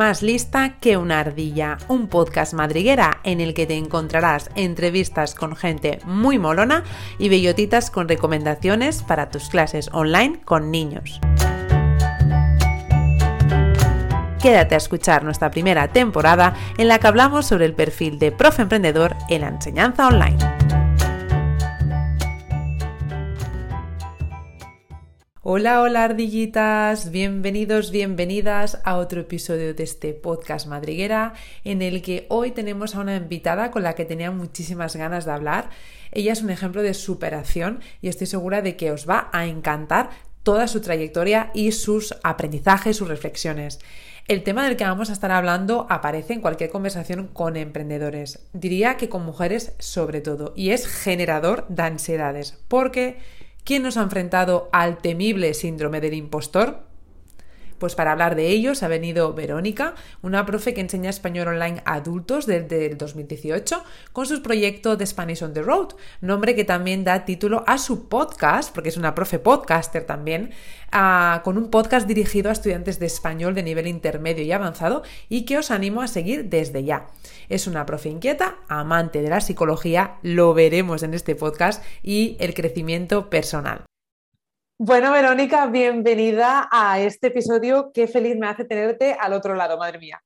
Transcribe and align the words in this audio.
Más 0.00 0.22
lista 0.22 0.78
que 0.80 0.96
una 0.96 1.20
ardilla, 1.20 1.76
un 1.86 2.06
podcast 2.06 2.54
madriguera 2.54 3.20
en 3.22 3.42
el 3.42 3.52
que 3.52 3.66
te 3.66 3.76
encontrarás 3.76 4.48
entrevistas 4.54 5.34
con 5.34 5.54
gente 5.54 5.98
muy 6.06 6.38
molona 6.38 6.84
y 7.18 7.28
bellotitas 7.28 7.90
con 7.90 8.08
recomendaciones 8.08 9.02
para 9.02 9.28
tus 9.28 9.50
clases 9.50 9.90
online 9.92 10.40
con 10.42 10.70
niños. 10.70 11.20
Quédate 14.40 14.74
a 14.74 14.78
escuchar 14.78 15.22
nuestra 15.22 15.50
primera 15.50 15.88
temporada 15.88 16.54
en 16.78 16.88
la 16.88 16.98
que 16.98 17.06
hablamos 17.06 17.44
sobre 17.44 17.66
el 17.66 17.74
perfil 17.74 18.18
de 18.18 18.32
profe 18.32 18.62
emprendedor 18.62 19.14
en 19.28 19.42
la 19.42 19.48
enseñanza 19.48 20.06
online. 20.08 20.59
Hola, 25.42 25.80
hola 25.80 26.04
ardillitas, 26.04 27.10
bienvenidos, 27.10 27.90
bienvenidas 27.90 28.78
a 28.84 28.98
otro 28.98 29.22
episodio 29.22 29.72
de 29.72 29.82
este 29.82 30.12
podcast 30.12 30.66
madriguera 30.66 31.32
en 31.64 31.80
el 31.80 32.02
que 32.02 32.26
hoy 32.28 32.50
tenemos 32.50 32.94
a 32.94 33.00
una 33.00 33.16
invitada 33.16 33.70
con 33.70 33.82
la 33.82 33.94
que 33.94 34.04
tenía 34.04 34.30
muchísimas 34.30 34.96
ganas 34.96 35.24
de 35.24 35.32
hablar. 35.32 35.70
Ella 36.12 36.34
es 36.34 36.42
un 36.42 36.50
ejemplo 36.50 36.82
de 36.82 36.92
superación 36.92 37.80
y 38.02 38.08
estoy 38.08 38.26
segura 38.26 38.60
de 38.60 38.76
que 38.76 38.90
os 38.90 39.08
va 39.08 39.30
a 39.32 39.46
encantar 39.46 40.10
toda 40.42 40.68
su 40.68 40.82
trayectoria 40.82 41.50
y 41.54 41.72
sus 41.72 42.14
aprendizajes, 42.22 42.98
sus 42.98 43.08
reflexiones. 43.08 43.78
El 44.28 44.42
tema 44.42 44.66
del 44.66 44.76
que 44.76 44.84
vamos 44.84 45.08
a 45.08 45.14
estar 45.14 45.30
hablando 45.30 45.86
aparece 45.88 46.34
en 46.34 46.42
cualquier 46.42 46.68
conversación 46.68 47.28
con 47.28 47.56
emprendedores, 47.56 48.40
diría 48.52 48.98
que 48.98 49.08
con 49.08 49.24
mujeres 49.24 49.72
sobre 49.78 50.20
todo, 50.20 50.52
y 50.54 50.72
es 50.72 50.86
generador 50.86 51.66
de 51.68 51.82
ansiedades, 51.82 52.58
porque 52.68 53.16
¿Quién 53.70 53.84
nos 53.84 53.96
ha 53.96 54.02
enfrentado 54.02 54.68
al 54.72 54.98
temible 54.98 55.54
síndrome 55.54 56.00
del 56.00 56.14
impostor? 56.14 56.89
Pues 57.80 57.94
para 57.94 58.12
hablar 58.12 58.36
de 58.36 58.48
ellos 58.48 58.82
ha 58.82 58.88
venido 58.88 59.32
Verónica, 59.32 59.94
una 60.20 60.44
profe 60.44 60.74
que 60.74 60.82
enseña 60.82 61.08
español 61.08 61.48
online 61.48 61.82
a 61.86 61.94
adultos 61.94 62.44
desde 62.44 62.84
el 62.84 62.98
2018 62.98 63.82
con 64.12 64.26
su 64.26 64.42
proyecto 64.42 64.98
de 64.98 65.06
Spanish 65.06 65.42
on 65.42 65.54
the 65.54 65.62
Road, 65.62 65.94
nombre 66.20 66.54
que 66.54 66.64
también 66.64 67.04
da 67.04 67.24
título 67.24 67.64
a 67.66 67.78
su 67.78 68.10
podcast, 68.10 68.74
porque 68.74 68.90
es 68.90 68.98
una 68.98 69.14
profe 69.14 69.38
podcaster 69.38 70.04
también, 70.04 70.50
con 71.42 71.56
un 71.56 71.70
podcast 71.70 72.06
dirigido 72.06 72.50
a 72.50 72.52
estudiantes 72.52 72.98
de 72.98 73.06
español 73.06 73.54
de 73.54 73.62
nivel 73.62 73.86
intermedio 73.86 74.44
y 74.44 74.52
avanzado 74.52 75.02
y 75.30 75.46
que 75.46 75.56
os 75.56 75.70
animo 75.70 76.02
a 76.02 76.08
seguir 76.08 76.50
desde 76.50 76.84
ya. 76.84 77.06
Es 77.48 77.66
una 77.66 77.86
profe 77.86 78.10
inquieta, 78.10 78.58
amante 78.68 79.22
de 79.22 79.30
la 79.30 79.40
psicología, 79.40 80.16
lo 80.22 80.52
veremos 80.52 81.02
en 81.02 81.14
este 81.14 81.34
podcast 81.34 81.82
y 82.02 82.36
el 82.40 82.52
crecimiento 82.52 83.30
personal. 83.30 83.89
Bueno, 84.82 85.12
Verónica, 85.12 85.66
bienvenida 85.66 86.66
a 86.72 86.98
este 87.00 87.26
episodio. 87.26 87.92
Qué 87.92 88.08
feliz 88.08 88.38
me 88.38 88.46
hace 88.46 88.64
tenerte 88.64 89.12
al 89.12 89.34
otro 89.34 89.54
lado, 89.54 89.76
madre 89.76 89.98
mía. 89.98 90.22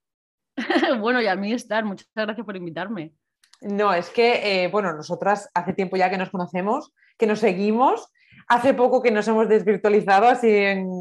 bueno, 1.00 1.20
y 1.20 1.26
a 1.26 1.34
mí 1.34 1.52
estar. 1.52 1.84
Muchas 1.84 2.06
gracias 2.14 2.46
por 2.46 2.54
invitarme. 2.54 3.12
No, 3.62 3.92
es 3.92 4.10
que, 4.10 4.62
eh, 4.62 4.68
bueno, 4.68 4.92
nosotras 4.92 5.50
hace 5.54 5.72
tiempo 5.72 5.96
ya 5.96 6.08
que 6.08 6.18
nos 6.18 6.30
conocemos, 6.30 6.92
que 7.18 7.26
nos 7.26 7.40
seguimos. 7.40 8.12
Hace 8.46 8.74
poco 8.74 9.02
que 9.02 9.10
nos 9.10 9.26
hemos 9.26 9.48
desvirtualizado, 9.48 10.28
así, 10.28 10.52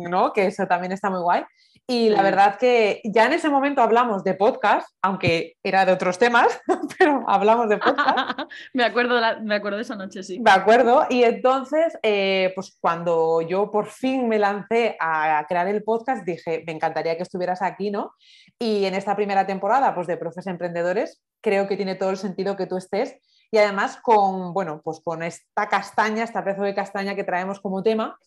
¿no? 0.09 0.33
Que 0.33 0.47
eso 0.47 0.65
también 0.65 0.91
está 0.91 1.11
muy 1.11 1.21
guay. 1.21 1.43
Y 1.85 2.09
la 2.09 2.21
verdad 2.21 2.57
que 2.57 3.01
ya 3.03 3.25
en 3.25 3.33
ese 3.33 3.49
momento 3.49 3.81
hablamos 3.81 4.23
de 4.23 4.35
podcast, 4.35 4.87
aunque 5.01 5.57
era 5.63 5.85
de 5.85 5.91
otros 5.91 6.17
temas, 6.17 6.61
pero 6.97 7.25
hablamos 7.27 7.67
de 7.67 7.77
podcast. 7.77 8.39
me, 8.73 8.85
acuerdo 8.85 9.19
me 9.41 9.55
acuerdo 9.55 9.77
de 9.77 9.83
esa 9.83 9.95
noche, 9.95 10.23
sí. 10.23 10.39
Me 10.39 10.51
acuerdo. 10.51 11.05
Y 11.09 11.23
entonces, 11.23 11.97
eh, 12.01 12.53
pues 12.55 12.77
cuando 12.79 13.41
yo 13.41 13.69
por 13.69 13.87
fin 13.87 14.29
me 14.29 14.39
lancé 14.39 14.95
a 14.99 15.45
crear 15.47 15.67
el 15.67 15.83
podcast, 15.83 16.25
dije, 16.25 16.63
me 16.65 16.71
encantaría 16.73 17.17
que 17.17 17.23
estuvieras 17.23 17.61
aquí, 17.61 17.91
¿no? 17.91 18.13
Y 18.57 18.85
en 18.85 18.95
esta 18.95 19.15
primera 19.15 19.45
temporada, 19.45 19.93
pues 19.93 20.07
de 20.07 20.15
Profes 20.15 20.47
Emprendedores, 20.47 21.21
creo 21.41 21.67
que 21.67 21.75
tiene 21.75 21.95
todo 21.95 22.11
el 22.11 22.17
sentido 22.17 22.55
que 22.55 22.65
tú 22.65 22.77
estés. 22.77 23.17
Y 23.51 23.57
además 23.57 23.99
con, 24.01 24.53
bueno, 24.53 24.81
pues 24.83 24.99
con 25.03 25.21
esta 25.21 25.67
castaña, 25.69 26.23
esta 26.23 26.43
pedazo 26.43 26.63
de 26.63 26.73
castaña 26.73 27.13
que 27.13 27.23
traemos 27.23 27.59
como 27.59 27.83
tema, 27.83 28.17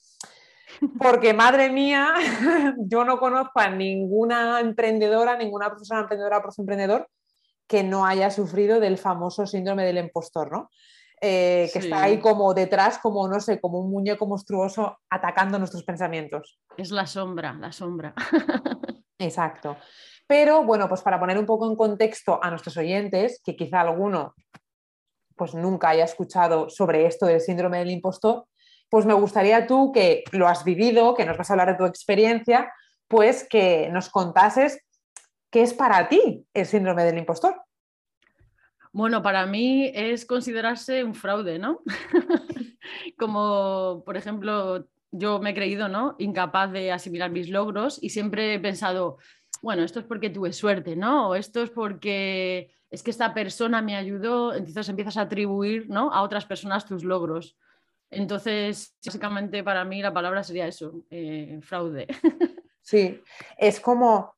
porque 0.99 1.35
madre 1.35 1.71
mía, 1.71 2.15
yo 2.79 3.05
no 3.05 3.19
conozco 3.19 3.61
a 3.61 3.71
ninguna 3.71 4.61
emprendedora, 4.61 5.37
ninguna 5.37 5.69
profesora 5.69 6.01
emprendedora 6.01 6.41
profesor 6.41 6.63
emprendedor 6.63 7.09
que 7.67 7.83
no 7.83 8.07
haya 8.07 8.31
sufrido 8.31 8.81
del 8.81 8.99
famoso 8.99 9.47
síndrome 9.47 9.85
del 9.85 9.99
impostor, 9.99 10.53
¿no? 10.53 10.71
Eh, 11.21 11.71
que 11.73 11.79
está 11.79 12.03
ahí 12.03 12.19
como 12.21 12.53
detrás, 12.53 12.99
como 12.99 13.27
no 13.27 13.41
sé, 13.41 13.61
como 13.61 13.81
un 13.81 13.91
muñeco 13.91 14.27
monstruoso 14.27 14.99
atacando 15.09 15.59
nuestros 15.59 15.83
pensamientos. 15.83 16.61
Es 16.77 16.91
la 16.91 17.07
sombra, 17.07 17.55
la 17.55 17.73
sombra. 17.73 18.15
Exacto. 19.19 19.77
Pero 20.27 20.65
bueno, 20.65 20.89
pues 20.89 21.01
para 21.03 21.19
poner 21.19 21.39
un 21.39 21.47
poco 21.47 21.69
en 21.69 21.77
contexto 21.77 22.39
a 22.43 22.51
nuestros 22.51 22.77
oyentes, 22.77 23.41
que 23.43 23.57
quizá 23.57 23.81
alguno 23.81 24.35
pues 25.37 25.55
nunca 25.55 25.91
haya 25.91 26.05
escuchado 26.05 26.69
sobre 26.69 27.07
esto 27.07 27.27
del 27.27 27.41
síndrome 27.41 27.79
del 27.79 27.91
impostor, 27.91 28.47
pues 28.89 29.07
me 29.07 29.15
gustaría 29.15 29.67
tú 29.67 29.93
que 29.93 30.25
lo 30.33 30.49
has 30.49 30.65
vivido, 30.65 31.15
que 31.15 31.25
nos 31.25 31.37
vas 31.37 31.51
a 31.51 31.55
hablar 31.55 31.73
de 31.73 31.79
tu 31.79 31.85
experiencia, 31.85 32.73
pues 33.09 33.47
que 33.49 33.89
nos 33.93 34.09
contases 34.09 34.81
qué 35.51 35.63
es 35.63 35.75
para 35.75 36.09
ti 36.09 36.45
el 36.55 36.67
síndrome 36.67 37.05
del 37.05 37.19
impostor. 37.19 37.63
Bueno, 38.93 39.23
para 39.23 39.45
mí 39.47 39.91
es 39.95 40.25
considerarse 40.25 41.05
un 41.05 41.15
fraude, 41.15 41.59
¿no? 41.59 41.81
Como, 43.19 44.03
por 44.07 44.17
ejemplo, 44.17 44.87
yo 45.11 45.39
me 45.39 45.51
he 45.51 45.55
creído, 45.55 45.89
¿no? 45.89 46.17
Incapaz 46.19 46.73
de 46.73 46.93
asimilar 46.93 47.31
mis 47.31 47.51
logros 47.51 47.99
y 48.03 48.11
siempre 48.11 48.55
he 48.55 48.59
pensado, 48.59 49.19
bueno, 49.63 49.83
esto 49.83 50.01
es 50.01 50.07
porque 50.07 50.31
tuve 50.31 50.53
suerte, 50.53 50.97
¿no? 50.97 51.29
O 51.29 51.35
esto 51.35 51.63
es 51.63 51.71
porque 51.71 52.75
es 52.91 53.03
que 53.03 53.11
esta 53.11 53.35
persona 53.35 53.83
me 53.83 53.97
ayudó, 53.97 54.55
entonces 54.55 54.89
empiezas 54.89 55.17
a 55.17 55.23
atribuir, 55.23 55.91
¿no? 55.91 56.11
A 56.13 56.23
otras 56.23 56.47
personas 56.47 56.87
tus 56.87 57.05
logros. 57.05 57.57
Entonces, 58.11 58.95
básicamente 59.05 59.65
para 59.65 59.85
mí 59.85 60.01
la 60.01 60.13
palabra 60.13 60.43
sería 60.43 60.67
eso, 60.67 61.03
eh, 61.11 61.61
fraude. 61.63 62.07
Sí, 62.89 63.21
es 63.59 63.81
como, 63.81 64.37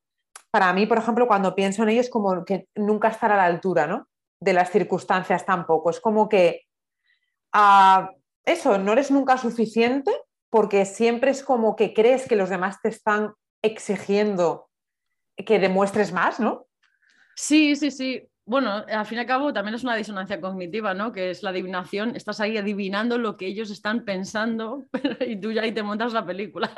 para 0.50 0.72
mí, 0.72 0.86
por 0.86 0.96
ejemplo, 0.96 1.26
cuando 1.26 1.54
pienso 1.54 1.82
en 1.82 1.90
ello, 1.90 2.00
es 2.00 2.08
como 2.08 2.46
que 2.46 2.66
nunca 2.74 3.08
estar 3.08 3.30
a 3.30 3.36
la 3.36 3.44
altura, 3.44 3.86
¿no? 3.86 4.08
De 4.40 4.54
las 4.54 4.70
circunstancias 4.70 5.44
tampoco. 5.44 5.90
Es 5.90 6.00
como 6.00 6.30
que 6.30 6.62
ah, 7.52 8.10
eso, 8.46 8.78
no 8.78 8.94
eres 8.94 9.10
nunca 9.10 9.36
suficiente 9.36 10.10
porque 10.48 10.86
siempre 10.86 11.30
es 11.30 11.42
como 11.42 11.76
que 11.76 11.92
crees 11.92 12.26
que 12.26 12.36
los 12.36 12.48
demás 12.48 12.80
te 12.80 12.88
están 12.88 13.34
exigiendo 13.62 14.70
que 15.36 15.58
demuestres 15.58 16.10
más, 16.14 16.40
¿no? 16.40 16.68
Sí, 17.36 17.76
sí, 17.76 17.90
sí 17.90 18.27
bueno, 18.48 18.82
al 18.90 19.04
fin 19.04 19.18
y 19.18 19.20
al 19.20 19.26
cabo 19.26 19.52
también 19.52 19.74
es 19.74 19.84
una 19.84 19.94
disonancia 19.94 20.40
cognitiva, 20.40 20.94
¿no? 20.94 21.12
Que 21.12 21.30
es 21.30 21.42
la 21.42 21.50
adivinación, 21.50 22.16
estás 22.16 22.40
ahí 22.40 22.56
adivinando 22.56 23.18
lo 23.18 23.36
que 23.36 23.46
ellos 23.46 23.70
están 23.70 24.06
pensando 24.06 24.84
y 25.20 25.38
tú 25.38 25.52
ya 25.52 25.62
ahí 25.62 25.72
te 25.72 25.82
montas 25.82 26.14
la 26.14 26.24
película. 26.24 26.70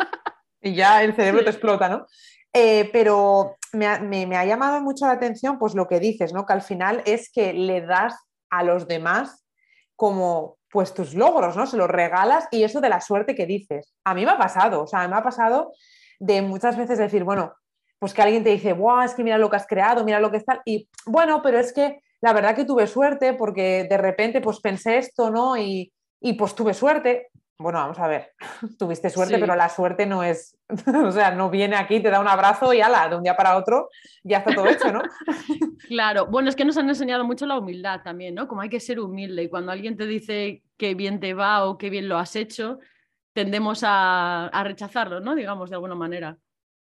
Y 0.61 0.75
ya 0.75 1.03
el 1.05 1.15
cerebro 1.15 1.45
te 1.45 1.51
explota, 1.51 1.89
¿no? 1.89 2.07
Eh, 2.53 2.91
pero 2.93 3.57
me 3.73 3.87
ha, 3.87 4.45
llamado 4.45 4.81
mucho 4.81 5.07
la 5.07 5.13
atención 5.13 5.61
pues 5.61 5.77
lo 5.77 5.87
que 5.87 6.01
dices, 6.01 6.33
¿no? 6.33 6.45
Que 6.45 6.55
al 6.55 6.63
final 6.63 7.03
es 7.07 7.31
que 7.33 7.53
le 7.53 7.83
das 7.83 8.17
a 8.51 8.65
los 8.65 8.89
demás 8.89 9.47
como 9.95 10.59
pues 10.71 10.93
tus 10.93 11.15
logros, 11.15 11.57
¿no? 11.57 11.69
Se 11.69 11.77
los 11.77 11.89
regalas 11.89 12.49
y 12.51 12.65
eso 12.65 12.81
de 12.81 12.89
la 12.89 13.01
suerte 13.01 13.37
que 13.37 13.47
dices. 13.47 13.95
A 14.05 14.15
mí 14.15 14.25
me 14.25 14.33
ha 14.33 14.39
pasado, 14.39 14.83
o 14.83 14.87
sea, 14.89 15.07
me 15.07 15.15
ha 15.15 15.23
pasado 15.23 15.73
de 16.19 16.43
muchas 16.43 16.77
veces 16.77 16.99
decir, 16.99 17.23
bueno, 17.23 17.55
pues 18.01 18.15
que 18.15 18.23
alguien 18.23 18.43
te 18.43 18.51
dice, 18.51 18.73
Buah, 18.73 19.05
es 19.05 19.15
que 19.15 19.23
mira 19.23 19.39
lo 19.39 19.51
que 19.51 19.57
has 19.57 19.67
creado, 19.67 20.05
mira 20.05 20.19
lo 20.19 20.31
que 20.31 20.39
está. 20.39 20.63
Y 20.65 20.89
bueno, 21.05 21.43
pero 21.43 21.59
es 21.59 21.73
que 21.73 22.01
la 22.23 22.33
verdad 22.33 22.57
que 22.57 22.65
tuve 22.65 22.87
suerte 22.87 23.35
porque 23.35 23.87
de 23.89 23.99
repente 23.99 24.41
pues 24.41 24.59
pensé 24.61 24.97
esto, 24.99 25.31
¿no? 25.31 25.57
Y, 25.57 25.93
pues 26.39 26.55
tuve 26.55 26.73
suerte. 26.73 27.29
Bueno, 27.59 27.79
vamos 27.79 27.99
a 27.99 28.09
ver, 28.09 28.33
tuviste 28.79 29.11
suerte, 29.11 29.39
pero 29.39 29.55
la 29.55 29.69
suerte 29.69 30.07
no 30.07 30.23
es, 30.23 30.57
o 31.05 31.13
sea, 31.13 31.31
no 31.33 31.51
viene 31.51 31.77
aquí, 31.77 32.01
te 32.01 32.09
da 32.09 32.21
un 32.21 32.29
abrazo 32.29 32.73
y 32.73 32.81
ala, 32.81 33.07
de 33.07 33.17
un 33.17 33.23
día 33.23 33.37
para 33.37 33.59
otro 33.59 33.91
ya 34.23 34.39
está 34.39 34.55
todo 34.55 34.67
hecho, 34.67 34.91
¿no? 34.91 35.03
Claro, 35.89 36.27
bueno, 36.27 36.49
es 36.49 36.57
que 36.57 36.65
nos 36.65 36.77
han 36.79 36.89
enseñado 36.89 37.25
mucho 37.25 37.45
la 37.47 37.59
humildad 37.59 38.01
también, 38.03 38.35
¿no? 38.35 38.49
Como 38.49 38.63
hay 38.63 38.71
que 38.71 38.81
ser 38.81 38.99
humilde 38.99 39.43
y 39.43 39.49
cuando 39.49 39.73
alguien 39.73 39.97
te 39.97 40.07
dice 40.07 40.63
que 40.79 40.95
bien 40.95 41.21
te 41.21 41.35
va 41.35 41.67
o 41.67 41.77
que 41.77 41.91
bien 41.91 42.09
lo 42.09 42.17
has 42.17 42.35
hecho, 42.37 42.79
tendemos 43.35 43.83
a, 43.85 44.47
a 44.47 44.65
rechazarlo, 44.65 45.21
¿no? 45.21 45.35
Digamos, 45.35 45.69
de 45.69 45.77
alguna 45.77 45.95
manera. 45.95 46.39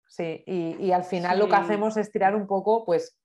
Sí, 0.08 0.44
y, 0.46 0.92
al 0.92 1.04
final 1.04 1.40
lo 1.40 1.48
que 1.48 1.56
hacemos 1.56 1.98
es 1.98 2.12
tirar 2.12 2.36
un 2.36 2.48
poco, 2.48 2.86
pues, 2.86 3.20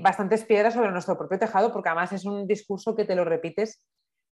bastantes 0.00 0.44
piedras 0.44 0.74
sobre 0.74 0.90
nuestro 0.90 1.16
propio 1.16 1.38
tejado, 1.38 1.72
porque 1.72 1.88
además 1.88 2.12
es 2.12 2.24
un 2.24 2.46
discurso 2.46 2.94
que 2.94 3.04
te 3.04 3.14
lo 3.14 3.24
repites 3.24 3.82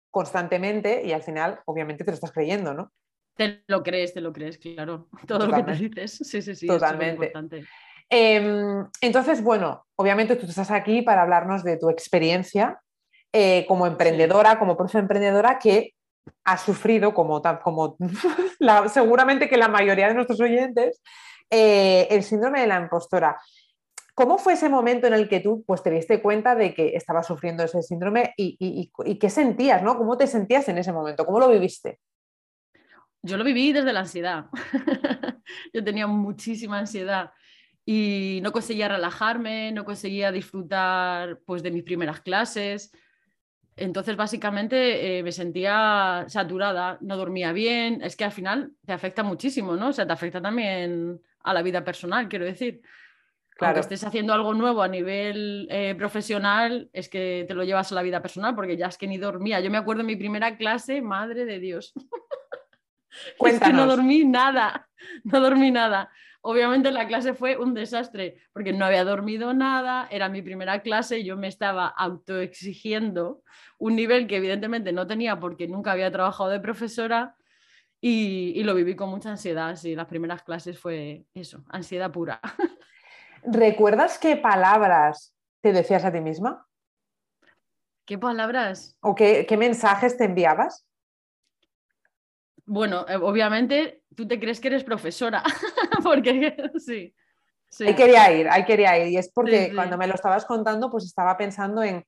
constantemente 0.09 1.03
y 1.05 1.11
al 1.11 1.23
final, 1.23 1.59
obviamente, 1.65 2.03
te 2.03 2.11
lo 2.11 2.15
estás 2.15 2.31
creyendo, 2.31 2.73
¿no? 2.73 2.91
Te 3.35 3.63
lo 3.67 3.81
crees, 3.81 4.13
te 4.13 4.21
lo 4.21 4.33
crees, 4.33 4.57
claro. 4.57 5.07
Todo 5.27 5.47
lo 5.47 5.55
que 5.55 5.63
te 5.63 5.71
dices. 5.73 6.19
Sí, 6.23 6.41
sí, 6.41 6.55
sí. 6.55 6.67
Totalmente. 6.67 7.31
Em, 8.09 8.85
entonces, 8.99 9.41
bueno, 9.41 9.85
obviamente 9.95 10.35
tú 10.35 10.45
estás 10.45 10.69
aquí 10.69 11.01
para 11.01 11.21
hablarnos 11.21 11.63
de 11.63 11.77
tu 11.77 11.89
experiencia 11.89 12.81
eh, 13.31 13.65
como 13.67 13.87
emprendedora, 13.87 14.59
como 14.59 14.75
profe 14.75 14.99
emprendedora, 14.99 15.57
que 15.59 15.93
has 16.43 16.61
sufrido, 16.61 17.13
como, 17.13 17.41
como 17.63 17.97
seguramente 18.91 19.47
que 19.47 19.57
la 19.57 19.69
mayoría 19.69 20.09
de 20.09 20.13
nuestros 20.13 20.41
oyentes, 20.41 21.01
eh, 21.51 22.07
el 22.09 22.23
síndrome 22.23 22.61
de 22.61 22.67
la 22.67 22.79
impostora. 22.79 23.37
¿Cómo 24.15 24.37
fue 24.37 24.53
ese 24.53 24.69
momento 24.69 25.07
en 25.07 25.13
el 25.13 25.27
que 25.27 25.41
tú 25.41 25.65
pues, 25.65 25.83
te 25.83 25.91
diste 25.91 26.21
cuenta 26.21 26.55
de 26.55 26.73
que 26.73 26.95
estabas 26.95 27.27
sufriendo 27.27 27.63
ese 27.63 27.81
síndrome 27.81 28.33
y, 28.37 28.89
qué 29.19 29.29
sentías, 29.29 29.83
¿no? 29.83 29.97
¿Cómo 29.97 30.17
te 30.17 30.27
sentías 30.27 30.69
en 30.69 30.77
ese 30.77 30.93
momento? 30.93 31.25
¿Cómo 31.25 31.39
lo 31.39 31.49
viviste? 31.49 31.99
Yo 33.21 33.37
lo 33.37 33.43
viví 33.43 33.73
desde 33.73 33.91
la 33.91 33.99
ansiedad. 34.01 34.45
Yo 35.73 35.83
tenía 35.83 36.07
muchísima 36.07 36.79
ansiedad 36.79 37.31
y 37.85 38.39
no 38.43 38.51
conseguía 38.51 38.87
relajarme, 38.87 39.71
no 39.73 39.83
conseguía 39.83 40.31
disfrutar 40.31 41.39
pues, 41.45 41.63
de 41.63 41.71
mis 41.71 41.83
primeras 41.83 42.21
clases. 42.21 42.91
Entonces, 43.75 44.15
básicamente, 44.15 45.17
eh, 45.17 45.23
me 45.23 45.31
sentía 45.31 46.25
saturada, 46.27 46.97
no 47.01 47.17
dormía 47.17 47.51
bien. 47.51 48.01
Es 48.01 48.15
que 48.15 48.23
al 48.23 48.31
final 48.31 48.71
te 48.85 48.93
afecta 48.93 49.23
muchísimo, 49.23 49.75
¿no? 49.75 49.89
O 49.89 49.93
sea, 49.93 50.05
te 50.05 50.13
afecta 50.13 50.41
también 50.41 51.21
a 51.43 51.53
la 51.53 51.61
vida 51.61 51.83
personal, 51.83 52.27
quiero 52.27 52.45
decir. 52.45 52.81
Claro. 53.57 53.77
Aunque 53.77 53.81
estés 53.81 54.03
haciendo 54.03 54.33
algo 54.33 54.53
nuevo 54.53 54.81
a 54.81 54.87
nivel 54.87 55.67
eh, 55.69 55.93
profesional, 55.95 56.89
es 56.93 57.09
que 57.09 57.45
te 57.47 57.53
lo 57.53 57.63
llevas 57.63 57.91
a 57.91 57.95
la 57.95 58.01
vida 58.01 58.21
personal, 58.21 58.55
porque 58.55 58.75
ya 58.75 58.87
es 58.87 58.97
que 58.97 59.07
ni 59.07 59.17
dormía. 59.17 59.59
Yo 59.59 59.69
me 59.69 59.77
acuerdo 59.77 60.01
en 60.01 60.07
mi 60.07 60.15
primera 60.15 60.57
clase, 60.57 61.01
madre 61.01 61.45
de 61.45 61.59
Dios. 61.59 61.93
es 63.45 63.59
que 63.59 63.73
no 63.73 63.85
dormí 63.85 64.25
nada, 64.25 64.89
no 65.23 65.39
dormí 65.39 65.69
nada. 65.69 66.09
Obviamente 66.43 66.91
la 66.91 67.07
clase 67.07 67.35
fue 67.35 67.55
un 67.55 67.75
desastre 67.75 68.37
porque 68.51 68.73
no 68.73 68.85
había 68.85 69.03
dormido 69.03 69.53
nada, 69.53 70.07
era 70.09 70.27
mi 70.27 70.41
primera 70.41 70.81
clase 70.81 71.19
y 71.19 71.23
yo 71.23 71.37
me 71.37 71.47
estaba 71.47 71.87
autoexigiendo 71.87 73.43
un 73.77 73.95
nivel 73.95 74.25
que 74.25 74.37
evidentemente 74.37 74.91
no 74.91 75.05
tenía 75.05 75.39
porque 75.39 75.67
nunca 75.67 75.91
había 75.91 76.11
trabajado 76.11 76.49
de 76.49 76.59
profesora 76.59 77.35
y, 78.01 78.63
lo 78.63 78.73
viví 78.73 78.95
con 78.95 79.09
mucha 79.09 79.29
ansiedad. 79.29 79.75
Sí, 79.75 79.95
las 79.95 80.07
primeras 80.07 80.41
clases 80.43 80.79
fue 80.79 81.25
eso, 81.33 81.63
ansiedad 81.69 82.11
pura. 82.11 82.41
¿Recuerdas 83.43 84.17
qué 84.17 84.35
palabras 84.35 85.33
te 85.61 85.71
decías 85.71 86.03
a 86.03 86.11
ti 86.11 86.19
misma? 86.19 86.67
¿Qué 88.05 88.17
palabras? 88.17 88.97
¿O 89.01 89.13
qué, 89.13 89.45
qué 89.47 89.55
mensajes 89.55 90.17
te 90.17 90.25
enviabas? 90.25 90.85
Bueno, 92.65 93.05
eh, 93.07 93.15
obviamente 93.15 94.03
tú 94.15 94.27
te 94.27 94.39
crees 94.39 94.59
que 94.59 94.69
eres 94.69 94.83
profesora, 94.83 95.43
porque 96.03 96.55
sí, 96.77 97.13
Ahí 97.79 97.95
quería 97.95 98.31
ir, 98.33 98.49
ahí 98.49 98.65
quería 98.65 98.97
ir. 98.97 99.07
Y 99.13 99.17
es 99.17 99.31
porque 99.31 99.71
cuando 99.73 99.97
me 99.97 100.07
lo 100.07 100.15
estabas 100.15 100.45
contando, 100.45 100.89
pues 100.89 101.05
estaba 101.05 101.37
pensando 101.37 101.81
en, 101.81 102.05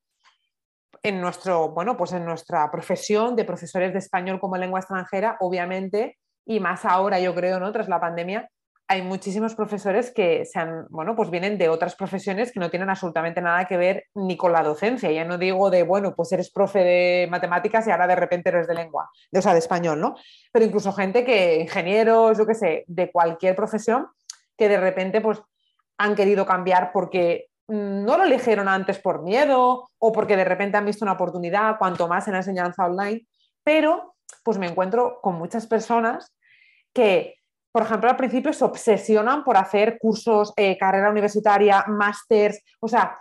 en, 1.03 1.21
nuestro, 1.21 1.69
bueno, 1.69 1.97
pues 1.97 2.13
en 2.13 2.25
nuestra 2.25 2.71
profesión 2.71 3.35
de 3.35 3.45
profesores 3.45 3.91
de 3.91 3.99
español 3.99 4.39
como 4.39 4.57
lengua 4.57 4.79
extranjera, 4.79 5.37
obviamente, 5.41 6.17
y 6.45 6.59
más 6.59 6.85
ahora, 6.85 7.19
yo 7.19 7.35
creo, 7.35 7.59
¿no? 7.59 7.71
Tras 7.71 7.89
la 7.89 7.99
pandemia, 7.99 8.49
hay 8.87 9.01
muchísimos 9.01 9.55
profesores 9.55 10.11
que 10.11 10.45
sean, 10.45 10.85
bueno, 10.89 11.15
pues 11.15 11.29
vienen 11.29 11.57
de 11.57 11.69
otras 11.69 11.95
profesiones 11.95 12.51
que 12.51 12.59
no 12.59 12.69
tienen 12.69 12.89
absolutamente 12.89 13.41
nada 13.41 13.65
que 13.65 13.77
ver 13.77 14.05
ni 14.13 14.35
con 14.37 14.51
la 14.51 14.61
docencia. 14.61 15.11
Ya 15.11 15.25
no 15.25 15.37
digo 15.37 15.69
de, 15.69 15.83
bueno, 15.83 16.13
pues 16.15 16.31
eres 16.31 16.51
profe 16.51 16.79
de 16.79 17.27
matemáticas 17.29 17.87
y 17.87 17.91
ahora 17.91 18.07
de 18.07 18.15
repente 18.15 18.49
eres 18.49 18.67
de 18.67 18.75
lengua, 18.75 19.09
de, 19.31 19.39
o 19.39 19.41
sea, 19.41 19.53
de 19.53 19.59
español, 19.59 19.99
¿no? 19.99 20.15
Pero 20.51 20.65
incluso 20.65 20.91
gente 20.91 21.23
que, 21.23 21.61
ingenieros, 21.61 22.37
yo 22.37 22.45
qué 22.45 22.55
sé, 22.55 22.83
de 22.87 23.11
cualquier 23.11 23.55
profesión, 23.55 24.07
que 24.57 24.69
de 24.69 24.77
repente 24.77 25.21
pues 25.21 25.41
han 25.97 26.15
querido 26.15 26.45
cambiar 26.45 26.91
porque 26.91 27.47
no 27.67 28.17
lo 28.17 28.23
eligieron 28.23 28.67
antes 28.67 28.99
por 28.99 29.23
miedo 29.23 29.89
o 29.97 30.11
porque 30.11 30.37
de 30.37 30.45
repente 30.45 30.77
han 30.77 30.85
visto 30.85 31.05
una 31.05 31.13
oportunidad, 31.13 31.77
cuanto 31.77 32.07
más 32.07 32.27
en 32.27 32.33
la 32.33 32.39
enseñanza 32.39 32.85
online, 32.85 33.25
pero 33.63 34.15
pues 34.43 34.57
me 34.57 34.67
encuentro 34.67 35.19
con 35.21 35.35
muchas 35.35 35.67
personas 35.67 36.33
que 36.93 37.43
por 37.73 37.81
ejemplo, 37.81 38.07
al 38.07 38.17
principio 38.17 38.53
se 38.53 38.63
obsesionan 38.63 39.43
por 39.43 39.57
hacer 39.57 39.97
cursos, 39.97 40.53
eh, 40.57 40.77
carrera 40.77 41.09
universitaria, 41.09 41.83
másters, 41.87 42.61
o 42.79 42.87
sea, 42.87 43.17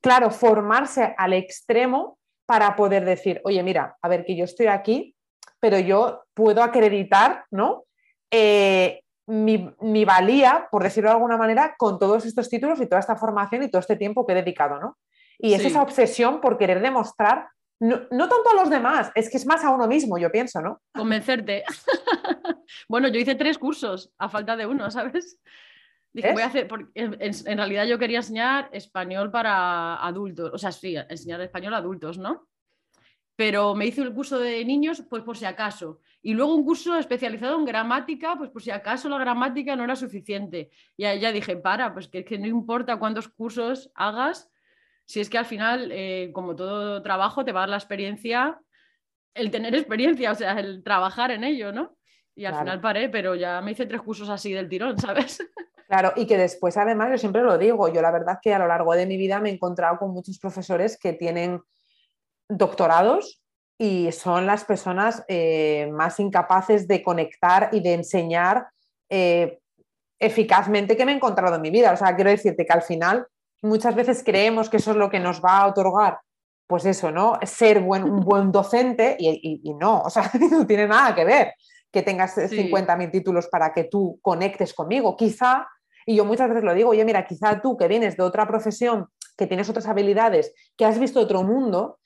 claro, 0.00 0.30
formarse 0.30 1.14
al 1.14 1.34
extremo 1.34 2.18
para 2.46 2.74
poder 2.74 3.04
decir, 3.04 3.42
oye, 3.44 3.62
mira, 3.62 3.98
a 4.00 4.08
ver, 4.08 4.24
que 4.24 4.34
yo 4.34 4.44
estoy 4.44 4.68
aquí, 4.68 5.14
pero 5.60 5.78
yo 5.78 6.22
puedo 6.32 6.62
acreditar, 6.62 7.44
¿no? 7.50 7.84
Eh, 8.30 9.02
mi, 9.28 10.04
valía, 10.04 10.68
por 10.70 10.82
decirlo 10.82 11.10
de 11.10 11.16
alguna 11.16 11.36
manera, 11.36 11.74
con 11.76 11.98
todos 11.98 12.24
estos 12.24 12.48
títulos 12.48 12.80
y 12.80 12.86
toda 12.86 13.00
esta 13.00 13.16
formación 13.16 13.62
y 13.62 13.70
todo 13.70 13.80
este 13.80 13.96
tiempo 13.96 14.26
que 14.26 14.32
he 14.32 14.36
dedicado, 14.36 14.80
¿no? 14.80 14.98
Y 15.38 15.54
es 15.54 15.64
esa 15.64 15.82
obsesión 15.82 16.40
por 16.40 16.58
querer 16.58 16.80
demostrar 16.80 17.48
no, 17.80 18.08
tanto 18.08 18.50
a 18.50 18.54
los 18.54 18.70
demás, 18.70 19.12
es 19.14 19.30
que 19.30 19.36
es 19.36 19.46
más 19.46 19.62
a 19.64 19.70
uno 19.70 19.86
mismo, 19.86 20.18
yo 20.18 20.32
pienso, 20.32 20.60
¿no? 20.60 20.82
Convencerte. 20.92 21.62
bueno, 22.88 23.06
yo 23.06 23.20
hice 23.20 23.36
tres 23.36 23.56
cursos 23.56 24.10
a 24.18 24.28
falta 24.28 24.56
de 24.56 24.66
uno, 24.66 24.90
¿sabes? 24.90 25.38
Dije, 26.12 26.32
voy 26.32 26.42
a 26.42 26.46
hacer, 26.46 26.66
porque 26.66 26.90
en, 26.94 27.58
realidad 27.58 27.84
yo 27.84 27.98
quería 27.98 28.18
enseñar 28.18 28.68
español 28.72 29.30
para 29.30 29.94
adultos, 30.04 30.50
o 30.52 30.58
sea, 30.58 30.72
sí, 30.72 30.96
enseñar 30.96 31.40
español 31.40 31.74
a 31.74 31.76
adultos, 31.76 32.18
¿no? 32.18 32.48
Pero 33.36 33.76
me 33.76 33.86
hice 33.86 34.02
el 34.02 34.12
curso 34.12 34.40
de 34.40 34.64
niños, 34.64 35.04
pues 35.08 35.22
por 35.22 35.36
si 35.36 35.44
acaso. 35.44 36.00
Y 36.20 36.34
luego 36.34 36.54
un 36.54 36.64
curso 36.64 36.96
especializado 36.96 37.56
en 37.58 37.64
gramática, 37.64 38.34
pues 38.36 38.50
por 38.50 38.62
si 38.62 38.70
acaso 38.70 39.08
la 39.08 39.18
gramática 39.18 39.76
no 39.76 39.84
era 39.84 39.96
suficiente. 39.96 40.70
Y 40.96 41.04
ya 41.04 41.32
dije, 41.32 41.56
para, 41.56 41.92
pues 41.92 42.08
que, 42.08 42.24
que 42.24 42.38
no 42.38 42.46
importa 42.46 42.98
cuántos 42.98 43.28
cursos 43.28 43.90
hagas, 43.94 44.50
si 45.08 45.20
es 45.20 45.30
que 45.30 45.38
al 45.38 45.46
final, 45.46 45.90
eh, 45.90 46.30
como 46.34 46.54
todo 46.54 47.02
trabajo, 47.02 47.42
te 47.42 47.52
va 47.52 47.60
a 47.60 47.62
dar 47.62 47.70
la 47.70 47.76
experiencia, 47.76 48.60
el 49.32 49.50
tener 49.50 49.74
experiencia, 49.74 50.32
o 50.32 50.34
sea, 50.34 50.58
el 50.60 50.82
trabajar 50.82 51.30
en 51.30 51.44
ello, 51.44 51.72
¿no? 51.72 51.96
Y 52.34 52.44
al 52.44 52.56
final 52.58 52.80
paré, 52.80 53.08
pero 53.08 53.34
ya 53.34 53.60
me 53.62 53.72
hice 53.72 53.86
tres 53.86 54.02
cursos 54.02 54.28
así 54.28 54.52
del 54.52 54.68
tirón, 54.68 54.98
¿sabes? 54.98 55.38
Claro, 55.86 56.12
y 56.14 56.26
que 56.26 56.36
después, 56.36 56.76
además, 56.76 57.10
yo 57.12 57.18
siempre 57.18 57.42
lo 57.42 57.56
digo, 57.56 57.88
yo 57.88 58.02
la 58.02 58.10
verdad 58.10 58.38
que 58.42 58.52
a 58.52 58.58
lo 58.58 58.66
largo 58.66 58.94
de 58.94 59.06
mi 59.06 59.16
vida 59.16 59.40
me 59.40 59.48
he 59.48 59.54
encontrado 59.54 59.96
con 59.96 60.10
muchos 60.10 60.38
profesores 60.38 60.98
que 60.98 61.14
tienen 61.14 61.62
doctorados 62.46 63.42
y 63.78 64.10
son 64.10 64.44
las 64.44 64.64
personas 64.64 65.24
eh, 65.28 65.88
más 65.92 66.18
incapaces 66.18 66.88
de 66.88 67.02
conectar 67.02 67.70
y 67.72 67.80
de 67.80 67.94
enseñar 67.94 68.66
eh, 69.08 69.60
eficazmente 70.18 70.96
que 70.96 71.06
me 71.06 71.12
he 71.12 71.14
encontrado 71.14 71.54
en 71.54 71.62
mi 71.62 71.70
vida. 71.70 71.92
O 71.92 71.96
sea, 71.96 72.16
quiero 72.16 72.30
decirte 72.30 72.66
que 72.66 72.72
al 72.72 72.82
final 72.82 73.26
muchas 73.62 73.94
veces 73.94 74.22
creemos 74.24 74.68
que 74.68 74.78
eso 74.78 74.90
es 74.90 74.96
lo 74.96 75.08
que 75.08 75.20
nos 75.20 75.40
va 75.40 75.58
a 75.58 75.66
otorgar, 75.68 76.18
pues 76.66 76.84
eso, 76.86 77.12
¿no? 77.12 77.38
Ser 77.44 77.78
un 77.78 78.20
buen 78.20 78.50
docente 78.52 79.16
y, 79.18 79.74
no, 79.74 80.02
o 80.02 80.10
sea, 80.10 80.28
no 80.50 80.66
tiene 80.66 80.88
nada 80.88 81.14
que 81.14 81.24
ver 81.24 81.54
que 81.90 82.02
tengas 82.02 82.36
50.000 82.36 83.10
títulos 83.10 83.48
para 83.48 83.72
que 83.72 83.84
tú 83.84 84.18
conectes 84.20 84.74
conmigo. 84.74 85.16
Quizá, 85.16 85.66
y 86.04 86.16
yo 86.16 86.26
muchas 86.26 86.48
veces 86.48 86.62
lo 86.62 86.74
digo, 86.74 86.90
oye, 86.90 87.02
mira, 87.02 87.24
quizá 87.24 87.62
tú 87.62 87.78
que 87.78 87.88
vienes 87.88 88.14
de 88.14 88.24
otra 88.24 88.46
profesión, 88.46 89.06
que 89.38 89.46
tienes 89.46 89.70
otras 89.70 89.86
habilidades, 89.86 90.52
que 90.76 90.84
has 90.84 90.98
visto 90.98 91.18
otro 91.18 91.42
mundo, 91.44 91.98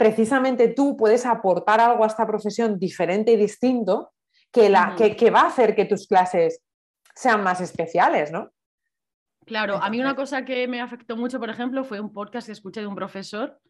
precisamente 0.00 0.68
tú 0.68 0.96
puedes 0.96 1.26
aportar 1.26 1.78
algo 1.78 2.04
a 2.04 2.06
esta 2.06 2.26
profesión 2.26 2.78
diferente 2.78 3.32
y 3.32 3.36
distinto 3.36 4.14
que, 4.50 4.70
la, 4.70 4.94
que, 4.96 5.14
que 5.14 5.30
va 5.30 5.42
a 5.42 5.48
hacer 5.48 5.74
que 5.74 5.84
tus 5.84 6.06
clases 6.06 6.62
sean 7.14 7.42
más 7.42 7.60
especiales, 7.60 8.32
¿no? 8.32 8.50
Claro, 9.44 9.76
a 9.76 9.90
mí 9.90 10.00
una 10.00 10.16
cosa 10.16 10.46
que 10.46 10.66
me 10.68 10.80
afectó 10.80 11.18
mucho, 11.18 11.38
por 11.38 11.50
ejemplo, 11.50 11.84
fue 11.84 12.00
un 12.00 12.14
podcast 12.14 12.46
que 12.46 12.52
escuché 12.52 12.80
de 12.80 12.86
un 12.86 12.94
profesor 12.94 13.60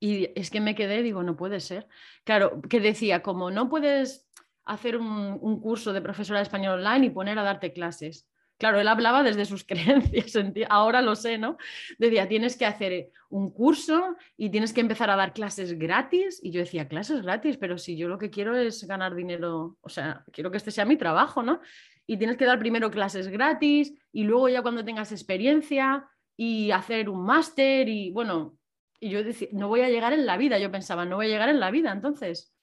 y 0.00 0.30
es 0.40 0.48
que 0.48 0.62
me 0.62 0.74
quedé, 0.74 1.02
digo, 1.02 1.22
no 1.22 1.36
puede 1.36 1.60
ser. 1.60 1.86
Claro, 2.24 2.62
que 2.62 2.80
decía, 2.80 3.22
como 3.22 3.50
no 3.50 3.68
puedes 3.68 4.30
hacer 4.64 4.96
un, 4.96 5.60
curso 5.60 5.92
de 5.92 6.00
profesora 6.00 6.38
de 6.38 6.44
español 6.44 6.78
online 6.78 7.08
y 7.08 7.10
poner 7.10 7.38
a 7.38 7.42
darte 7.42 7.74
clases. 7.74 8.26
Claro, 8.58 8.80
él 8.80 8.88
hablaba 8.88 9.22
desde 9.22 9.44
sus 9.44 9.64
creencias, 9.68 10.34
ahora 10.68 11.02
lo 11.02 11.14
sé, 11.14 11.38
¿no? 11.38 11.56
Decía, 11.98 12.28
tienes 12.28 12.56
que 12.56 12.66
hacer 12.66 13.10
un 13.28 13.50
curso 13.50 14.16
y 14.36 14.50
tienes 14.50 14.72
que 14.72 14.80
empezar 14.80 15.10
a 15.10 15.16
dar 15.16 15.32
clases 15.32 15.78
gratis. 15.78 16.40
Y 16.42 16.50
yo 16.50 16.60
decía, 16.60 16.88
clases 16.88 17.22
gratis, 17.22 17.56
pero 17.56 17.78
si 17.78 17.96
yo 17.96 18.08
lo 18.08 18.18
que 18.18 18.30
quiero 18.30 18.56
es 18.56 18.86
ganar 18.86 19.14
dinero, 19.14 19.76
o 19.80 19.88
sea, 19.88 20.24
quiero 20.32 20.50
que 20.50 20.56
este 20.56 20.70
sea 20.70 20.84
mi 20.84 20.96
trabajo, 20.96 21.42
¿no? 21.42 21.60
y 22.06 22.16
tienes 22.16 22.36
que 22.36 22.44
dar 22.44 22.58
primero 22.58 22.90
clases 22.90 23.28
gratis 23.28 23.94
y 24.12 24.24
luego 24.24 24.48
ya 24.48 24.62
cuando 24.62 24.84
tengas 24.84 25.12
experiencia 25.12 26.08
y 26.36 26.70
hacer 26.70 27.08
un 27.08 27.24
máster 27.24 27.88
y 27.88 28.10
bueno, 28.10 28.56
y 29.00 29.10
yo 29.10 29.22
decía, 29.22 29.48
no 29.52 29.68
voy 29.68 29.80
a 29.80 29.90
llegar 29.90 30.12
en 30.12 30.26
la 30.26 30.36
vida, 30.36 30.58
yo 30.58 30.70
pensaba, 30.70 31.04
no 31.04 31.16
voy 31.16 31.26
a 31.26 31.30
llegar 31.30 31.48
en 31.48 31.60
la 31.60 31.70
vida 31.70 31.92
entonces. 31.92 32.55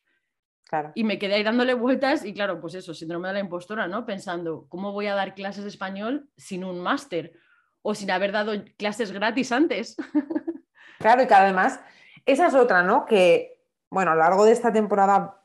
Claro. 0.73 0.91
Y 0.95 1.03
me 1.03 1.19
quedé 1.19 1.35
ahí 1.35 1.43
dándole 1.43 1.75
vueltas 1.75 2.25
y 2.25 2.33
claro, 2.33 2.59
pues 2.59 2.73
eso, 2.73 2.95
síndrome 2.95 3.27
de 3.27 3.35
la 3.35 3.41
impostora, 3.41 3.87
¿no? 3.87 4.07
Pensando, 4.07 4.65
¿cómo 4.69 4.91
voy 4.91 5.05
a 5.05 5.13
dar 5.13 5.35
clases 5.35 5.65
de 5.65 5.69
español 5.69 6.31
sin 6.35 6.63
un 6.63 6.79
máster 6.79 7.33
o 7.83 7.93
sin 7.93 8.09
haber 8.09 8.31
dado 8.31 8.53
clases 8.75 9.11
gratis 9.11 9.51
antes? 9.51 9.95
Claro, 10.99 11.21
y 11.21 11.27
que 11.27 11.33
además, 11.33 11.81
esa 12.25 12.47
es 12.47 12.53
otra, 12.53 12.81
¿no? 12.81 13.05
Que, 13.05 13.61
bueno, 13.89 14.11
a 14.11 14.15
lo 14.15 14.21
largo 14.21 14.45
de 14.45 14.53
esta 14.53 14.71
temporada 14.71 15.43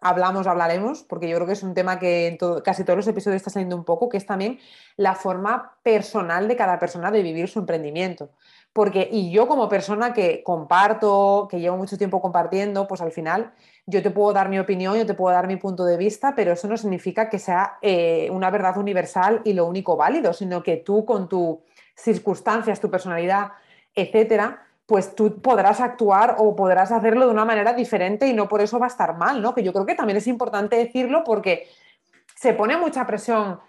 hablamos, 0.00 0.46
hablaremos, 0.46 1.04
porque 1.04 1.26
yo 1.26 1.36
creo 1.36 1.46
que 1.46 1.54
es 1.54 1.62
un 1.62 1.72
tema 1.72 1.98
que 1.98 2.26
en 2.26 2.38
casi 2.62 2.84
todos 2.84 2.98
los 2.98 3.08
episodios 3.08 3.36
está 3.36 3.50
saliendo 3.50 3.76
un 3.76 3.84
poco, 3.84 4.10
que 4.10 4.18
es 4.18 4.26
también 4.26 4.60
la 4.96 5.14
forma 5.14 5.78
personal 5.82 6.48
de 6.48 6.56
cada 6.56 6.78
persona 6.78 7.10
de 7.10 7.22
vivir 7.22 7.48
su 7.48 7.60
emprendimiento. 7.60 8.32
Porque, 8.72 9.08
y 9.10 9.32
yo 9.32 9.48
como 9.48 9.68
persona 9.68 10.12
que 10.12 10.44
comparto, 10.44 11.48
que 11.50 11.58
llevo 11.58 11.76
mucho 11.76 11.98
tiempo 11.98 12.20
compartiendo, 12.20 12.86
pues 12.86 13.00
al 13.00 13.10
final 13.10 13.52
yo 13.86 14.00
te 14.02 14.10
puedo 14.10 14.32
dar 14.32 14.48
mi 14.48 14.60
opinión, 14.60 14.96
yo 14.96 15.06
te 15.06 15.14
puedo 15.14 15.34
dar 15.34 15.48
mi 15.48 15.56
punto 15.56 15.84
de 15.84 15.96
vista, 15.96 16.34
pero 16.36 16.52
eso 16.52 16.68
no 16.68 16.76
significa 16.76 17.28
que 17.28 17.40
sea 17.40 17.78
eh, 17.82 18.28
una 18.30 18.48
verdad 18.50 18.76
universal 18.76 19.40
y 19.44 19.54
lo 19.54 19.66
único 19.66 19.96
válido, 19.96 20.32
sino 20.32 20.62
que 20.62 20.76
tú 20.76 21.04
con 21.04 21.28
tus 21.28 21.58
circunstancias, 21.96 22.80
tu 22.80 22.90
personalidad, 22.90 23.52
etcétera, 23.94 24.62
pues 24.86 25.14
tú 25.14 25.40
podrás 25.40 25.80
actuar 25.80 26.36
o 26.38 26.56
podrás 26.56 26.90
hacerlo 26.92 27.26
de 27.26 27.32
una 27.32 27.44
manera 27.44 27.72
diferente 27.74 28.26
y 28.26 28.32
no 28.32 28.48
por 28.48 28.60
eso 28.60 28.78
va 28.78 28.86
a 28.86 28.88
estar 28.88 29.16
mal, 29.16 29.40
¿no? 29.42 29.54
Que 29.54 29.62
yo 29.62 29.72
creo 29.72 29.86
que 29.86 29.94
también 29.94 30.16
es 30.16 30.26
importante 30.26 30.76
decirlo 30.76 31.22
porque 31.24 31.68
se 32.34 32.54
pone 32.54 32.76
mucha 32.76 33.06
presión 33.06 33.60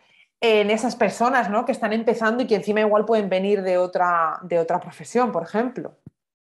en 0.41 0.71
esas 0.71 0.95
personas, 0.95 1.49
¿no? 1.51 1.65
Que 1.65 1.71
están 1.71 1.93
empezando 1.93 2.41
y 2.41 2.47
que 2.47 2.55
encima 2.55 2.81
igual 2.81 3.05
pueden 3.05 3.29
venir 3.29 3.61
de 3.61 3.77
otra, 3.77 4.39
de 4.41 4.57
otra 4.57 4.79
profesión, 4.79 5.31
por 5.31 5.43
ejemplo. 5.43 5.99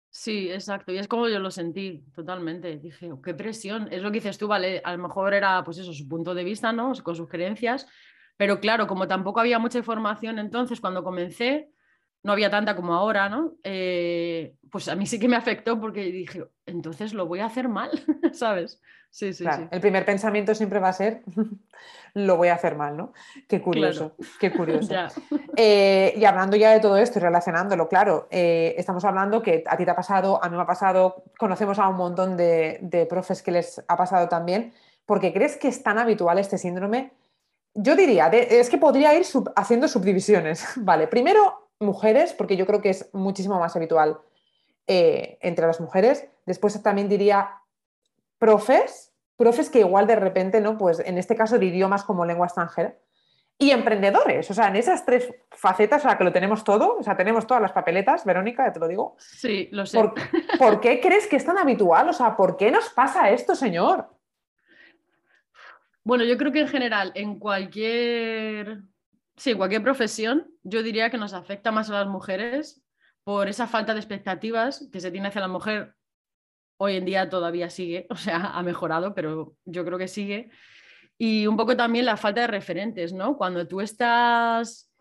Sí, 0.09 0.51
exacto. 0.51 0.91
Y 0.91 0.99
es 0.99 1.07
como 1.07 1.29
yo 1.29 1.39
lo 1.39 1.51
sentí 1.51 2.03
totalmente. 2.15 2.79
Dije, 2.79 3.13
oh, 3.13 3.21
qué 3.21 3.35
presión. 3.35 3.89
Es 3.93 4.03
lo 4.03 4.11
que 4.11 4.17
dices 4.17 4.39
tú, 4.39 4.49
vale, 4.49 4.81
a 4.83 4.93
lo 4.93 5.03
mejor 5.03 5.35
era 5.35 5.63
pues 5.63 5.79
eso, 5.79 5.93
su 5.93 6.09
punto 6.09 6.35
de 6.35 6.43
vista, 6.43 6.73
¿no? 6.73 6.93
Con 7.03 7.15
sus 7.15 7.29
creencias. 7.29 7.87
Pero 8.39 8.59
claro, 8.59 8.87
como 8.87 9.07
tampoco 9.07 9.39
había 9.39 9.59
mucha 9.59 9.79
información 9.79 10.39
entonces 10.39 10.81
cuando 10.81 11.05
comencé, 11.05 11.71
no 12.23 12.33
había 12.33 12.51
tanta 12.51 12.77
como 12.77 12.95
ahora, 12.95 13.29
¿no? 13.29 13.55
Eh, 13.65 14.55
pues 14.71 14.89
a 14.89 14.97
mí 14.97 15.07
sí 15.07 15.19
que 15.19 15.29
me 15.29 15.37
afectó 15.37 15.81
porque 15.81 16.05
dije, 16.05 16.45
entonces 16.67 17.15
lo 17.15 17.27
voy 17.27 17.41
a 17.41 17.47
hacer 17.47 17.69
mal, 17.69 17.91
¿sabes? 18.33 18.81
Sí, 19.11 19.33
sí, 19.33 19.45
sí. 19.45 19.69
El 19.73 19.81
primer 19.81 20.05
pensamiento 20.05 20.55
siempre 20.55 20.79
va 20.79 20.89
a 20.89 20.93
ser, 20.93 21.23
lo 22.15 22.37
voy 22.37 22.49
a 22.49 22.55
hacer 22.55 22.77
mal, 22.77 22.97
¿no? 22.97 23.13
Qué 23.49 23.61
curioso, 23.61 24.15
qué 24.39 24.53
curioso. 24.53 24.95
Eh, 25.57 26.15
y 26.17 26.25
hablando 26.25 26.57
ya 26.57 26.71
de 26.71 26.81
todo 26.81 26.97
esto 26.97 27.19
y 27.19 27.23
relacionándolo, 27.23 27.87
claro, 27.89 28.29
eh, 28.31 28.75
estamos 28.79 29.05
hablando 29.05 29.43
que 29.43 29.63
a 29.67 29.77
ti 29.77 29.85
te 29.85 29.91
ha 29.91 29.97
pasado, 29.97 30.43
a 30.43 30.49
mí 30.49 30.57
me 30.57 30.63
ha 30.63 30.67
pasado, 30.67 31.25
conocemos 31.39 31.79
a 31.79 31.89
un 31.89 31.97
montón 31.97 32.37
de, 32.37 32.79
de 32.81 33.05
profes 33.05 33.43
que 33.43 33.51
les 33.51 33.85
ha 33.87 33.97
pasado 33.97 34.29
también, 34.29 34.73
porque 35.05 35.35
crees 35.35 35.59
que 35.59 35.69
es 35.69 35.83
tan 35.83 35.99
habitual 35.99 36.39
este 36.39 36.57
síndrome. 36.57 37.13
Yo 37.75 37.95
diría, 37.95 38.29
es 38.29 38.71
que 38.71 38.79
podría 38.79 39.15
ir 39.15 39.27
haciendo 39.57 39.87
subdivisiones, 39.89 40.65
¿vale? 40.77 41.09
Primero, 41.09 41.70
mujeres, 41.81 42.33
porque 42.33 42.57
yo 42.57 42.67
creo 42.67 42.81
que 42.81 42.91
es 42.91 43.11
muchísimo 43.13 43.59
más 43.59 43.75
habitual 43.75 44.21
eh, 44.87 45.39
entre 45.41 45.67
las 45.67 45.81
mujeres. 45.81 46.29
Después 46.47 46.81
también 46.83 47.09
diría 47.09 47.51
profes, 48.39 49.13
profes 49.37 49.71
que 49.71 49.81
igual 49.81 50.07
de 50.07 50.17
repente, 50.17 50.61
¿no? 50.61 50.77
Pues 50.79 51.01
en 51.01 51.19
este 51.19 51.35
caso 51.35 51.59
de 51.59 51.67
idiomas 51.67 52.05
como 52.05 52.25
lengua 52.25 52.47
extranjera. 52.47 52.97
Y 53.59 53.73
emprendedores, 53.73 54.51
o 54.51 54.55
sea, 54.55 54.69
en 54.69 54.77
esas 54.77 55.05
tres 55.05 55.35
facetas, 55.51 56.03
o 56.03 56.09
sea, 56.09 56.17
que 56.17 56.25
lo 56.25 56.33
tenemos 56.33 56.65
todo, 56.65 56.97
o 56.97 57.03
sea, 57.03 57.15
tenemos 57.15 57.47
todas 57.47 57.61
las 57.61 57.73
papeletas, 57.73 58.25
Verónica, 58.25 58.65
ya 58.65 58.73
te 58.73 58.81
lo 58.81 58.89
digo. 58.89 59.17
Sí, 59.19 59.69
lo 59.71 59.85
sé. 59.85 59.99
¿Por, 59.99 60.15
¿por 60.59 60.81
qué 60.81 60.99
crees 60.99 61.27
que 61.27 61.37
es 61.37 61.45
tan 61.45 61.59
habitual? 61.59 62.09
O 62.09 62.13
sea, 62.15 62.35
¿por 62.37 62.57
qué 62.57 62.71
nos 62.71 62.89
pasa 62.89 63.29
esto, 63.29 63.55
señor? 63.55 64.09
Bueno, 66.05 66.25
yo 66.25 66.39
creo 66.39 66.53
que 66.53 66.61
en 66.61 66.69
general, 66.69 67.13
en 67.15 67.39
cualquier 67.39 68.81
Sí, 69.41 69.55
cualquier 69.55 69.83
profesión, 69.83 70.51
yo 70.65 70.83
diría 70.83 71.09
que 71.09 71.17
nos 71.17 71.33
afecta 71.33 71.73
más 71.73 71.89
a 71.89 71.95
las 71.95 72.07
mujeres 72.07 72.85
por 73.25 73.49
esa 73.49 73.67
falta 73.67 73.95
de 73.95 74.01
expectativas 74.01 74.87
que 74.93 75.01
se 75.01 75.11
tiene 75.11 75.29
hacia 75.29 75.41
la 75.41 75.49
mujer. 75.49 75.95
Hoy 76.77 76.97
en 76.97 77.07
día 77.07 77.31
todavía 77.31 77.71
sigue, 77.71 78.07
o 78.11 78.17
sea, 78.17 78.51
ha 78.51 78.63
mejorado, 78.63 79.15
pero 79.15 79.57
yo 79.65 79.83
creo 79.87 79.97
que 79.97 80.09
sigue. 80.09 80.51
Y 81.17 81.47
un 81.47 81.57
poco 81.57 81.75
también 81.75 82.05
la 82.05 82.19
falta 82.19 82.43
de 82.43 82.49
referentes, 82.49 83.15
¿no? 83.15 83.39
Cuando 83.39 83.67
tú 83.67 83.81
estás 83.81 84.93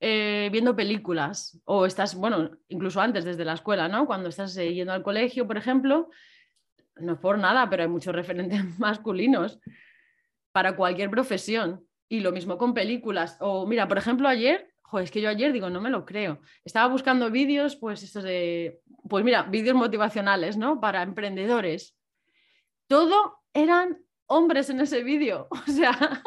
eh, 0.00 0.48
viendo 0.50 0.74
películas 0.74 1.60
o 1.66 1.84
estás, 1.84 2.14
bueno, 2.14 2.50
incluso 2.68 2.98
antes 2.98 3.26
desde 3.26 3.44
la 3.44 3.52
escuela, 3.52 3.88
¿no? 3.88 4.06
Cuando 4.06 4.30
estás 4.30 4.56
eh, 4.56 4.72
yendo 4.72 4.94
al 4.94 5.02
colegio, 5.02 5.46
por 5.46 5.58
ejemplo, 5.58 6.08
no 6.96 7.12
es 7.12 7.18
por 7.18 7.36
nada, 7.36 7.68
pero 7.68 7.82
hay 7.82 7.90
muchos 7.90 8.14
referentes 8.14 8.78
masculinos 8.78 9.60
para 10.50 10.76
cualquier 10.76 11.10
profesión. 11.10 11.86
Y 12.12 12.20
lo 12.20 12.30
mismo 12.30 12.58
con 12.58 12.74
películas. 12.74 13.38
O 13.40 13.66
mira, 13.66 13.88
por 13.88 13.96
ejemplo, 13.96 14.28
ayer, 14.28 14.70
joder, 14.82 15.04
es 15.04 15.10
que 15.10 15.22
yo 15.22 15.30
ayer 15.30 15.50
digo, 15.50 15.70
no 15.70 15.80
me 15.80 15.88
lo 15.88 16.04
creo. 16.04 16.42
Estaba 16.62 16.86
buscando 16.92 17.30
vídeos, 17.30 17.74
pues 17.76 18.02
estos 18.02 18.22
de, 18.22 18.82
pues 19.08 19.24
mira, 19.24 19.44
vídeos 19.44 19.74
motivacionales, 19.74 20.58
¿no? 20.58 20.78
Para 20.78 21.02
emprendedores. 21.02 21.96
Todo 22.86 23.38
eran 23.54 24.04
hombres 24.26 24.68
en 24.68 24.80
ese 24.80 25.02
vídeo. 25.02 25.48
O 25.66 25.70
sea, 25.72 26.22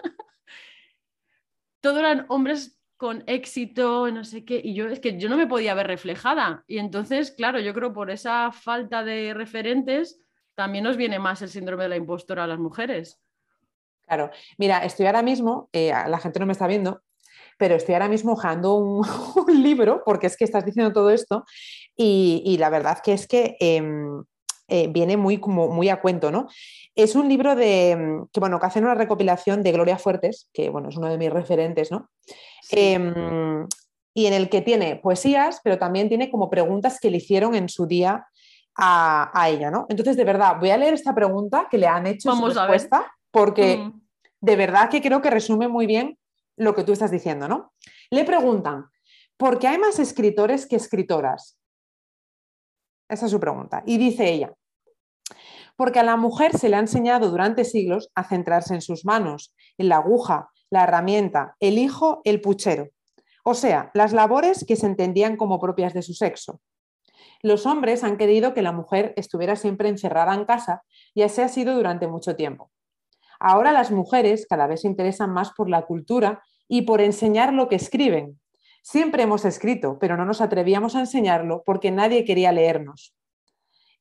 todo 1.82 2.00
eran 2.00 2.25
hombres 2.30 2.82
con 2.98 3.24
éxito, 3.27 4.10
no 4.10 4.24
sé 4.24 4.44
qué, 4.44 4.60
y 4.63 4.74
yo 4.74 4.88
es 4.88 5.00
que 5.00 5.20
yo 5.20 5.30
no 5.30 5.38
me 5.38 5.46
podía 5.46 5.75
ver 5.75 5.86
reflejada. 5.86 6.63
Y 6.65 6.80
entonces, 6.80 7.30
claro, 7.30 7.60
yo 7.60 7.75
creo 7.75 7.94
por 7.94 8.10
esa 8.10 8.51
falta 8.51 9.04
de 9.04 9.36
referentes 9.36 10.20
también 10.56 10.84
nos 10.84 10.98
viene 10.98 11.20
más 11.20 11.44
el 11.44 11.50
síndrome 11.50 11.84
de 11.84 11.89
la 11.89 11.98
impostora 11.98 12.46
a 12.46 12.48
las 12.48 12.58
mujeres. 12.58 13.22
Claro, 14.07 14.29
mira, 14.57 14.79
estoy 14.85 15.07
ahora 15.07 15.24
mismo, 15.24 15.69
eh, 15.74 15.91
la 16.07 16.19
gente 16.19 16.39
no 16.39 16.45
me 16.45 16.53
está 16.53 16.67
viendo, 16.67 17.01
pero 17.57 17.75
estoy 17.75 17.95
ahora 17.95 18.09
mismo 18.09 18.33
hojeando 18.33 18.75
un, 18.75 19.03
libro, 19.63 20.03
porque 20.05 20.27
es 20.27 20.38
que 20.38 20.43
estás 20.43 20.65
diciendo 20.65 20.93
todo 20.93 21.09
esto, 21.09 21.45
y, 21.95 22.57
la 22.59 22.69
verdad 22.69 23.00
que 23.03 23.13
es 23.13 23.27
que 23.27 23.55
em, 23.59 24.24
eh, 24.67 24.88
viene 24.89 25.17
muy, 25.17 25.39
como, 25.39 25.69
muy 25.69 25.89
a 25.89 26.01
cuento, 26.01 26.31
¿no? 26.31 26.47
Es 26.93 27.15
un 27.15 27.29
libro 27.29 27.55
de, 27.55 27.91
em, 27.91 28.27
que, 28.31 28.39
bueno, 28.39 28.59
que 28.59 28.65
hace 28.65 28.79
una 28.79 28.95
recopilación 28.95 29.63
de 29.63 29.71
Gloria 29.71 29.97
Fuertes, 29.97 30.50
que, 30.53 30.69
bueno, 30.69 30.89
es 30.89 30.97
uno 30.97 31.09
de 31.09 31.17
mis 31.17 31.31
referentes, 31.31 31.91
¿no? 31.91 32.09
Em, 32.71 33.67
y 34.13 34.27
en 34.27 34.33
el 34.33 34.50
que 34.50 34.62
tiene 34.62 34.97
poesías, 34.97 35.62
pero 35.63 35.77
también 35.77 36.09
tiene 36.09 36.29
como 36.29 36.50
preguntas 36.50 37.00
que 37.00 37.09
le 37.09 37.17
hicieron 37.17 37.55
en 37.55 37.69
su 37.69 37.85
día 37.85 38.27
a, 38.77 39.50
ella, 39.50 39.71
¿no? 39.71 39.85
Entonces, 39.89 40.17
de 40.17 40.25
verdad, 40.25 40.57
voy 40.59 40.69
a 40.69 40.77
leer 40.77 40.93
esta 40.93 41.15
pregunta 41.15 41.67
que 41.69 41.77
le 41.77 41.88
han 41.88 42.07
hecho 42.07 42.29
Vamos 42.29 42.53
su 42.53 42.59
respuesta 42.59 43.13
porque 43.36 43.92
de 44.39 44.56
verdad 44.56 44.89
que 44.89 45.01
creo 45.01 45.22
que 45.22 45.30
resume 45.30 45.68
muy 45.68 45.88
bien 45.88 46.18
lo 46.56 46.74
que 46.74 46.86
tú 46.86 46.94
estás 46.94 47.12
diciendo, 47.12 47.50
¿no? 47.50 47.74
Le 48.10 48.24
preguntan, 48.24 48.86
¿por 49.36 49.60
qué 49.60 49.68
hay 49.68 49.77
más 49.77 50.00
escritores 50.00 50.65
que 50.65 50.77
escritoras? 50.77 51.60
Esa 53.10 53.25
es 53.25 53.32
su 53.34 53.39
pregunta. 53.42 53.84
Y 53.86 53.98
dice 53.98 54.32
ella, 54.32 54.54
porque 55.75 56.00
a 56.00 56.04
la 56.04 56.15
mujer 56.15 56.58
se 56.58 56.70
le 56.70 56.77
ha 56.77 56.80
enseñado 56.80 57.30
durante 57.30 57.65
siglos 57.65 58.10
a 58.15 58.24
centrarse 58.24 58.74
en 58.74 58.82
sus 58.82 59.04
manos, 59.04 59.54
en 59.77 59.89
la 59.89 59.98
aguja, 59.98 60.50
la 60.70 60.84
herramienta, 60.84 61.58
el 61.60 61.77
hijo, 61.77 62.22
el 62.24 62.39
puchero. 62.39 62.88
O 63.44 63.54
sea, 63.54 63.92
las 63.94 64.13
labores 64.13 64.63
que 64.65 64.77
se 64.77 64.86
entendían 64.86 65.36
como 65.36 65.60
propias 65.60 65.94
de 65.94 66.04
su 66.04 66.13
sexo. 66.13 66.62
Los 67.42 67.65
hombres 67.65 68.06
han 68.06 68.15
querido 68.15 68.54
que 68.54 68.62
la 68.62 68.72
mujer 68.72 69.13
estuviera 69.18 69.58
siempre 69.58 69.89
encerrada 69.89 70.34
en 70.34 70.46
casa 70.46 70.84
y 71.13 71.24
así 71.24 71.42
ha 71.42 71.50
sido 71.50 71.75
durante 71.75 72.08
mucho 72.08 72.38
tiempo. 72.38 72.72
Ahora 73.39 73.72
las 73.72 73.92
mujeres 73.92 74.46
cada 74.50 74.68
vez 74.68 74.82
se 74.82 74.88
interesan 74.88 75.32
más 75.32 75.51
por 75.51 75.70
la 75.70 75.86
cultura 75.86 76.44
y 76.68 76.84
por 76.84 77.01
enseñar 77.01 77.54
lo 77.54 77.70
que 77.70 77.75
escriben. 77.75 78.39
Siempre 78.82 79.24
hemos 79.24 79.46
escrito, 79.46 79.98
pero 80.00 80.18
no 80.18 80.25
nos 80.25 80.42
atrevíamos 80.42 80.96
a 80.96 81.00
enseñarlo 81.00 81.63
porque 81.65 81.92
nadie 81.92 82.24
quería 82.24 82.51
leernos. 82.51 83.15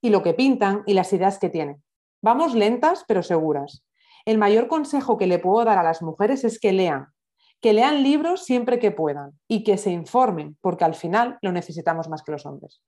Y 0.00 0.10
lo 0.10 0.22
que 0.22 0.34
pintan 0.34 0.82
y 0.86 0.94
las 0.94 1.12
ideas 1.12 1.38
que 1.38 1.48
tienen. 1.48 1.82
Vamos 2.20 2.54
lentas 2.54 3.04
pero 3.08 3.22
seguras. 3.22 3.84
El 4.24 4.38
mayor 4.38 4.68
consejo 4.68 5.18
que 5.18 5.26
le 5.26 5.38
puedo 5.38 5.64
dar 5.64 5.78
a 5.78 5.82
las 5.82 6.02
mujeres 6.02 6.44
es 6.44 6.58
que 6.58 6.72
lean, 6.72 7.08
que 7.60 7.72
lean 7.72 8.02
libros 8.02 8.44
siempre 8.44 8.78
que 8.78 8.90
puedan 8.90 9.38
y 9.48 9.64
que 9.64 9.78
se 9.78 9.90
informen, 9.90 10.56
porque 10.60 10.84
al 10.84 10.94
final 10.94 11.38
lo 11.42 11.52
necesitamos 11.52 12.08
más 12.08 12.22
que 12.22 12.32
los 12.32 12.46
hombres. 12.46 12.82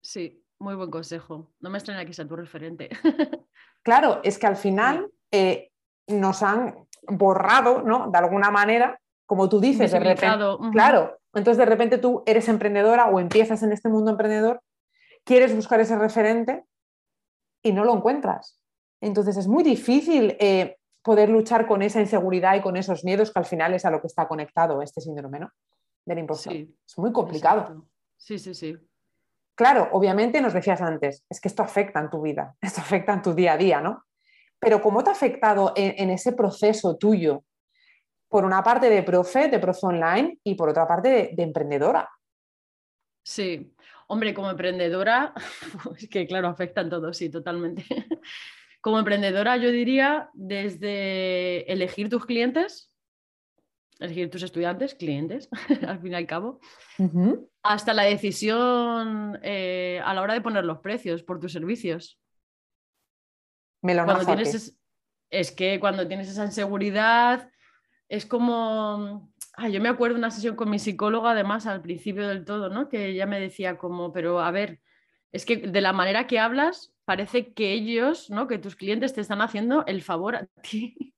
Sí, 0.00 0.44
muy 0.58 0.74
buen 0.74 0.90
consejo. 0.90 1.52
No 1.60 1.70
me 1.70 1.78
extraña 1.78 2.04
que 2.04 2.12
sea 2.12 2.26
tu 2.26 2.36
referente. 2.36 2.88
claro, 3.82 4.20
es 4.22 4.38
que 4.38 4.46
al 4.46 4.56
final 4.56 5.10
eh, 5.32 5.70
nos 6.06 6.42
han 6.42 6.86
borrado, 7.08 7.82
¿no? 7.82 8.10
De 8.10 8.18
alguna 8.18 8.50
manera, 8.50 9.00
como 9.26 9.48
tú 9.48 9.60
dices, 9.60 9.92
de 9.92 10.00
repente, 10.00 10.26
claro, 10.72 11.18
entonces 11.34 11.58
de 11.58 11.66
repente 11.66 11.98
tú 11.98 12.22
eres 12.26 12.48
emprendedora 12.48 13.06
o 13.06 13.20
empiezas 13.20 13.62
en 13.62 13.72
este 13.72 13.88
mundo 13.88 14.10
emprendedor, 14.10 14.62
quieres 15.24 15.54
buscar 15.54 15.80
ese 15.80 15.96
referente 15.98 16.64
y 17.62 17.72
no 17.72 17.84
lo 17.84 17.94
encuentras. 17.94 18.58
Entonces 19.00 19.36
es 19.36 19.46
muy 19.46 19.62
difícil 19.62 20.36
eh, 20.40 20.78
poder 21.02 21.28
luchar 21.28 21.66
con 21.66 21.82
esa 21.82 22.00
inseguridad 22.00 22.56
y 22.56 22.60
con 22.60 22.76
esos 22.76 23.04
miedos 23.04 23.32
que 23.32 23.38
al 23.38 23.44
final 23.44 23.74
es 23.74 23.84
a 23.84 23.90
lo 23.90 24.00
que 24.00 24.06
está 24.06 24.26
conectado 24.26 24.82
este 24.82 25.00
síndrome, 25.00 25.40
¿no? 25.40 25.50
Del 26.04 26.18
impostor. 26.18 26.54
es 26.54 26.98
muy 26.98 27.12
complicado. 27.12 27.86
Sí, 28.16 28.38
sí, 28.38 28.54
sí. 28.54 28.76
Claro, 29.54 29.88
obviamente 29.92 30.40
nos 30.40 30.54
decías 30.54 30.80
antes, 30.80 31.24
es 31.28 31.40
que 31.40 31.48
esto 31.48 31.62
afecta 31.62 32.00
en 32.00 32.10
tu 32.10 32.22
vida, 32.22 32.56
esto 32.60 32.80
afecta 32.80 33.12
en 33.12 33.22
tu 33.22 33.34
día 33.34 33.54
a 33.54 33.56
día, 33.56 33.80
¿no? 33.80 34.04
Pero 34.60 34.80
¿cómo 34.80 35.02
te 35.02 35.10
ha 35.10 35.12
afectado 35.12 35.72
en, 35.76 36.10
ese 36.10 36.32
proceso 36.32 36.96
tuyo? 36.96 37.44
Por 38.28 38.44
una 38.44 38.62
parte 38.62 38.90
de 38.90 39.02
profe, 39.02 39.48
de 39.48 39.58
profe 39.58 39.86
online 39.86 40.38
y 40.44 40.54
por 40.54 40.68
otra 40.68 40.86
parte 40.86 41.32
de, 41.34 41.42
emprendedora. 41.42 42.08
Sí, 43.22 43.74
hombre, 44.08 44.34
como 44.34 44.50
emprendedora, 44.50 45.32
es 45.96 46.08
que 46.08 46.26
claro, 46.26 46.48
afectan 46.48 46.90
todos, 46.90 47.16
sí, 47.16 47.30
totalmente. 47.30 47.84
Como 48.80 49.00
emprendedora, 49.00 49.56
yo 49.56 49.72
diría 49.72 50.30
desde 50.34 51.70
elegir 51.70 52.08
tus 52.08 52.24
clientes, 52.24 52.92
es 53.98 54.08
decir, 54.10 54.30
tus 54.30 54.44
estudiantes, 54.44 54.94
clientes, 54.94 55.48
al 55.86 56.00
fin 56.00 56.12
y 56.12 56.14
al 56.14 56.26
cabo, 56.26 56.60
hasta 57.62 57.92
la 57.92 58.04
decisión 58.04 59.38
eh, 59.42 60.00
a 60.04 60.14
la 60.14 60.22
hora 60.22 60.34
de 60.34 60.40
poner 60.40 60.64
los 60.64 60.78
precios 60.78 61.22
por 61.24 61.40
tus 61.40 61.52
servicios. 61.52 62.20
Me 63.82 63.94
lo 63.94 64.04
cuando 64.04 64.26
tienes 64.26 64.76
es, 65.30 65.52
que 65.52 65.78
cuando 65.78 66.06
tienes 66.08 66.28
esa 66.28 66.44
inseguridad, 66.44 67.50
es 68.08 68.26
como. 68.26 69.32
yo 69.70 69.80
me 69.80 69.88
acuerdo 69.88 70.14
de 70.14 70.20
una 70.20 70.30
sesión 70.30 70.56
con 70.56 70.70
mi 70.70 70.78
psicóloga, 70.78 71.32
además, 71.32 71.66
al 71.66 71.82
principio 71.82 72.26
del 72.26 72.44
todo, 72.44 72.70
¿no? 72.70 72.88
Que 72.88 73.06
ella 73.06 73.26
me 73.26 73.40
decía 73.40 73.78
como, 73.78 74.12
pero 74.12 74.40
a 74.40 74.50
ver, 74.50 74.80
es 75.32 75.44
que 75.44 75.56
de 75.56 75.80
la 75.80 75.92
manera 75.92 76.26
que 76.26 76.38
hablas, 76.38 76.92
parece 77.04 77.52
que 77.52 77.72
ellos, 77.72 78.30
¿no? 78.30 78.46
Que 78.46 78.58
tus 78.58 78.76
clientes 78.76 79.14
te 79.14 79.20
están 79.20 79.40
haciendo 79.40 79.84
el 79.86 80.02
favor 80.02 80.36
a 80.36 80.46
ti 80.62 81.14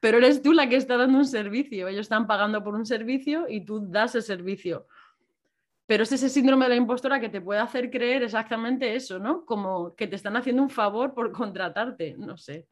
pero 0.00 0.18
eres 0.18 0.42
tú 0.42 0.52
la 0.52 0.68
que 0.68 0.76
está 0.76 0.96
dando 0.96 1.18
un 1.18 1.26
servicio. 1.26 1.88
Ellos 1.88 2.02
están 2.02 2.26
pagando 2.26 2.62
por 2.62 2.74
un 2.74 2.86
servicio 2.86 3.46
y 3.48 3.64
tú 3.64 3.80
das 3.90 4.14
el 4.14 4.22
servicio. 4.22 4.86
Pero 5.86 6.02
es 6.02 6.12
ese 6.12 6.28
síndrome 6.28 6.64
de 6.64 6.70
la 6.70 6.76
impostora 6.76 7.20
que 7.20 7.28
te 7.28 7.40
puede 7.40 7.60
hacer 7.60 7.90
creer 7.90 8.22
exactamente 8.22 8.94
eso, 8.94 9.18
¿no? 9.18 9.44
Como 9.44 9.94
que 9.94 10.06
te 10.06 10.16
están 10.16 10.36
haciendo 10.36 10.62
un 10.62 10.70
favor 10.70 11.14
por 11.14 11.32
contratarte, 11.32 12.16
no 12.18 12.36
sé. 12.36 12.66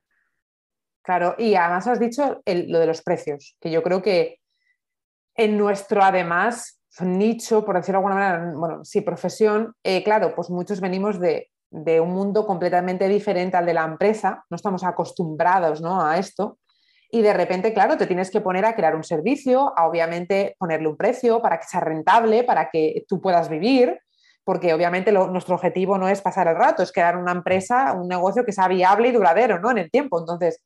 Claro, 1.03 1.35
y 1.39 1.55
además 1.55 1.87
has 1.87 2.01
dicho 2.01 2.43
lo 2.47 2.79
de 2.79 2.87
los 2.87 3.03
precios, 3.03 3.57
que 3.61 3.71
yo 3.71 3.83
creo 3.83 4.03
que 4.03 4.41
en 5.37 5.59
nuestro, 5.59 6.03
además, 6.03 6.81
nicho, 7.01 7.65
por 7.65 7.77
decirlo 7.77 8.01
de 8.01 8.07
alguna 8.07 8.15
manera, 8.15 8.59
bueno, 8.59 8.85
sí, 8.85 9.01
profesión, 9.01 9.75
eh, 9.83 10.03
claro, 10.03 10.35
pues 10.35 10.49
muchos 10.49 10.81
venimos 10.81 11.21
de, 11.21 11.51
de, 11.71 12.01
un 12.01 12.13
mundo 12.13 12.47
completamente 12.47 13.09
diferente 13.09 13.57
al 13.57 13.67
de 13.67 13.75
la 13.75 13.85
empresa, 13.85 14.45
no 14.49 14.55
estamos 14.55 14.85
acostumbrados 14.85 15.81
¿no? 15.81 16.05
a 16.05 16.19
esto, 16.19 16.59
y 17.15 17.23
de 17.23 17.33
repente, 17.33 17.73
claro, 17.73 17.97
te 17.97 18.09
tienes 18.09 18.29
que 18.29 18.41
poner 18.41 18.65
a 18.65 18.75
crear 18.75 18.97
un 18.97 19.05
servicio, 19.05 19.73
a 19.79 19.87
obviamente 19.87 20.57
ponerle 20.59 20.89
un 20.89 20.97
precio 20.97 21.41
para 21.41 21.61
que 21.61 21.67
sea 21.69 21.79
rentable, 21.79 22.43
para 22.43 22.71
que 22.71 23.05
tú 23.07 23.21
puedas 23.21 23.49
vivir, 23.49 24.01
porque 24.43 24.75
obviamente 24.75 25.13
nuestro 25.13 25.55
objetivo 25.55 25.97
no 25.97 26.09
es 26.09 26.21
pasar 26.21 26.49
el 26.49 26.57
rato, 26.57 26.83
es 26.83 26.91
crear 26.91 27.17
una 27.17 27.31
empresa, 27.31 27.93
un 27.93 28.09
negocio 28.09 28.45
que 28.45 28.51
sea 28.51 28.67
viable 28.67 29.07
y 29.07 29.13
duradero 29.13 29.61
¿no? 29.61 29.71
en 29.71 29.79
el 29.79 29.93
tiempo. 29.93 30.19
Entonces, 30.19 30.61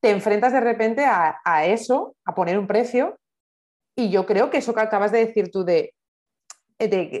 te 0.00 0.10
enfrentas 0.10 0.52
de 0.52 0.60
repente 0.60 1.06
a, 1.06 1.64
eso, 1.64 2.14
a 2.26 2.34
poner 2.34 2.58
un 2.58 2.66
precio, 2.66 3.18
y 3.96 4.10
yo 4.10 4.26
creo 4.26 4.50
que 4.50 4.58
eso 4.58 4.74
que 4.74 4.82
acabas 4.82 5.12
de 5.12 5.24
decir 5.24 5.50
tú 5.50 5.64
de, 5.64 5.94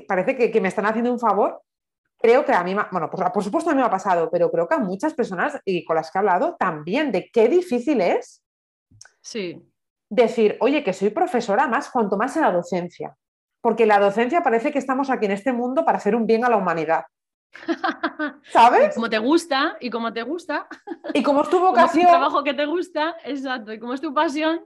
parece 0.06 0.36
que 0.36 0.60
me 0.60 0.68
están 0.68 0.84
haciendo 0.84 1.10
un 1.10 1.18
favor, 1.18 1.62
creo 2.18 2.44
que 2.44 2.52
a 2.52 2.64
mí, 2.64 2.74
bueno, 2.90 3.10
pues, 3.10 3.30
por 3.30 3.44
supuesto 3.44 3.70
a 3.70 3.74
mí 3.74 3.80
me 3.80 3.86
ha 3.86 3.90
pasado, 3.90 4.30
pero 4.30 4.50
creo 4.50 4.68
que 4.68 4.74
a 4.74 4.78
muchas 4.78 5.14
personas 5.14 5.60
y 5.64 5.84
con 5.84 5.96
las 5.96 6.10
que 6.10 6.18
he 6.18 6.20
hablado 6.20 6.56
también 6.58 7.12
de 7.12 7.30
qué 7.30 7.48
difícil 7.48 8.00
es 8.00 8.42
sí. 9.20 9.62
decir, 10.08 10.56
oye, 10.60 10.82
que 10.82 10.92
soy 10.92 11.10
profesora 11.10 11.66
más, 11.66 11.90
cuanto 11.90 12.16
más 12.16 12.36
en 12.36 12.42
la 12.42 12.52
docencia. 12.52 13.16
Porque 13.60 13.86
la 13.86 13.98
docencia 13.98 14.42
parece 14.42 14.72
que 14.72 14.78
estamos 14.78 15.10
aquí 15.10 15.26
en 15.26 15.32
este 15.32 15.52
mundo 15.52 15.84
para 15.84 15.98
hacer 15.98 16.14
un 16.14 16.26
bien 16.26 16.44
a 16.44 16.50
la 16.50 16.56
humanidad. 16.56 17.04
¿Sabes? 18.52 18.94
Como 18.94 19.08
te 19.08 19.18
gusta 19.18 19.76
y 19.80 19.90
como 19.90 20.12
te 20.12 20.22
gusta. 20.22 20.66
Y 21.14 21.22
como 21.22 21.42
es 21.42 21.50
tu 21.50 21.60
vocación. 21.60 22.04
Como 22.04 22.16
trabajo 22.16 22.44
que 22.44 22.54
te 22.54 22.66
gusta, 22.66 23.16
exacto. 23.24 23.72
Y 23.72 23.78
como 23.78 23.94
es 23.94 24.00
tu 24.00 24.12
pasión, 24.12 24.64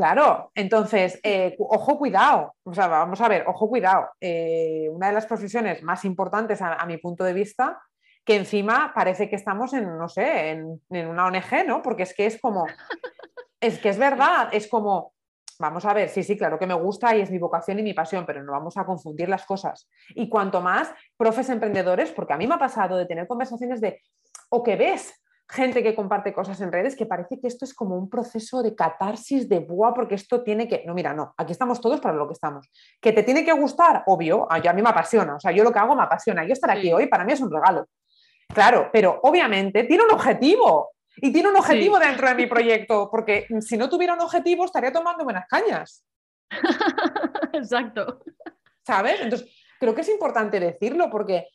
Claro, 0.00 0.50
entonces, 0.54 1.20
eh, 1.22 1.54
ojo, 1.58 1.98
cuidado. 1.98 2.54
O 2.62 2.72
sea, 2.72 2.88
vamos 2.88 3.20
a 3.20 3.28
ver, 3.28 3.44
ojo, 3.46 3.68
cuidado. 3.68 4.08
Eh, 4.18 4.88
una 4.90 5.08
de 5.08 5.12
las 5.12 5.26
profesiones 5.26 5.82
más 5.82 6.06
importantes 6.06 6.62
a, 6.62 6.86
mi 6.86 6.96
punto 6.96 7.22
de 7.22 7.34
vista, 7.34 7.78
que 8.24 8.36
encima 8.36 8.92
parece 8.94 9.28
que 9.28 9.36
estamos 9.36 9.74
en, 9.74 9.98
no 9.98 10.08
sé, 10.08 10.52
en, 10.52 10.80
una 11.06 11.26
ONG, 11.26 11.66
¿no? 11.66 11.82
Porque 11.82 12.04
es 12.04 12.14
que 12.14 12.24
es 12.24 12.40
como, 12.40 12.64
es 13.60 13.78
que 13.78 13.90
es 13.90 13.98
verdad, 13.98 14.48
es 14.52 14.68
como, 14.68 15.12
vamos 15.58 15.84
a 15.84 15.92
ver, 15.92 16.08
sí, 16.08 16.22
sí, 16.22 16.34
claro 16.34 16.58
que 16.58 16.66
me 16.66 16.72
gusta 16.72 17.14
y 17.14 17.20
es 17.20 17.30
mi 17.30 17.36
vocación 17.36 17.78
y 17.78 17.82
mi 17.82 17.92
pasión, 17.92 18.24
pero 18.24 18.42
no 18.42 18.52
vamos 18.52 18.78
a 18.78 18.86
confundir 18.86 19.28
las 19.28 19.44
cosas. 19.44 19.86
Y 20.14 20.30
cuanto 20.30 20.62
más 20.62 20.90
profes 21.18 21.50
emprendedores, 21.50 22.10
porque 22.10 22.32
a 22.32 22.38
mí 22.38 22.46
me 22.46 22.54
ha 22.54 22.58
pasado 22.58 22.96
de 22.96 23.04
tener 23.04 23.26
conversaciones 23.26 23.82
de, 23.82 24.00
o 24.48 24.62
que 24.62 24.76
ves 24.76 25.19
gente 25.50 25.82
que 25.82 25.94
comparte 25.94 26.32
cosas 26.32 26.60
en 26.60 26.70
redes 26.70 26.94
que 26.94 27.06
parece 27.06 27.40
que 27.40 27.48
esto 27.48 27.64
es 27.64 27.74
como 27.74 27.96
un 27.96 28.08
proceso 28.08 28.62
de 28.62 28.74
catarsis 28.74 29.48
de 29.48 29.58
buah, 29.58 29.92
porque 29.92 30.14
esto 30.14 30.42
tiene 30.42 30.68
que. 30.68 30.84
No, 30.86 30.94
mira, 30.94 31.12
no, 31.12 31.34
aquí 31.36 31.52
estamos 31.52 31.80
todos 31.80 32.00
para 32.00 32.14
lo 32.14 32.26
que 32.26 32.34
estamos. 32.34 32.70
Que 33.00 33.12
te 33.12 33.22
tiene 33.22 33.44
que 33.44 33.52
gustar, 33.52 34.04
obvio, 34.06 34.50
a, 34.50 34.56
a 34.56 34.72
mí 34.72 34.82
me 34.82 34.88
apasiona, 34.88 35.36
o 35.36 35.40
sea, 35.40 35.50
yo 35.52 35.64
lo 35.64 35.72
que 35.72 35.78
hago 35.78 35.96
me 35.96 36.02
apasiona. 36.02 36.44
Yo 36.44 36.52
estar 36.52 36.70
aquí 36.70 36.92
hoy 36.92 37.06
para 37.06 37.24
mí 37.24 37.32
es 37.32 37.40
un 37.40 37.50
regalo. 37.50 37.86
Claro, 38.48 38.90
pero 38.92 39.20
obviamente 39.22 39.84
tiene 39.84 40.04
un 40.04 40.12
objetivo 40.12 40.90
y 41.16 41.32
tiene 41.32 41.48
un 41.48 41.56
objetivo 41.56 41.98
dentro 41.98 42.28
de 42.28 42.34
mi 42.34 42.46
proyecto, 42.46 43.08
porque 43.10 43.46
si 43.60 43.76
no 43.76 43.88
tuviera 43.88 44.14
un 44.14 44.20
objetivo 44.20 44.64
estaría 44.64 44.92
tomando 44.92 45.24
buenas 45.24 45.46
cañas. 45.48 46.04
Exacto. 47.52 48.20
¿Sabes? 48.86 49.20
Entonces, 49.20 49.48
creo 49.78 49.94
que 49.94 50.00
es 50.00 50.08
importante 50.08 50.58
decirlo 50.58 51.10
porque, 51.10 51.48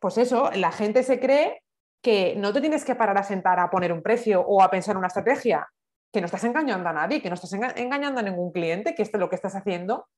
pues 0.00 0.18
eso, 0.18 0.50
la 0.54 0.72
gente 0.72 1.02
se 1.02 1.20
cree 1.20 1.62
que 2.02 2.34
no 2.36 2.52
te 2.52 2.60
tienes 2.60 2.84
que 2.84 2.96
parar 2.96 3.16
a 3.16 3.22
sentar 3.22 3.60
a 3.60 3.70
poner 3.70 3.92
un 3.92 4.02
precio 4.02 4.42
o 4.42 4.62
a 4.62 4.70
pensar 4.70 4.96
una 4.96 5.06
estrategia, 5.06 5.68
que 6.12 6.20
no 6.20 6.26
estás 6.26 6.44
engañando 6.44 6.88
a 6.88 6.92
nadie, 6.92 7.22
que 7.22 7.30
no 7.30 7.34
estás 7.34 7.52
engañando 7.52 8.20
a 8.20 8.22
ningún 8.22 8.52
cliente, 8.52 8.94
que 8.94 9.02
esto 9.02 9.18
lo 9.18 9.30
que 9.30 9.36
estás 9.36 9.54
haciendo 9.54 10.08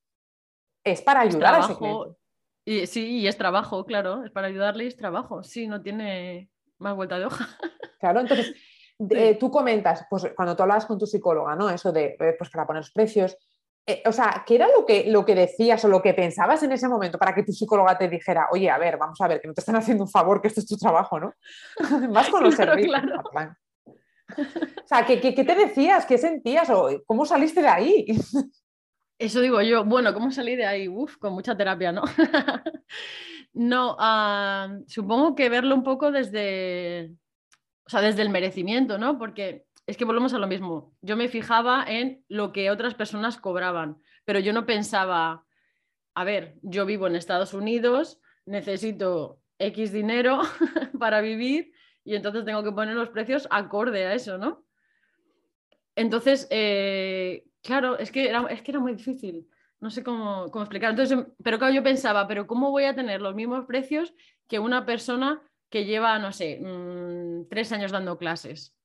es 0.83 1.01
para 1.01 1.21
ayudar 1.21 1.55
a 1.55 1.59
ese 1.59 1.77
cliente. 1.77 2.17
Y, 2.65 2.87
sí, 2.87 3.19
y 3.19 3.27
es 3.27 3.37
trabajo, 3.37 3.85
claro, 3.85 4.25
es 4.25 4.31
para 4.31 4.47
ayudarle 4.47 4.85
y 4.85 4.87
es 4.87 4.97
trabajo, 4.97 5.43
sí, 5.43 5.67
no 5.67 5.81
tiene 5.81 6.49
más 6.79 6.95
vuelta 6.95 7.17
de 7.17 7.25
hoja. 7.25 7.47
Claro, 7.97 8.19
entonces 8.19 8.53
eh, 9.09 9.35
tú 9.39 9.49
comentas, 9.49 10.05
pues 10.07 10.31
cuando 10.35 10.55
tú 10.55 10.61
hablabas 10.61 10.85
con 10.85 10.99
tu 10.99 11.07
psicóloga, 11.07 11.55
¿no? 11.55 11.71
Eso 11.71 11.91
de, 11.91 12.17
eh, 12.19 12.35
pues 12.37 12.51
para 12.51 12.67
poner 12.67 12.81
los 12.81 12.91
precios, 12.91 13.35
eh, 13.87 14.01
o 14.05 14.11
sea, 14.11 14.43
¿qué 14.47 14.55
era 14.55 14.67
lo 14.67 14.83
que, 14.85 15.05
lo 15.11 15.23
que 15.23 15.35
decías 15.35 15.83
o 15.85 15.87
lo 15.87 16.01
que 16.01 16.15
pensabas 16.15 16.63
en 16.63 16.71
ese 16.71 16.87
momento 16.87 17.19
para 17.19 17.35
que 17.35 17.43
tu 17.43 17.51
psicóloga 17.51 17.97
te 17.97 18.09
dijera, 18.09 18.47
oye, 18.51 18.69
a 18.69 18.79
ver, 18.79 18.97
vamos 18.97 19.21
a 19.21 19.27
ver, 19.27 19.39
que 19.39 19.47
no 19.47 19.53
te 19.53 19.61
están 19.61 19.75
haciendo 19.75 20.03
un 20.03 20.09
favor, 20.09 20.41
que 20.41 20.47
esto 20.47 20.61
es 20.61 20.67
tu 20.67 20.75
trabajo, 20.75 21.19
¿no? 21.19 21.33
Más 22.09 22.29
con 22.29 22.43
los 22.43 22.55
servicios. 22.55 22.99
O 24.27 24.87
sea, 24.87 25.05
¿qué, 25.05 25.17
te 25.17 25.55
decías? 25.55 26.05
¿Qué 26.05 26.17
sentías? 26.17 26.67
¿O 26.71 26.89
¿Cómo 27.05 27.25
saliste 27.27 27.61
de 27.61 27.67
ahí? 27.67 28.05
Eso 29.19 29.39
digo 29.39 29.61
yo, 29.61 29.85
bueno, 29.85 30.13
¿cómo 30.13 30.31
salí 30.31 30.55
de 30.55 30.65
ahí? 30.65 30.87
Uf, 30.87 31.17
con 31.17 31.33
mucha 31.33 31.55
terapia, 31.55 31.91
¿no? 31.91 32.01
no, 33.53 33.95
ah, 33.99 34.77
supongo 34.87 35.35
que 35.35 35.47
verlo 35.47 35.75
un 35.75 35.83
poco 35.83 36.11
desde, 36.11 37.11
o 37.85 37.89
sea, 37.89 38.01
desde 38.01 38.23
el 38.23 38.29
merecimiento, 38.29 38.97
¿no? 38.97 39.17
Porque 39.17 39.67
es 39.87 39.97
que 39.97 40.05
volvemos 40.05 40.33
a 40.33 40.39
lo 40.39 40.47
mismo. 40.47 40.95
Yo 41.01 41.15
me 41.15 41.27
fijaba 41.27 41.85
en 41.87 42.23
lo 42.27 42.51
que 42.51 42.71
otras 42.71 42.95
personas 42.95 43.37
cobraban, 43.37 44.01
pero 44.25 44.39
yo 44.39 44.53
no 44.53 44.65
pensaba, 44.65 45.45
a 46.13 46.23
ver, 46.23 46.55
yo 46.61 46.85
vivo 46.85 47.07
en 47.07 47.15
Estados 47.15 47.53
Unidos, 47.53 48.19
necesito 48.45 49.39
X 49.59 49.91
dinero 49.91 50.41
para 50.99 51.21
vivir 51.21 51.73
y 52.03 52.15
entonces 52.15 52.45
tengo 52.45 52.63
que 52.63 52.71
poner 52.71 52.95
los 52.95 53.09
precios 53.09 53.47
acorde 53.51 54.05
a 54.05 54.13
eso, 54.13 54.37
¿no? 54.37 54.65
Entonces, 55.95 56.47
eh, 56.49 57.45
claro, 57.61 57.97
es 57.97 58.11
que, 58.11 58.27
era, 58.27 58.45
es 58.49 58.61
que 58.61 58.71
era 58.71 58.79
muy 58.79 58.93
difícil. 58.93 59.47
No 59.79 59.89
sé 59.89 60.03
cómo, 60.03 60.49
cómo 60.51 60.63
explicar. 60.63 60.91
Entonces, 60.91 61.17
pero 61.43 61.57
claro, 61.57 61.73
yo 61.73 61.83
pensaba, 61.83 62.27
pero 62.27 62.47
¿cómo 62.47 62.71
voy 62.71 62.83
a 62.85 62.95
tener 62.95 63.21
los 63.21 63.35
mismos 63.35 63.65
precios 63.65 64.13
que 64.47 64.59
una 64.59 64.85
persona 64.85 65.41
que 65.69 65.85
lleva, 65.85 66.19
no 66.19 66.31
sé, 66.31 66.59
mm, 66.61 67.47
tres 67.49 67.71
años 67.71 67.91
dando 67.91 68.17
clases? 68.17 68.75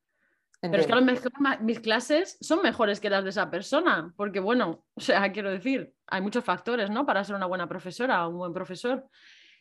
Pero 0.60 0.76
es 0.76 0.86
que 0.86 0.92
a 0.92 0.96
lo 0.96 1.02
mejor 1.02 1.32
mis 1.62 1.80
clases 1.80 2.36
son 2.40 2.60
mejores 2.62 3.00
que 3.00 3.08
las 3.08 3.24
de 3.24 3.30
esa 3.30 3.50
persona, 3.50 4.12
porque 4.16 4.40
bueno, 4.40 4.84
o 4.94 5.00
sea, 5.00 5.32
quiero 5.32 5.50
decir, 5.50 5.92
hay 6.06 6.20
muchos 6.20 6.44
factores, 6.44 6.90
¿no? 6.90 7.06
Para 7.06 7.24
ser 7.24 7.36
una 7.36 7.46
buena 7.46 7.68
profesora, 7.68 8.26
un 8.28 8.36
buen 8.36 8.52
profesor. 8.52 9.06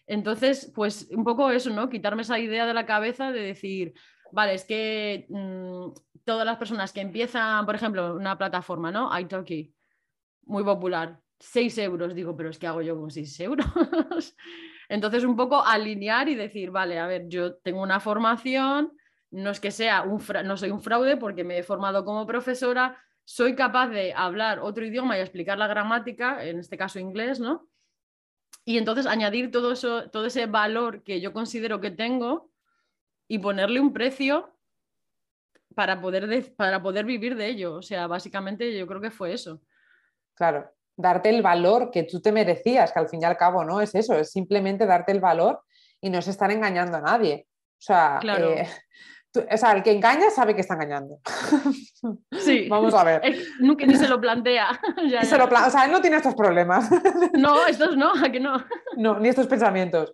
Entonces, 0.08 0.72
pues 0.76 1.08
un 1.12 1.24
poco 1.24 1.52
eso, 1.52 1.70
¿no? 1.70 1.90
Quitarme 1.90 2.24
esa 2.24 2.40
idea 2.40 2.66
de 2.66 2.74
la 2.74 2.86
cabeza 2.86 3.32
de 3.32 3.42
decir, 3.42 3.94
vale, 4.32 4.56
es 4.56 4.66
que 4.66 5.28
mm, 5.30 5.92
todas 6.26 6.46
las 6.46 6.58
personas 6.58 6.92
que 6.92 7.02
empiezan, 7.02 7.66
por 7.66 7.76
ejemplo, 7.76 8.16
una 8.16 8.38
plataforma, 8.38 8.92
¿no? 8.92 9.18
Italki, 9.18 9.74
muy 10.46 10.64
popular, 10.64 11.20
6 11.40 11.78
euros, 11.78 12.14
digo, 12.14 12.36
pero 12.36 12.50
es 12.50 12.60
que 12.60 12.68
hago 12.68 12.82
yo 12.82 13.00
con 13.00 13.12
6 13.12 13.40
euros. 13.40 13.66
Entonces, 14.90 15.24
un 15.24 15.36
poco 15.36 15.64
alinear 15.64 16.28
y 16.28 16.36
decir, 16.36 16.72
vale, 16.72 17.00
a 17.00 17.08
ver, 17.08 17.28
yo 17.30 17.56
tengo 17.58 17.82
una 17.82 18.00
formación, 18.00 18.92
no 19.32 19.52
es 19.52 19.60
que 19.60 19.72
sea 19.72 20.02
un 20.04 20.24
no 20.46 20.58
soy 20.58 20.72
un 20.72 20.82
fraude 20.82 21.18
porque 21.18 21.44
me 21.44 21.58
he 21.58 21.64
formado 21.64 22.04
como 22.06 22.26
profesora, 22.26 22.98
soy 23.24 23.56
capaz 23.56 23.90
de 23.90 24.14
hablar 24.14 24.60
otro 24.60 24.86
idioma 24.86 25.18
y 25.18 25.22
explicar 25.22 25.58
la 25.58 25.68
gramática, 25.68 26.44
en 26.44 26.60
este 26.60 26.78
caso 26.78 27.00
inglés, 27.00 27.40
¿no? 27.40 27.70
Y 28.66 28.78
entonces 28.78 29.06
añadir 29.06 29.52
todo 29.52 29.72
eso, 29.72 30.10
todo 30.10 30.26
ese 30.26 30.46
valor 30.46 31.04
que 31.04 31.22
yo 31.22 31.34
considero 31.34 31.80
que 31.80 31.92
tengo 31.92 32.52
y 33.28 33.40
ponerle 33.40 33.80
un 33.80 33.94
precio 33.94 34.56
para 35.76 36.02
poder, 36.02 36.56
para 36.56 36.82
poder 36.82 37.06
vivir 37.06 37.36
de 37.36 37.48
ello. 37.48 37.76
O 37.76 37.82
sea, 37.82 38.08
básicamente 38.08 38.78
yo 38.78 38.88
creo 38.88 39.02
que 39.02 39.12
fue 39.12 39.34
eso. 39.34 39.62
Claro, 40.34 40.72
darte 40.96 41.30
el 41.30 41.42
valor 41.42 41.92
que 41.92 42.04
tú 42.04 42.22
te 42.22 42.32
merecías, 42.32 42.92
que 42.92 43.00
al 43.00 43.10
fin 43.10 43.22
y 43.22 43.26
al 43.26 43.38
cabo 43.38 43.64
no 43.64 43.80
es 43.80 43.94
eso, 43.96 44.16
es 44.16 44.32
simplemente 44.32 44.86
darte 44.86 45.12
el 45.12 45.20
valor 45.20 45.62
y 46.02 46.10
no 46.10 46.20
es 46.20 46.28
estar 46.28 46.52
engañando 46.52 46.98
a 46.98 47.02
nadie. 47.02 47.48
O 47.78 47.82
sea, 47.82 48.18
claro. 48.20 48.54
Eh, 48.54 48.68
o 49.36 49.58
sea, 49.58 49.74
el 49.74 49.84
que 49.84 49.92
engaña 49.92 50.32
sabe 50.32 50.56
que 50.56 50.62
está 50.62 50.74
engañando. 50.76 51.20
Sí. 52.32 52.70
Vamos 52.70 52.94
a 52.94 53.04
ver. 53.04 53.22
nunca 53.60 53.86
ni 53.86 53.96
se 53.96 54.08
lo 54.08 54.22
plantea. 54.22 54.70
o 54.98 55.70
sea, 55.70 55.86
él 55.86 55.92
no 55.92 56.02
tiene 56.02 56.18
estos 56.18 56.34
problemas. 56.34 56.90
No, 57.34 57.68
estos 57.68 57.98
no, 57.98 58.14
¿a 58.14 58.32
que 58.32 58.40
no? 58.40 58.64
No, 58.96 59.20
ni 59.20 59.30
estos 59.30 59.48
pensamientos. 59.48 60.14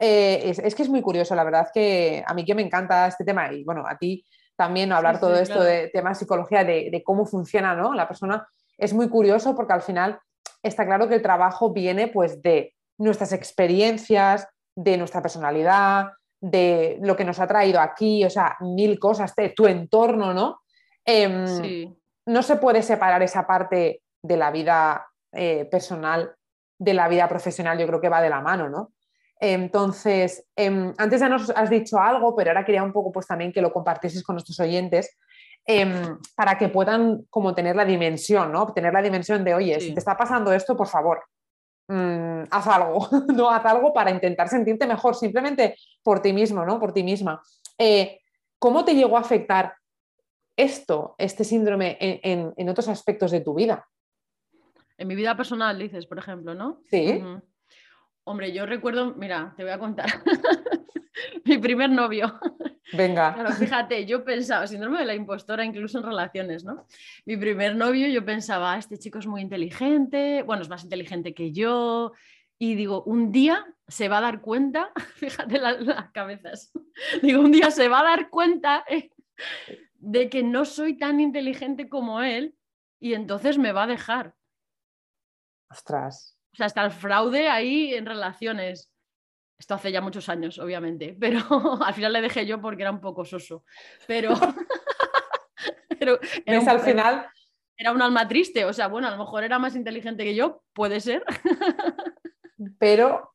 Eh, 0.00 0.54
es, 0.64 0.74
que 0.74 0.82
es 0.82 0.88
muy 0.88 1.02
curioso, 1.02 1.34
la 1.34 1.44
verdad 1.44 1.68
que 1.72 2.24
a 2.26 2.34
mí 2.34 2.44
que 2.44 2.54
me 2.54 2.62
encanta 2.62 3.06
este 3.06 3.24
tema 3.24 3.52
y 3.52 3.64
bueno, 3.64 3.84
a 3.86 3.96
ti 3.96 4.24
también 4.56 4.92
hablar 4.92 5.20
todo 5.20 5.36
esto 5.36 5.62
de 5.62 5.88
temas 5.88 6.18
de 6.18 6.24
psicología, 6.24 6.64
de, 6.64 7.02
cómo 7.04 7.26
funciona 7.26 7.74
¿no? 7.74 7.94
la 7.94 8.08
persona, 8.08 8.48
es 8.78 8.94
muy 8.94 9.08
curioso 9.08 9.54
porque 9.54 9.74
al 9.74 9.82
final 9.82 10.18
está 10.62 10.86
claro 10.86 11.08
que 11.08 11.14
el 11.14 11.22
trabajo 11.22 11.72
viene 11.72 12.08
pues 12.08 12.42
de 12.42 12.74
nuestras 12.98 13.32
experiencias, 13.32 14.48
de 14.74 14.96
nuestra 14.96 15.22
personalidad, 15.22 16.08
de 16.40 16.98
lo 17.02 17.16
que 17.16 17.24
nos 17.24 17.40
ha 17.40 17.46
traído 17.46 17.80
aquí, 17.80 18.24
o 18.24 18.30
sea, 18.30 18.56
mil 18.60 18.98
cosas, 18.98 19.34
de 19.34 19.50
tu 19.50 19.66
entorno, 19.66 20.34
¿no? 20.34 20.60
Em, 21.04 21.94
no 22.26 22.42
se 22.42 22.56
puede 22.56 22.82
separar 22.82 23.22
esa 23.22 23.46
parte 23.46 24.02
de 24.22 24.36
la 24.36 24.50
vida 24.50 25.06
eh, 25.32 25.66
personal 25.66 26.34
de 26.78 26.94
la 26.94 27.08
vida 27.08 27.28
profesional, 27.28 27.78
yo 27.78 27.86
creo 27.86 28.00
que 28.00 28.08
va 28.08 28.20
de 28.20 28.30
la 28.30 28.40
mano, 28.40 28.68
¿no? 28.68 28.92
Entonces, 29.38 30.46
em, 30.56 30.94
antes 30.96 31.20
ya 31.20 31.28
nos 31.28 31.50
has 31.50 31.68
dicho 31.68 31.98
algo, 31.98 32.34
pero 32.34 32.50
ahora 32.50 32.64
quería 32.64 32.82
un 32.82 32.92
poco 32.92 33.12
pues 33.12 33.26
también 33.26 33.52
que 33.52 33.60
lo 33.60 33.72
compartieses 33.72 34.22
con 34.22 34.34
nuestros 34.34 34.58
oyentes 34.60 35.18
em, 35.66 36.18
para 36.34 36.56
que 36.56 36.68
puedan 36.68 37.24
como 37.28 37.54
tener 37.54 37.76
la 37.76 37.84
dimensión, 37.84 38.52
¿no? 38.52 38.72
Tener 38.72 38.92
la 38.92 39.02
dimensión 39.02 39.44
de, 39.44 39.54
oye, 39.54 39.80
si 39.80 39.92
te 39.92 39.98
está 39.98 40.16
pasando 40.16 40.52
esto, 40.52 40.76
por 40.76 40.86
favor, 40.86 41.22
mm, 41.88 42.44
haz 42.50 42.66
algo, 42.66 43.08
¿no? 43.34 43.50
Haz 43.50 43.64
algo 43.66 43.92
para 43.92 44.10
intentar 44.10 44.48
sentirte 44.48 44.86
mejor, 44.86 45.14
simplemente 45.14 45.76
por 46.02 46.20
ti 46.20 46.32
mismo, 46.32 46.64
¿no? 46.64 46.78
Por 46.78 46.92
ti 46.92 47.02
misma. 47.02 47.40
Eh, 47.78 48.20
¿Cómo 48.58 48.84
te 48.84 48.94
llegó 48.94 49.16
a 49.16 49.20
afectar 49.20 49.74
esto, 50.56 51.14
este 51.18 51.44
síndrome, 51.44 51.98
en, 52.00 52.68
otros 52.68 52.88
aspectos 52.88 53.30
de 53.30 53.40
tu 53.40 53.54
vida? 53.54 53.86
En 54.96 55.08
mi 55.08 55.14
vida 55.14 55.36
personal, 55.36 55.78
dices, 55.78 56.06
por 56.06 56.18
ejemplo, 56.18 56.54
¿no? 56.54 56.80
Sí. 56.88 57.22
Hombre, 58.24 58.52
yo 58.52 58.64
recuerdo, 58.64 59.14
mira, 59.14 59.52
te 59.56 59.62
voy 59.62 59.72
a 59.72 59.78
contar. 59.78 60.06
mi 61.44 61.58
primer 61.58 61.90
novio. 61.90 62.40
Venga. 62.92 63.52
fíjate, 63.58 64.06
yo 64.06 64.24
pensaba, 64.24 64.66
síndrome 64.66 65.00
de 65.00 65.06
la 65.06 65.14
impostora, 65.14 65.64
incluso 65.64 65.98
en 65.98 66.04
relaciones, 66.04 66.64
¿no? 66.64 66.86
Mi 67.24 67.36
primer 67.36 67.74
novio, 67.74 68.06
yo 68.08 68.24
pensaba, 68.24 68.74
ah, 68.74 68.78
este 68.78 68.98
chico 68.98 69.18
es 69.18 69.26
muy 69.26 69.40
inteligente, 69.40 70.42
bueno, 70.42 70.62
es 70.62 70.68
más 70.68 70.84
inteligente 70.84 71.34
que 71.34 71.52
yo. 71.52 72.12
Y 72.58 72.74
digo, 72.74 73.02
un 73.02 73.32
día 73.32 73.66
se 73.88 74.08
va 74.08 74.18
a 74.18 74.22
dar 74.22 74.40
cuenta, 74.40 74.92
fíjate 75.16 75.58
las 75.58 76.10
cabezas, 76.12 76.72
digo, 77.22 77.40
un 77.40 77.52
día 77.52 77.70
se 77.70 77.88
va 77.88 78.00
a 78.00 78.04
dar 78.04 78.30
cuenta 78.30 78.84
eh, 78.88 79.10
de 79.94 80.30
que 80.30 80.42
no 80.42 80.64
soy 80.64 80.96
tan 80.96 81.20
inteligente 81.20 81.88
como 81.88 82.22
él 82.22 82.54
y 83.00 83.14
entonces 83.14 83.58
me 83.58 83.72
va 83.72 83.84
a 83.84 83.88
dejar. 83.88 84.34
Ostras. 85.70 86.38
O 86.52 86.56
sea, 86.56 86.66
está 86.66 86.84
el 86.84 86.90
fraude 86.90 87.48
ahí 87.48 87.92
en 87.94 88.06
relaciones. 88.06 88.90
Esto 89.58 89.74
hace 89.74 89.90
ya 89.90 90.00
muchos 90.00 90.28
años, 90.28 90.58
obviamente, 90.58 91.16
pero 91.20 91.40
al 91.82 91.94
final 91.94 92.12
le 92.12 92.22
dejé 92.22 92.46
yo 92.46 92.60
porque 92.60 92.82
era 92.82 92.90
un 92.90 93.00
poco 93.00 93.24
soso. 93.24 93.64
Pero, 94.06 94.34
pero 95.98 96.18
era 96.44 96.70
al 96.70 96.80
final? 96.80 97.26
Era 97.78 97.92
un 97.92 98.00
alma 98.00 98.26
triste, 98.26 98.64
o 98.64 98.72
sea, 98.72 98.88
bueno, 98.88 99.08
a 99.08 99.10
lo 99.10 99.18
mejor 99.18 99.44
era 99.44 99.58
más 99.58 99.76
inteligente 99.76 100.24
que 100.24 100.34
yo, 100.34 100.62
puede 100.72 101.00
ser. 101.00 101.22
pero 102.78 103.34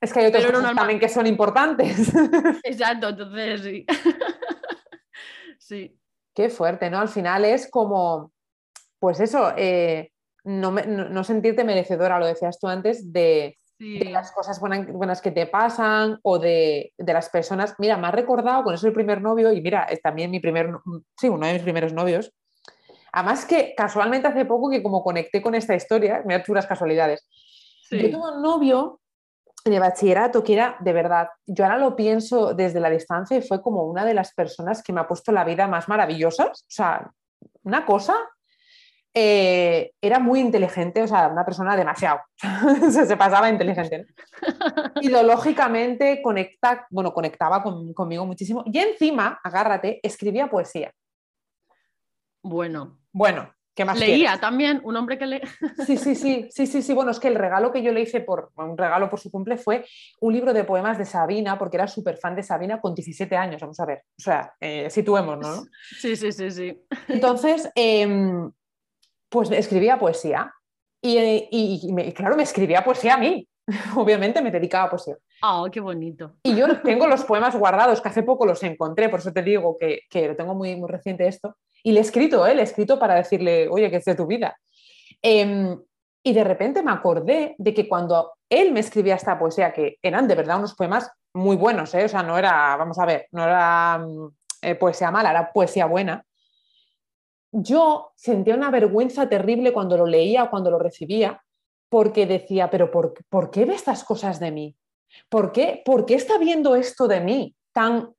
es 0.00 0.12
que 0.12 0.20
hay 0.20 0.26
otros 0.26 0.46
cosas 0.46 0.74
también 0.74 0.98
que 0.98 1.08
son 1.08 1.26
importantes. 1.26 2.12
Exacto, 2.64 3.10
entonces 3.10 3.60
sí. 3.62 3.86
Sí. 5.58 5.98
Qué 6.34 6.48
fuerte, 6.48 6.88
¿no? 6.88 6.98
Al 6.98 7.08
final 7.08 7.44
es 7.44 7.70
como, 7.70 8.32
pues 8.98 9.20
eso, 9.20 9.52
eh, 9.56 10.12
no, 10.44 11.24
sentirte 11.24 11.62
merecedora, 11.62 12.18
lo 12.18 12.26
decías 12.26 12.58
tú 12.58 12.68
antes, 12.68 13.12
de, 13.12 13.57
las 13.78 14.32
cosas 14.32 14.60
buenas, 14.60 15.22
que 15.22 15.30
te 15.30 15.46
pasan 15.46 16.18
o 16.22 16.38
de, 16.38 16.92
las 16.98 17.28
personas. 17.28 17.74
Mira, 17.78 17.96
me 17.96 18.08
has 18.08 18.14
recordado 18.14 18.64
con 18.64 18.74
eso 18.74 18.86
el 18.86 18.92
primer 18.92 19.22
novio 19.22 19.52
y 19.52 19.60
mira, 19.60 19.84
es 19.84 20.02
también 20.02 20.30
mi 20.30 20.40
primer, 20.40 20.70
sí, 21.16 21.28
uno 21.28 21.46
de 21.46 21.54
mis 21.54 21.62
primeros 21.62 21.92
novios. 21.92 22.32
Además 23.12 23.46
que 23.46 23.74
casualmente 23.76 24.28
hace 24.28 24.44
poco 24.44 24.70
que 24.70 24.82
como 24.82 25.02
conecté 25.02 25.40
con 25.40 25.54
esta 25.54 25.74
historia, 25.74 26.22
mira 26.26 26.42
puras 26.42 26.66
casualidades. 26.66 27.26
Yo 27.90 28.10
tuve 28.10 28.36
un 28.36 28.42
novio 28.42 29.00
de 29.64 29.78
bachillerato 29.78 30.42
que 30.42 30.54
era 30.54 30.76
de 30.80 30.92
verdad, 30.92 31.28
yo 31.46 31.64
ahora 31.64 31.78
lo 31.78 31.96
pienso 31.96 32.54
desde 32.54 32.80
la 32.80 32.90
distancia 32.90 33.36
y 33.36 33.42
fue 33.42 33.62
como 33.62 33.84
una 33.84 34.04
de 34.04 34.14
las 34.14 34.32
personas 34.34 34.82
que 34.82 34.92
me 34.92 35.00
ha 35.00 35.08
puesto 35.08 35.32
la 35.32 35.44
vida 35.44 35.66
más 35.66 35.88
maravillosas. 35.88 36.62
O 36.62 36.70
sea, 36.70 37.10
una 37.62 37.86
cosa, 37.86 38.14
eh, 39.20 39.94
era 40.00 40.20
muy 40.20 40.38
inteligente, 40.38 41.02
o 41.02 41.08
sea, 41.08 41.26
una 41.26 41.44
persona 41.44 41.74
demasiado, 41.74 42.20
se 42.92 43.16
pasaba 43.16 43.50
inteligente. 43.50 44.06
Ideológicamente 45.00 46.22
conecta, 46.22 46.86
bueno, 46.90 47.12
conectaba 47.12 47.60
conmigo 47.62 48.24
muchísimo 48.24 48.62
y 48.66 48.78
encima, 48.78 49.40
agárrate, 49.42 49.98
escribía 50.04 50.48
poesía. 50.48 50.92
Bueno. 52.44 53.00
Bueno, 53.10 53.52
Leía 53.94 54.38
también, 54.38 54.80
un 54.84 54.96
hombre 54.96 55.18
que 55.18 55.26
lee. 55.26 55.40
Sí, 55.86 55.96
sí, 55.96 56.14
sí, 56.14 56.48
sí, 56.50 56.66
sí, 56.66 56.82
sí. 56.82 56.94
Bueno, 56.94 57.10
es 57.10 57.20
que 57.20 57.28
el 57.28 57.34
regalo 57.34 57.72
que 57.72 57.82
yo 57.82 57.92
le 57.92 58.00
hice 58.00 58.20
por 58.20 58.50
un 58.56 58.76
regalo 58.76 59.08
por 59.08 59.20
su 59.20 59.30
cumple 59.30 59.56
fue 59.56 59.84
un 60.20 60.32
libro 60.32 60.52
de 60.52 60.64
poemas 60.64 60.98
de 60.98 61.04
Sabina, 61.04 61.58
porque 61.58 61.76
era 61.76 61.86
súper 61.86 62.16
fan 62.16 62.34
de 62.34 62.42
Sabina 62.42 62.80
con 62.80 62.94
17 62.94 63.36
años, 63.36 63.60
vamos 63.60 63.78
a 63.80 63.86
ver. 63.86 64.02
O 64.18 64.22
sea, 64.22 64.52
eh, 64.60 64.90
situémonos, 64.90 65.46
¿no? 65.46 65.64
Sí, 65.98 66.16
sí, 66.16 66.32
sí, 66.32 66.50
sí. 66.50 66.80
Entonces, 67.08 67.70
em, 67.74 68.50
pues 69.28 69.50
escribía 69.50 69.98
poesía. 69.98 70.52
Y, 71.00 72.12
claro, 72.14 72.36
me 72.36 72.42
escribía 72.42 72.84
poesía 72.84 73.14
a 73.14 73.18
mí. 73.18 73.46
Obviamente 73.96 74.42
me 74.42 74.50
dedicaba 74.50 74.84
a 74.84 74.90
poesía. 74.90 75.16
¡Oh, 75.42 75.68
qué 75.70 75.80
bonito! 75.80 76.36
Y 76.42 76.56
yo 76.56 76.80
tengo 76.80 77.06
los 77.06 77.24
poemas 77.24 77.54
guardados, 77.54 78.00
que 78.00 78.08
hace 78.08 78.22
poco 78.22 78.46
los 78.46 78.62
encontré, 78.62 79.08
por 79.08 79.20
eso 79.20 79.32
te 79.32 79.42
digo 79.42 79.76
que, 79.78 80.00
que 80.10 80.28
lo 80.28 80.36
tengo 80.36 80.54
muy, 80.54 80.74
muy 80.76 80.88
reciente 80.88 81.28
esto. 81.28 81.56
Y 81.82 81.92
le 81.92 82.00
he 82.00 82.02
escrito, 82.02 82.46
¿eh? 82.46 82.54
le 82.54 82.62
he 82.62 82.64
escrito 82.64 82.98
para 82.98 83.14
decirle, 83.14 83.68
oye, 83.68 83.90
que 83.90 83.96
es 83.96 84.04
de 84.04 84.14
tu 84.14 84.26
vida. 84.26 84.56
Em, 85.22 85.78
y 86.22 86.32
de 86.32 86.44
repente 86.44 86.82
me 86.82 86.90
acordé 86.90 87.54
de 87.58 87.74
que 87.74 87.88
cuando 87.88 88.32
él 88.48 88.72
me 88.72 88.80
escribía 88.80 89.14
esta 89.14 89.38
poesía, 89.38 89.72
que 89.72 89.98
eran 90.02 90.26
de 90.28 90.34
verdad 90.34 90.58
unos 90.58 90.74
poemas 90.74 91.10
muy 91.32 91.56
buenos, 91.56 91.94
¿eh? 91.94 92.04
o 92.04 92.08
sea, 92.08 92.22
no 92.22 92.36
era, 92.36 92.76
vamos 92.76 92.98
a 92.98 93.06
ver, 93.06 93.26
no 93.32 93.44
era 93.44 93.98
mm, 93.98 94.28
eh, 94.62 94.74
poesía 94.74 95.10
mala, 95.10 95.30
era 95.30 95.52
poesía 95.52 95.86
buena. 95.86 96.24
Yo 97.52 98.12
sentía 98.16 98.54
una 98.54 98.70
vergüenza 98.70 99.28
terrible 99.28 99.72
cuando 99.72 99.96
lo 99.96 100.06
leía 100.06 100.44
o 100.44 100.50
cuando 100.50 100.70
lo 100.70 100.78
recibía, 100.78 101.42
porque 101.88 102.26
decía, 102.26 102.70
pero 102.70 102.90
¿por, 102.90 103.14
¿por 103.28 103.50
qué 103.50 103.64
ve 103.64 103.74
estas 103.74 104.04
cosas 104.04 104.38
de 104.40 104.50
mí? 104.50 104.76
¿Por 105.28 105.52
qué, 105.52 105.82
¿Por 105.84 106.04
qué 106.04 106.14
está 106.14 106.36
viendo 106.38 106.76
esto 106.76 107.08
de 107.08 107.20
mí? 107.20 107.56
tan 107.78 108.12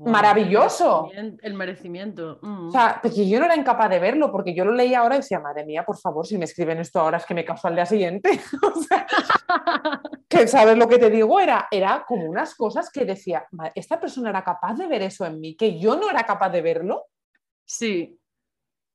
maravilloso. 0.00 1.10
El 1.14 1.54
merecimiento. 1.54 2.38
Mm. 2.42 2.68
O 2.68 2.70
sea, 2.70 3.00
porque 3.02 3.26
yo 3.26 3.38
no 3.38 3.46
era 3.46 3.56
incapaz 3.56 3.88
de 3.88 3.98
verlo, 3.98 4.30
porque 4.30 4.54
yo 4.54 4.66
lo 4.66 4.72
leía 4.72 4.98
ahora 4.98 5.14
y 5.14 5.20
decía, 5.20 5.40
madre 5.40 5.64
mía, 5.64 5.82
por 5.82 5.96
favor, 5.96 6.26
si 6.26 6.36
me 6.36 6.44
escriben 6.44 6.78
esto 6.78 7.00
ahora 7.00 7.16
es 7.16 7.24
que 7.24 7.32
me 7.32 7.42
caso 7.42 7.68
al 7.68 7.74
día 7.74 7.86
siguiente. 7.86 8.28
o 8.62 8.82
sea, 8.82 9.06
que 10.28 10.46
sabes 10.46 10.76
lo 10.76 10.86
que 10.88 10.98
te 10.98 11.08
digo, 11.08 11.40
era, 11.40 11.68
era 11.70 12.04
como 12.06 12.26
unas 12.26 12.54
cosas 12.54 12.90
que 12.90 13.06
decía, 13.06 13.46
esta 13.74 13.98
persona 13.98 14.28
era 14.28 14.44
capaz 14.44 14.74
de 14.74 14.86
ver 14.86 15.00
eso 15.00 15.24
en 15.24 15.40
mí, 15.40 15.56
que 15.56 15.78
yo 15.78 15.96
no 15.96 16.10
era 16.10 16.24
capaz 16.24 16.50
de 16.50 16.60
verlo. 16.60 17.06
Sí. 17.64 18.18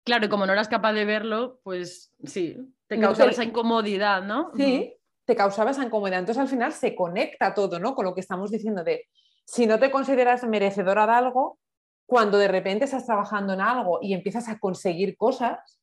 Claro, 0.08 0.26
y 0.26 0.30
como 0.30 0.46
no 0.46 0.54
eras 0.54 0.70
capaz 0.70 0.94
de 0.94 1.04
verlo, 1.04 1.60
pues 1.64 2.14
sí, 2.24 2.56
te 2.88 2.98
causaba 2.98 3.30
esa 3.30 3.44
incomodidad, 3.44 4.24
¿no? 4.24 4.52
Sí, 4.56 4.96
te 5.26 5.36
causaba 5.36 5.72
esa 5.72 5.84
incomodidad. 5.84 6.20
Entonces 6.20 6.42
al 6.42 6.48
final 6.48 6.72
se 6.72 6.96
conecta 6.96 7.54
todo, 7.54 7.78
¿no? 7.78 7.94
Con 7.94 8.06
lo 8.06 8.16
que 8.16 8.22
estamos 8.22 8.50
diciendo 8.50 8.86
de 8.86 9.04
si 9.44 9.68
no 9.68 9.80
te 9.80 9.92
consideras 9.92 10.46
merecedora 10.46 11.06
de 11.06 11.12
algo, 11.12 11.60
cuando 12.06 12.38
de 12.38 12.48
repente 12.48 12.86
estás 12.86 13.06
trabajando 13.06 13.52
en 13.52 13.60
algo 13.60 14.00
y 14.02 14.14
empiezas 14.14 14.48
a 14.48 14.60
conseguir 14.60 15.18
cosas 15.18 15.78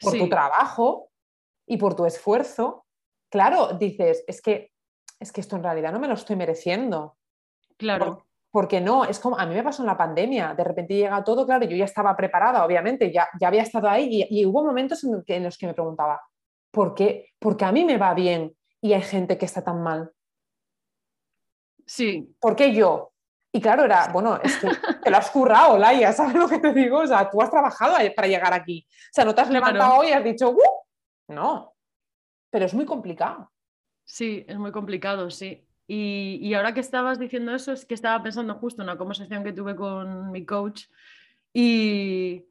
por 0.00 0.16
tu 0.16 0.30
trabajo 0.30 1.10
y 1.66 1.76
por 1.76 1.94
tu 1.94 2.06
esfuerzo, 2.06 2.86
claro, 3.28 3.74
dices, 3.74 4.24
es 4.26 4.40
que, 4.40 4.72
es 5.20 5.30
que 5.30 5.42
esto 5.42 5.56
en 5.56 5.62
realidad 5.62 5.92
no 5.92 6.00
me 6.00 6.08
lo 6.08 6.14
estoy 6.14 6.36
mereciendo. 6.36 7.18
Claro. 7.76 8.27
Porque 8.58 8.80
no, 8.80 9.04
es 9.04 9.20
como, 9.20 9.38
a 9.38 9.46
mí 9.46 9.54
me 9.54 9.62
pasó 9.62 9.84
en 9.84 9.86
la 9.86 9.96
pandemia, 9.96 10.52
de 10.52 10.64
repente 10.64 10.92
llega 10.92 11.22
todo, 11.22 11.46
claro, 11.46 11.64
yo 11.64 11.76
ya 11.76 11.84
estaba 11.84 12.16
preparada, 12.16 12.64
obviamente, 12.64 13.12
ya, 13.12 13.28
ya 13.40 13.46
había 13.46 13.62
estado 13.62 13.88
ahí 13.88 14.26
y, 14.28 14.44
hubo 14.46 14.64
momentos 14.64 15.04
en, 15.04 15.22
en, 15.24 15.44
los 15.44 15.56
que 15.56 15.68
me 15.68 15.74
preguntaba, 15.74 16.20
¿por 16.72 16.92
qué? 16.92 17.34
Porque 17.38 17.64
a 17.64 17.70
mí 17.70 17.84
me 17.84 17.98
va 17.98 18.14
bien 18.14 18.52
y 18.80 18.94
hay 18.94 19.02
gente 19.02 19.38
que 19.38 19.44
está 19.44 19.62
tan 19.62 19.80
mal. 19.80 20.10
Sí. 21.86 22.34
¿Por 22.40 22.56
qué 22.56 22.74
yo? 22.74 23.12
Y 23.52 23.60
claro, 23.60 23.84
era, 23.84 24.08
bueno, 24.08 24.40
es 24.42 24.56
que 24.56 24.70
te 25.04 25.08
lo 25.08 25.18
has 25.18 25.30
currado, 25.30 25.78
Laia, 25.78 26.12
¿sabes 26.12 26.34
lo 26.34 26.48
que 26.48 26.58
te 26.58 26.72
digo? 26.72 26.98
O 26.98 27.06
sea, 27.06 27.30
tú 27.30 27.40
has 27.40 27.52
trabajado 27.52 27.94
para 28.16 28.26
llegar 28.26 28.52
aquí. 28.52 28.84
O 28.90 29.12
sea, 29.12 29.24
no 29.24 29.36
te 29.36 29.40
has 29.40 29.50
levantado 29.50 30.00
hoy 30.00 30.08
y 30.08 30.12
has 30.14 30.24
dicho, 30.24 30.50
¡Uh! 30.50 30.58
No. 31.28 31.76
Pero 32.50 32.66
es 32.66 32.74
muy 32.74 32.86
complicado. 32.86 33.52
Sí, 34.04 34.44
es 34.48 34.58
muy 34.58 34.72
complicado, 34.72 35.30
sí. 35.30 35.64
Y, 35.90 36.38
y, 36.42 36.52
ahora 36.52 36.74
que 36.74 36.80
estabas 36.80 37.18
diciendo 37.18 37.54
eso, 37.54 37.72
es 37.72 37.86
que 37.86 37.94
estaba 37.94 38.22
pensando 38.22 38.54
justo 38.54 38.82
en 38.82 38.90
una 38.90 38.98
conversación 38.98 39.42
que 39.42 39.54
tuve 39.54 39.74
con 39.74 40.30
mi 40.30 40.44
coach 40.44 40.84
y, 41.52 42.46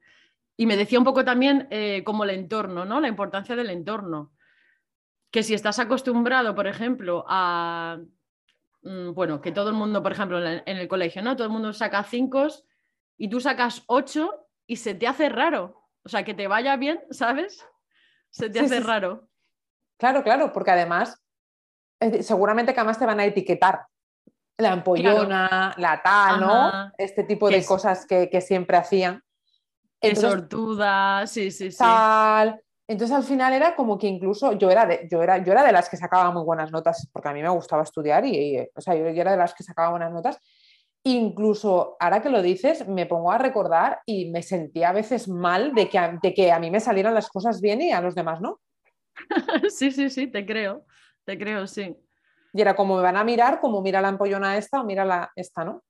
Y 0.58 0.66
me 0.66 0.76
decía 0.76 1.00
un 1.00 1.06
poco 1.06 1.24
también 1.24 1.68
eh, 1.70 2.04
como 2.04 2.24
el 2.24 2.32
entorno, 2.32 2.84
¿no? 2.84 3.00
La 3.00 3.08
importancia 3.08 3.56
del 3.56 3.70
entorno. 3.70 4.34
Que 5.32 5.44
si 5.44 5.54
estás 5.54 5.80
acostumbrado, 5.80 6.56
por 6.56 6.68
ejemplo, 6.68 7.26
a, 7.28 8.00
mm, 8.82 9.14
bueno, 9.14 9.40
que 9.40 9.52
todo 9.52 9.70
el 9.70 9.76
mundo, 9.76 10.02
por 10.02 10.12
ejemplo, 10.14 10.44
en 10.44 10.78
el 10.78 10.88
colegio, 10.88 11.22
¿no? 11.22 11.36
Todo 11.36 11.46
el 11.48 11.54
mundo 11.54 11.74
saca 11.74 12.04
cinco 12.04 12.48
y 13.18 13.30
tú 13.30 13.40
sacas 13.40 13.84
ocho 13.88 14.48
y 14.66 14.78
se 14.78 14.96
te 14.96 15.08
hace 15.08 15.30
raro. 15.30 15.90
O 16.04 16.10
sea, 16.10 16.24
que 16.24 16.34
te 16.34 16.48
vaya 16.48 16.76
bien, 16.76 17.02
¿sabes? 17.12 17.64
Se 18.30 18.50
te 18.50 18.60
hace 18.60 18.80
raro. 18.80 19.30
Claro, 19.98 20.24
claro, 20.24 20.54
porque 20.54 20.72
además, 20.72 21.24
seguramente 22.22 22.74
que 22.74 22.80
además 22.80 23.00
te 23.00 23.06
van 23.06 23.20
a 23.20 23.26
etiquetar 23.26 23.86
la 24.58 24.72
ampollona, 24.72 25.76
la 25.78 26.02
tal, 26.02 26.40
¿no? 26.40 26.92
Este 26.98 27.24
tipo 27.24 27.50
de 27.50 27.64
cosas 27.66 28.06
que 28.06 28.42
siempre 28.42 28.78
hacían. 28.78 29.24
Es 30.02 30.22
sortuda, 30.22 31.26
sí, 31.28 31.52
sí, 31.52 31.72
sí. 31.72 31.78
Tal. 31.78 32.62
Entonces 32.88 33.16
al 33.16 33.24
final 33.24 33.52
era 33.54 33.76
como 33.76 33.98
que 33.98 34.08
incluso 34.08 34.54
yo 34.54 34.70
era, 34.70 34.86
de, 34.86 35.08
yo, 35.12 35.22
era, 35.22 35.40
yo 35.40 35.52
era 35.52 35.66
de 35.66 35.74
las 35.74 35.90
que 35.90 35.98
sacaba 35.98 36.32
muy 36.32 36.44
buenas 36.44 36.72
notas, 36.72 37.10
porque 37.12 37.28
a 37.28 37.34
mí 37.34 37.42
me 37.42 37.50
gustaba 37.50 37.84
estudiar 37.84 38.26
y, 38.26 38.60
o 38.74 38.82
sea, 38.82 38.96
yo, 38.96 39.08
era 39.08 39.32
de 39.32 39.38
las 39.38 39.54
que 39.54 39.64
sacaba 39.64 39.90
buenas 39.90 40.14
notas. 40.14 40.40
Incluso 41.04 41.98
ahora 42.00 42.22
que 42.22 42.30
lo 42.30 42.42
dices, 42.42 42.88
me 42.88 43.06
pongo 43.06 43.32
a 43.32 43.38
recordar 43.38 44.02
y 44.06 44.30
me 44.30 44.42
sentía 44.42 44.90
a 44.90 44.94
veces 44.94 45.28
mal 45.28 45.74
de 45.74 45.90
que, 45.90 46.00
de 46.22 46.34
que 46.34 46.52
a 46.52 46.60
mí 46.60 46.72
me 46.72 46.80
salieran 46.80 47.14
las 47.14 47.30
cosas 47.30 47.60
bien 47.60 47.82
y 47.82 47.92
a 47.92 48.02
los 48.02 48.16
demás 48.16 48.40
no. 48.40 48.60
sí, 49.70 49.92
sí, 49.92 50.10
sí, 50.10 50.28
te 50.28 50.46
creo, 50.46 50.86
te 51.28 51.38
creo, 51.38 51.68
sí. 51.68 51.96
Y 52.54 52.62
era 52.62 52.76
como 52.76 52.96
me 52.96 53.04
van 53.04 53.18
a 53.18 53.24
mirar, 53.24 53.60
como 53.60 53.82
mira 53.82 54.02
la 54.02 54.08
ampollona 54.08 54.58
esta 54.58 54.82
o 54.82 54.86
mira 54.86 55.04
la 55.04 55.32
esta, 55.36 55.66
¿no? 55.66 55.84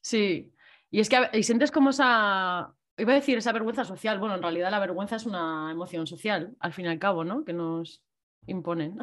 Sí, 0.00 0.54
y 0.90 1.00
es 1.00 1.08
que 1.08 1.28
y 1.32 1.42
sientes 1.42 1.72
como 1.72 1.90
esa, 1.90 2.72
Iba 2.96 3.12
a 3.12 3.16
decir 3.16 3.38
esa 3.38 3.52
vergüenza 3.52 3.84
social. 3.84 4.18
Bueno, 4.18 4.36
en 4.36 4.42
realidad 4.42 4.70
la 4.70 4.78
vergüenza 4.78 5.16
es 5.16 5.26
una 5.26 5.68
emoción 5.72 6.06
social, 6.06 6.54
al 6.60 6.72
fin 6.72 6.84
y 6.84 6.88
al 6.88 6.98
cabo, 6.98 7.24
¿no? 7.24 7.44
Que 7.44 7.52
nos 7.52 8.02
imponen. 8.46 8.98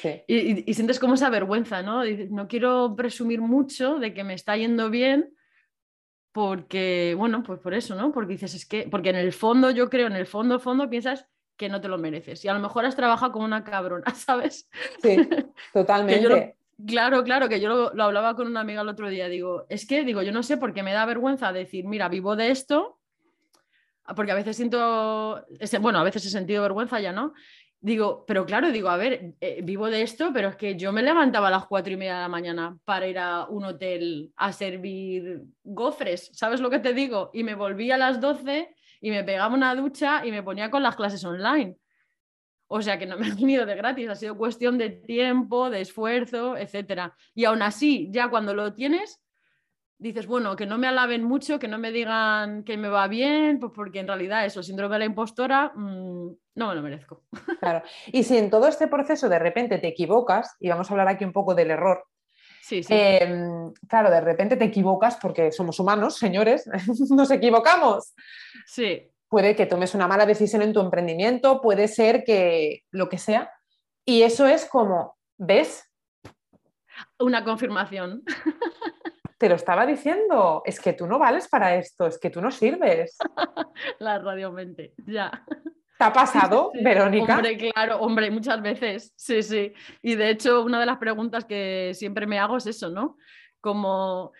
Sí. 0.00 0.22
Y, 0.26 0.72
sientes 0.72 0.98
como 0.98 1.14
esa 1.14 1.28
vergüenza, 1.28 1.82
¿no? 1.82 2.02
no 2.30 2.48
quiero 2.48 2.94
presumir 2.96 3.40
mucho 3.40 3.98
de 3.98 4.14
que 4.14 4.24
me 4.24 4.34
está 4.34 4.56
yendo 4.56 4.88
bien 4.88 5.34
porque, 6.32 7.14
bueno, 7.18 7.42
pues 7.42 7.58
por 7.60 7.74
eso, 7.74 7.94
¿no? 7.94 8.12
Porque 8.12 8.32
dices, 8.32 8.54
es 8.54 8.64
que, 8.64 8.88
porque 8.88 9.10
en 9.10 9.16
el 9.16 9.32
fondo, 9.32 9.70
yo 9.70 9.90
creo, 9.90 10.06
en 10.06 10.16
el 10.16 10.26
fondo, 10.26 10.60
fondo, 10.60 10.88
piensas 10.88 11.26
que 11.60 11.68
no 11.68 11.80
te 11.80 11.88
lo 11.88 11.98
mereces. 11.98 12.44
Y 12.44 12.48
a 12.48 12.54
lo 12.54 12.60
mejor 12.60 12.86
has 12.86 12.96
trabajado 12.96 13.30
como 13.30 13.44
una 13.44 13.62
cabrona, 13.62 14.04
¿sabes? 14.14 14.68
Sí, 15.02 15.16
totalmente. 15.72 16.56
Claro, 16.86 17.22
claro, 17.22 17.48
que 17.48 17.60
yo 17.60 17.68
lo, 17.68 17.92
lo, 17.92 18.04
hablaba 18.04 18.34
con 18.34 18.46
una 18.46 18.60
amiga 18.60 18.80
el 18.80 18.88
otro 18.88 19.10
día. 19.10 19.28
Digo, 19.28 19.66
es 19.68 19.86
que, 19.86 20.02
digo, 20.02 20.22
yo 20.22 20.32
no 20.32 20.42
sé 20.42 20.56
por 20.56 20.72
qué 20.72 20.82
me 20.82 20.94
da 20.94 21.04
vergüenza 21.04 21.52
decir, 21.52 21.84
mira, 21.84 22.08
vivo 22.08 22.36
de 22.36 22.50
esto 22.50 23.00
porque 24.14 24.32
a 24.32 24.34
veces 24.34 24.56
siento, 24.56 25.44
bueno, 25.80 25.98
a 25.98 26.04
veces 26.04 26.24
he 26.26 26.30
sentido 26.30 26.62
vergüenza 26.62 27.00
ya, 27.00 27.12
¿no? 27.12 27.34
Digo, 27.82 28.24
pero 28.26 28.44
claro, 28.44 28.70
digo, 28.70 28.90
a 28.90 28.96
ver, 28.96 29.34
eh, 29.40 29.60
vivo 29.62 29.88
de 29.88 30.02
esto, 30.02 30.32
pero 30.34 30.48
es 30.48 30.56
que 30.56 30.76
yo 30.76 30.92
me 30.92 31.02
levantaba 31.02 31.48
a 31.48 31.50
las 31.50 31.66
cuatro 31.66 31.92
y 31.92 31.96
media 31.96 32.16
de 32.16 32.20
la 32.22 32.28
mañana 32.28 32.76
para 32.84 33.08
ir 33.08 33.18
a 33.18 33.46
un 33.46 33.64
hotel 33.64 34.32
a 34.36 34.52
servir 34.52 35.44
gofres, 35.64 36.30
¿sabes 36.34 36.60
lo 36.60 36.68
que 36.68 36.78
te 36.78 36.92
digo? 36.92 37.30
Y 37.32 37.42
me 37.42 37.54
volví 37.54 37.90
a 37.90 37.96
las 37.96 38.20
doce 38.20 38.74
y 39.00 39.10
me 39.10 39.24
pegaba 39.24 39.54
una 39.54 39.74
ducha 39.74 40.24
y 40.24 40.30
me 40.30 40.42
ponía 40.42 40.70
con 40.70 40.82
las 40.82 40.96
clases 40.96 41.24
online. 41.24 41.76
O 42.68 42.82
sea 42.82 42.98
que 42.98 43.06
no 43.06 43.18
me 43.18 43.26
ha 43.26 43.34
venido 43.34 43.66
de 43.66 43.74
gratis, 43.74 44.08
ha 44.08 44.14
sido 44.14 44.36
cuestión 44.36 44.78
de 44.78 44.90
tiempo, 44.90 45.70
de 45.70 45.80
esfuerzo, 45.80 46.56
etc. 46.56 47.12
Y 47.34 47.44
aún 47.44 47.62
así, 47.62 48.08
ya 48.12 48.28
cuando 48.30 48.54
lo 48.54 48.72
tienes, 48.74 49.20
dices, 49.98 50.26
bueno, 50.26 50.56
que 50.56 50.66
no 50.66 50.78
me 50.78 50.86
alaben 50.86 51.24
mucho, 51.24 51.58
que 51.58 51.68
no 51.68 51.78
me 51.78 51.92
digan 51.92 52.64
que 52.64 52.76
me 52.76 52.88
va 52.88 53.06
bien, 53.08 53.58
pues 53.58 53.72
porque 53.74 54.00
en 54.00 54.06
realidad 54.06 54.46
eso, 54.46 54.62
síndrome 54.62 54.94
de 54.94 54.98
la 55.00 55.04
impostora, 55.04 55.72
mm, 55.74 56.30
no 56.54 56.68
me 56.68 56.74
lo 56.74 56.82
merezco. 56.82 57.24
Claro. 57.60 57.82
Y 58.06 58.22
si 58.22 58.38
en 58.38 58.50
todo 58.50 58.66
este 58.68 58.88
proceso 58.88 59.28
de 59.28 59.38
repente 59.38 59.78
te 59.78 59.88
equivocas, 59.88 60.56
y 60.58 60.68
vamos 60.68 60.90
a 60.90 60.94
hablar 60.94 61.08
aquí 61.08 61.24
un 61.24 61.32
poco 61.32 61.54
del 61.54 61.70
error, 61.70 62.04
Sí, 62.60 62.82
sí. 62.82 62.92
Em, 62.92 63.72
claro, 63.88 64.10
de 64.10 64.20
repente 64.20 64.56
te 64.56 64.64
equivocas 64.64 65.16
porque 65.16 65.50
somos 65.52 65.78
humanos, 65.80 66.16
señores, 66.16 66.68
nos 67.10 67.30
equivocamos. 67.30 68.14
Sí. 68.66 69.10
Puede 69.28 69.54
que 69.56 69.66
tomes 69.66 69.94
una 69.94 70.08
mala 70.08 70.26
decisión 70.26 70.62
en 70.62 70.72
tu 70.72 70.80
emprendimiento, 70.80 71.60
puede 71.60 71.88
ser 71.88 72.24
que 72.24 72.84
lo 72.90 73.08
que 73.08 73.18
sea. 73.18 73.52
Y 74.04 74.22
eso 74.22 74.46
es 74.46 74.66
como, 74.66 75.16
¿ves? 75.38 75.84
Una 77.18 77.44
confirmación. 77.44 78.22
te 79.40 79.48
lo 79.48 79.54
estaba 79.54 79.86
diciendo, 79.86 80.60
es 80.66 80.78
que 80.80 80.92
tú 80.92 81.06
no 81.06 81.18
vales 81.18 81.48
para 81.48 81.74
esto, 81.74 82.06
es 82.06 82.18
que 82.18 82.28
tú 82.28 82.42
no 82.42 82.50
sirves. 82.50 83.16
La 83.98 84.18
radiomente, 84.18 84.92
ya. 85.06 85.46
¿Te 86.00 86.06
ha 86.06 86.12
pasado, 86.14 86.72
Verónica? 86.82 87.36
Hombre, 87.36 87.58
claro, 87.58 87.98
hombre, 87.98 88.30
muchas 88.30 88.62
veces, 88.62 89.12
sí, 89.16 89.42
sí. 89.42 89.74
Y 90.00 90.14
de 90.14 90.30
hecho, 90.30 90.64
una 90.64 90.80
de 90.80 90.86
las 90.86 90.96
preguntas 90.96 91.44
que 91.44 91.92
siempre 91.92 92.26
me 92.26 92.38
hago 92.38 92.56
es 92.56 92.66
eso, 92.66 92.88
¿no? 92.88 93.18
Como, 93.60 94.32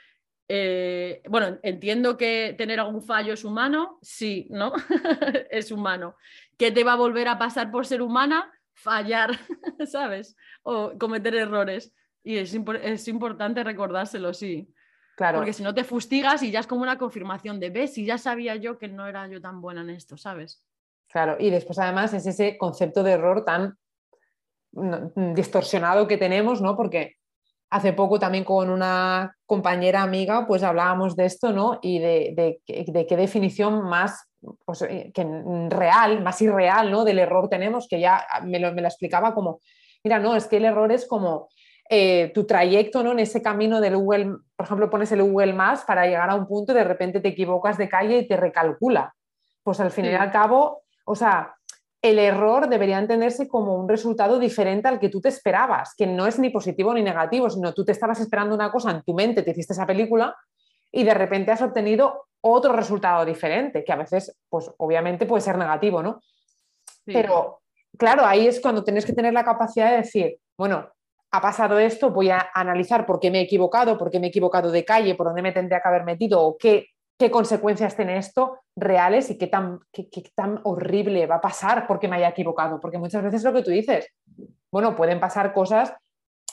eh, 0.48 1.20
bueno, 1.28 1.58
entiendo 1.62 2.16
que 2.16 2.54
tener 2.56 2.80
algún 2.80 3.02
fallo 3.02 3.34
es 3.34 3.44
humano, 3.44 3.98
sí, 4.00 4.48
¿no? 4.48 4.72
es 5.50 5.70
humano. 5.70 6.16
¿Qué 6.56 6.72
te 6.72 6.82
va 6.82 6.94
a 6.94 6.96
volver 6.96 7.28
a 7.28 7.38
pasar 7.38 7.70
por 7.70 7.84
ser 7.84 8.00
humana? 8.00 8.50
Fallar, 8.72 9.32
¿sabes? 9.86 10.38
O 10.62 10.96
cometer 10.98 11.34
errores. 11.34 11.92
Y 12.24 12.38
es, 12.38 12.54
es 12.54 13.06
importante 13.08 13.62
recordárselo, 13.62 14.32
sí. 14.32 14.72
Porque 15.14 15.52
si 15.52 15.62
no 15.62 15.74
te 15.74 15.84
fustigas 15.84 16.42
y 16.42 16.50
ya 16.50 16.60
es 16.60 16.66
como 16.66 16.80
una 16.80 16.96
confirmación 16.96 17.60
de, 17.60 17.68
ves, 17.68 17.98
y 17.98 18.06
ya 18.06 18.16
sabía 18.16 18.56
yo 18.56 18.78
que 18.78 18.88
no 18.88 19.06
era 19.06 19.28
yo 19.28 19.42
tan 19.42 19.60
buena 19.60 19.82
en 19.82 19.90
esto, 19.90 20.16
¿sabes? 20.16 20.64
Claro, 21.10 21.36
y 21.38 21.50
después 21.50 21.78
además 21.78 22.12
es 22.14 22.26
ese 22.26 22.56
concepto 22.56 23.02
de 23.02 23.12
error 23.12 23.44
tan 23.44 23.76
distorsionado 25.34 26.06
que 26.06 26.16
tenemos, 26.16 26.62
¿no? 26.62 26.76
Porque 26.76 27.16
hace 27.70 27.92
poco 27.92 28.18
también 28.18 28.44
con 28.44 28.70
una 28.70 29.36
compañera 29.46 30.02
amiga, 30.02 30.46
pues 30.46 30.62
hablábamos 30.62 31.16
de 31.16 31.26
esto, 31.26 31.52
¿no? 31.52 31.78
Y 31.82 31.98
de, 31.98 32.60
qué 32.64 33.16
definición 33.16 33.82
más 33.82 34.24
pues, 34.64 34.82
eh, 34.82 35.12
real, 35.68 36.22
más 36.22 36.40
irreal, 36.42 36.90
¿no? 36.90 37.04
Del 37.04 37.18
error 37.18 37.48
tenemos, 37.48 37.88
que 37.88 38.00
ya 38.00 38.24
me 38.44 38.60
lo, 38.60 38.72
me 38.72 38.82
lo 38.82 38.88
explicaba 38.88 39.34
como, 39.34 39.60
mira, 40.04 40.18
no, 40.18 40.36
es 40.36 40.46
que 40.46 40.58
el 40.58 40.64
error 40.64 40.92
es 40.92 41.06
como 41.06 41.48
eh, 41.88 42.30
tu 42.32 42.46
trayecto 42.46 43.02
¿no? 43.02 43.10
en 43.10 43.18
ese 43.18 43.42
camino 43.42 43.80
del 43.80 43.96
Google, 43.96 44.36
por 44.54 44.66
ejemplo, 44.66 44.88
pones 44.88 45.10
el 45.10 45.24
Google 45.24 45.54
Maps 45.54 45.82
para 45.84 46.06
llegar 46.06 46.30
a 46.30 46.36
un 46.36 46.46
punto 46.46 46.70
y 46.70 46.76
de 46.76 46.84
repente 46.84 47.20
te 47.20 47.30
equivocas 47.30 47.76
de 47.78 47.88
calle 47.88 48.18
y 48.18 48.28
te 48.28 48.36
recalcula. 48.36 49.12
Pues 49.64 49.80
al 49.80 49.90
fin 49.90 50.04
y 50.06 50.14
al 50.14 50.30
cabo, 50.30 50.84
o 51.04 51.14
sea, 51.14 51.54
el 52.02 52.18
error 52.18 52.68
debería 52.68 52.98
entenderse 52.98 53.46
como 53.46 53.74
un 53.74 53.88
resultado 53.88 54.38
diferente 54.38 54.88
al 54.88 54.98
que 54.98 55.10
tú 55.10 55.20
te 55.20 55.28
esperabas, 55.28 55.94
que 55.96 56.06
no 56.06 56.26
es 56.26 56.38
ni 56.38 56.48
positivo 56.50 56.94
ni 56.94 57.02
negativo, 57.02 57.50
sino 57.50 57.74
tú 57.74 57.84
te 57.84 57.92
estabas 57.92 58.20
esperando 58.20 58.54
una 58.54 58.72
cosa 58.72 58.90
en 58.90 59.02
tu 59.02 59.12
mente, 59.12 59.42
te 59.42 59.50
hiciste 59.50 59.74
esa 59.74 59.86
película 59.86 60.34
y 60.90 61.04
de 61.04 61.14
repente 61.14 61.52
has 61.52 61.62
obtenido 61.62 62.26
otro 62.40 62.72
resultado 62.72 63.24
diferente, 63.24 63.84
que 63.84 63.92
a 63.92 63.96
veces, 63.96 64.38
pues 64.48 64.70
obviamente 64.78 65.26
puede 65.26 65.42
ser 65.42 65.58
negativo, 65.58 66.02
¿no? 66.02 66.22
Pero 67.04 67.60
claro, 67.98 68.24
ahí 68.24 68.46
es 68.46 68.60
cuando 68.60 68.82
tienes 68.82 69.04
que 69.04 69.12
tener 69.12 69.34
la 69.34 69.44
capacidad 69.44 69.90
de 69.90 69.98
decir, 69.98 70.38
bueno, 70.56 70.88
ha 71.32 71.40
pasado 71.40 71.78
esto, 71.78 72.10
voy 72.10 72.30
a 72.30 72.50
analizar 72.54 73.06
por 73.06 73.20
qué 73.20 73.30
me 73.30 73.40
he 73.40 73.42
equivocado, 73.42 73.98
por 73.98 74.10
qué 74.10 74.18
me 74.18 74.26
he 74.26 74.30
equivocado 74.30 74.70
de 74.70 74.84
calle, 74.84 75.14
por 75.14 75.26
dónde 75.26 75.42
me 75.42 75.52
tendría 75.52 75.80
que 75.80 75.88
haber 75.88 76.04
metido 76.04 76.42
o 76.42 76.56
qué, 76.56 76.86
qué 77.20 77.30
consecuencias 77.30 77.94
tiene 77.94 78.16
esto 78.16 78.60
reales 78.74 79.28
y 79.28 79.36
qué 79.36 79.46
tan, 79.46 79.80
qué, 79.92 80.08
tan 80.34 80.58
horrible 80.64 81.26
va 81.26 81.34
a 81.34 81.40
pasar 81.40 81.86
porque 81.86 82.08
me 82.08 82.16
haya 82.16 82.30
equivocado. 82.30 82.80
Porque 82.80 82.96
muchas 82.96 83.22
veces 83.22 83.44
lo 83.44 83.52
que 83.52 83.62
tú 83.62 83.70
dices, 83.70 84.08
bueno, 84.72 84.96
pueden 84.96 85.20
pasar 85.20 85.52
cosas 85.52 85.94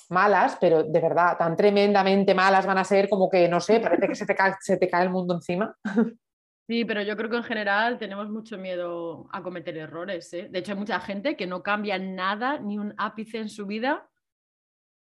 malas, 0.10 0.58
pero 0.60 0.84
de 0.84 1.00
verdad, 1.00 1.38
tan 1.38 1.56
tremendamente 1.56 2.36
malas 2.36 2.66
van 2.66 2.80
a 2.80 2.84
ser 2.84 3.08
como 3.08 3.30
que, 3.30 3.48
no 3.48 3.62
sé, 3.62 3.80
parece 3.80 4.10
que 4.10 4.16
se 4.16 4.26
te 4.26 4.36
cae, 4.36 4.56
se 4.60 4.76
te 4.76 4.90
cae 4.90 5.04
el 5.04 5.10
mundo 5.10 5.36
encima. 5.36 5.74
Sí, 6.68 6.84
pero 6.84 7.02
yo 7.02 7.16
creo 7.16 7.30
que 7.30 7.38
en 7.38 7.44
general 7.44 7.98
tenemos 7.98 8.30
mucho 8.30 8.58
miedo 8.58 9.30
a 9.32 9.42
cometer 9.42 9.78
errores. 9.78 10.34
¿eh? 10.34 10.50
De 10.52 10.60
hecho, 10.60 10.74
hay 10.74 10.78
mucha 10.78 11.00
gente 11.00 11.38
que 11.38 11.48
no 11.48 11.64
cambia 11.64 11.98
nada, 11.98 12.60
ni 12.60 12.78
un 12.78 12.94
ápice 12.98 13.38
en 13.38 13.48
su 13.48 13.68
vida, 13.68 14.06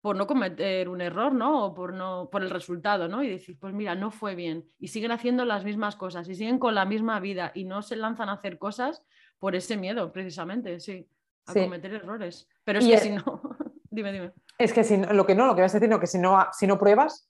por 0.06 0.14
no 0.14 0.28
cometer 0.28 0.88
un 0.88 1.00
error, 1.00 1.32
¿no? 1.32 1.64
O 1.64 1.74
por, 1.74 1.92
no, 1.92 2.28
por 2.30 2.40
el 2.40 2.48
resultado, 2.48 3.08
¿no? 3.08 3.24
Y 3.24 3.28
decir, 3.28 3.58
pues 3.58 3.74
mira, 3.74 3.96
no 3.96 4.12
fue 4.12 4.36
bien. 4.36 4.64
Y 4.78 4.86
siguen 4.86 5.10
haciendo 5.10 5.44
las 5.44 5.64
mismas 5.64 5.96
cosas 5.96 6.28
y 6.28 6.36
siguen 6.36 6.60
con 6.60 6.76
la 6.76 6.84
misma 6.84 7.18
vida 7.18 7.50
y 7.56 7.64
no 7.64 7.82
se 7.82 7.96
lanzan 7.96 8.28
a 8.28 8.34
hacer 8.34 8.56
cosas 8.56 9.02
por 9.40 9.56
ese 9.56 9.76
miedo, 9.76 10.12
precisamente, 10.12 10.78
sí, 10.78 11.08
a 11.46 11.54
cometer 11.54 11.92
errores. 11.92 12.48
Pero 12.62 12.78
es 12.78 12.86
que 12.86 12.98
si 12.98 13.10
no, 13.10 13.24
dime, 13.90 14.12
dime. 14.12 14.32
Es 14.58 14.72
que 14.72 14.84
si 14.84 14.96
lo 14.96 15.26
que 15.26 15.34
no, 15.34 15.48
lo 15.48 15.56
que 15.56 15.62
vas 15.62 15.74
a 15.74 15.78
decir, 15.80 15.90
no, 15.90 15.98
que 15.98 16.06
si 16.06 16.18
no, 16.18 16.38
si 16.52 16.68
no 16.68 16.78
pruebas. 16.78 17.28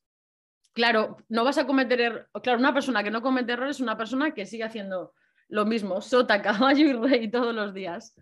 Claro, 0.75 1.17
no 1.31 1.45
vas 1.45 1.57
a 1.57 1.67
cometer 1.67 1.99
errores. 1.99 2.29
Claro, 2.43 2.59
una 2.59 2.75
persona 2.75 3.03
que 3.03 3.11
no 3.11 3.23
comete 3.23 3.55
errores 3.55 3.77
es 3.77 3.81
una 3.81 3.97
persona 3.97 4.35
que 4.35 4.45
sigue 4.45 4.65
haciendo 4.65 5.15
lo 5.49 5.65
mismo, 5.65 6.03
sota, 6.03 6.43
caballo 6.43 6.87
y 6.87 6.93
rey 6.93 7.31
todos 7.31 7.55
los 7.55 7.73
días. 7.73 8.15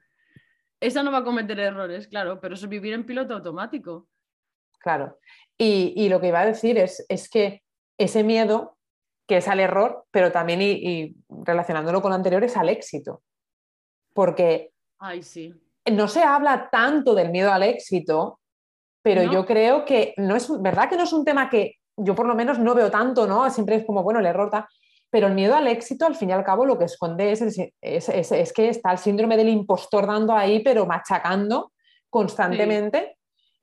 Esa 0.78 1.02
no 1.02 1.10
va 1.10 1.18
a 1.18 1.24
cometer 1.24 1.58
errores, 1.58 2.06
claro, 2.06 2.40
pero 2.40 2.54
es 2.54 2.68
vivir 2.68 2.92
en 2.92 3.04
piloto 3.04 3.34
automático. 3.34 4.06
Claro. 4.84 5.18
Y, 5.56 6.10
lo 6.10 6.20
que 6.20 6.28
iba 6.28 6.40
a 6.40 6.46
decir 6.46 6.76
es, 6.76 7.06
es, 7.08 7.30
que 7.30 7.62
ese 7.96 8.22
miedo 8.22 8.76
que 9.26 9.38
es 9.38 9.48
al 9.48 9.60
error, 9.60 10.04
pero 10.10 10.30
también, 10.30 10.60
y, 10.60 11.16
relacionándolo 11.30 12.02
con 12.02 12.10
lo 12.10 12.16
anterior, 12.16 12.44
es 12.44 12.54
al 12.58 12.68
éxito. 12.68 13.22
Porque 14.12 14.72
Ay, 14.98 15.22
sí. 15.22 15.54
no 15.90 16.06
se 16.06 16.22
habla 16.22 16.68
tanto 16.70 17.14
del 17.14 17.30
miedo 17.30 17.50
al 17.50 17.62
éxito, 17.62 18.40
pero 19.02 19.22
yo 19.22 19.46
creo 19.46 19.86
que 19.86 20.12
no 20.18 20.36
es, 20.36 20.50
verdad 20.60 20.90
que 20.90 20.96
no 20.98 21.04
es 21.04 21.14
un 21.14 21.24
tema 21.24 21.48
que 21.48 21.76
yo 21.96 22.14
por 22.14 22.26
lo 22.26 22.34
menos 22.34 22.58
no 22.58 22.74
veo 22.74 22.90
tanto, 22.90 23.26
¿no? 23.26 23.48
Siempre 23.48 23.76
es 23.76 23.86
como, 23.86 24.02
bueno, 24.02 24.20
el 24.20 24.26
error 24.26 24.48
está, 24.48 24.68
pero 25.08 25.28
el 25.28 25.34
miedo 25.34 25.54
al 25.54 25.66
éxito, 25.66 26.04
al 26.04 26.14
fin 26.14 26.28
y 26.28 26.32
al 26.32 26.44
cabo, 26.44 26.66
lo 26.66 26.78
que 26.78 26.84
esconde 26.84 27.32
es, 27.32 27.40
es, 27.80 28.52
que 28.52 28.68
está 28.68 28.92
el 28.92 28.98
síndrome 28.98 29.38
del 29.38 29.48
impostor 29.48 30.06
dando 30.06 30.34
ahí, 30.34 30.62
pero 30.62 30.84
machacando 30.84 31.72
constantemente. 32.10 33.16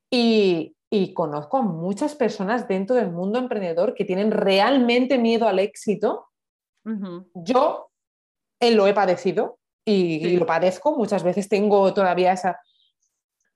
Y, 0.10 0.76
y 0.94 1.14
conozco 1.14 1.58
a 1.58 1.62
muchas 1.62 2.16
personas 2.16 2.68
dentro 2.68 2.98
del 2.98 3.12
mundo 3.12 3.40
emprendedor 3.40 3.96
que 3.96 4.04
tienen 4.04 4.30
realmente 4.30 5.18
miedo 5.18 5.48
al 5.48 5.60
éxito. 5.60 6.28
Yo 7.34 7.90
eh, 8.60 8.72
lo 8.72 8.88
he 8.88 8.94
padecido 8.94 9.58
y, 9.86 10.36
lo 10.36 10.46
padezco. 10.46 10.98
Muchas 10.98 11.24
veces 11.24 11.48
tengo 11.48 11.94
todavía 11.94 12.34
esa... 12.34 12.60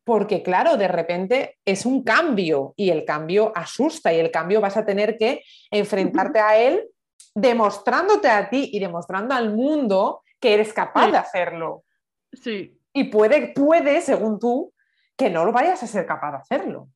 Porque 0.05 0.43
claro, 0.43 0.77
de 0.77 0.87
repente 0.87 1.57
es 1.65 1.85
un 1.85 2.03
cambio 2.03 2.73
y 2.77 2.89
el 2.89 3.03
cambio 3.03 3.51
asusta 3.53 4.13
y 4.13 4.19
el 4.19 4.31
cambio 4.31 4.61
vas 4.61 4.77
a 4.77 4.85
tener 4.85 5.17
que 5.17 5.43
enfrentarte 5.71 6.39
a 6.39 6.57
él 6.57 6.87
demostrándote 7.33 8.29
a 8.29 8.49
ti 8.49 8.69
y 8.71 8.79
demostrando 8.79 9.33
al 9.33 9.53
mundo 9.53 10.23
que 10.39 10.53
eres 10.53 10.71
capaz 10.71 11.11
de 11.11 11.17
hacerlo. 11.17 11.83
Sí. 12.31 12.79
Y 12.93 13.05
puede, 13.05 13.49
puede, 13.49 13.99
según 13.99 14.39
tú, 14.39 14.73
que 15.17 15.29
no 15.29 15.43
lo 15.43 15.51
vayas 15.51 15.83
a 15.83 15.87
ser 15.87 16.05
capaz 16.05 16.31
de 16.31 16.37
hacerlo. 16.37 16.87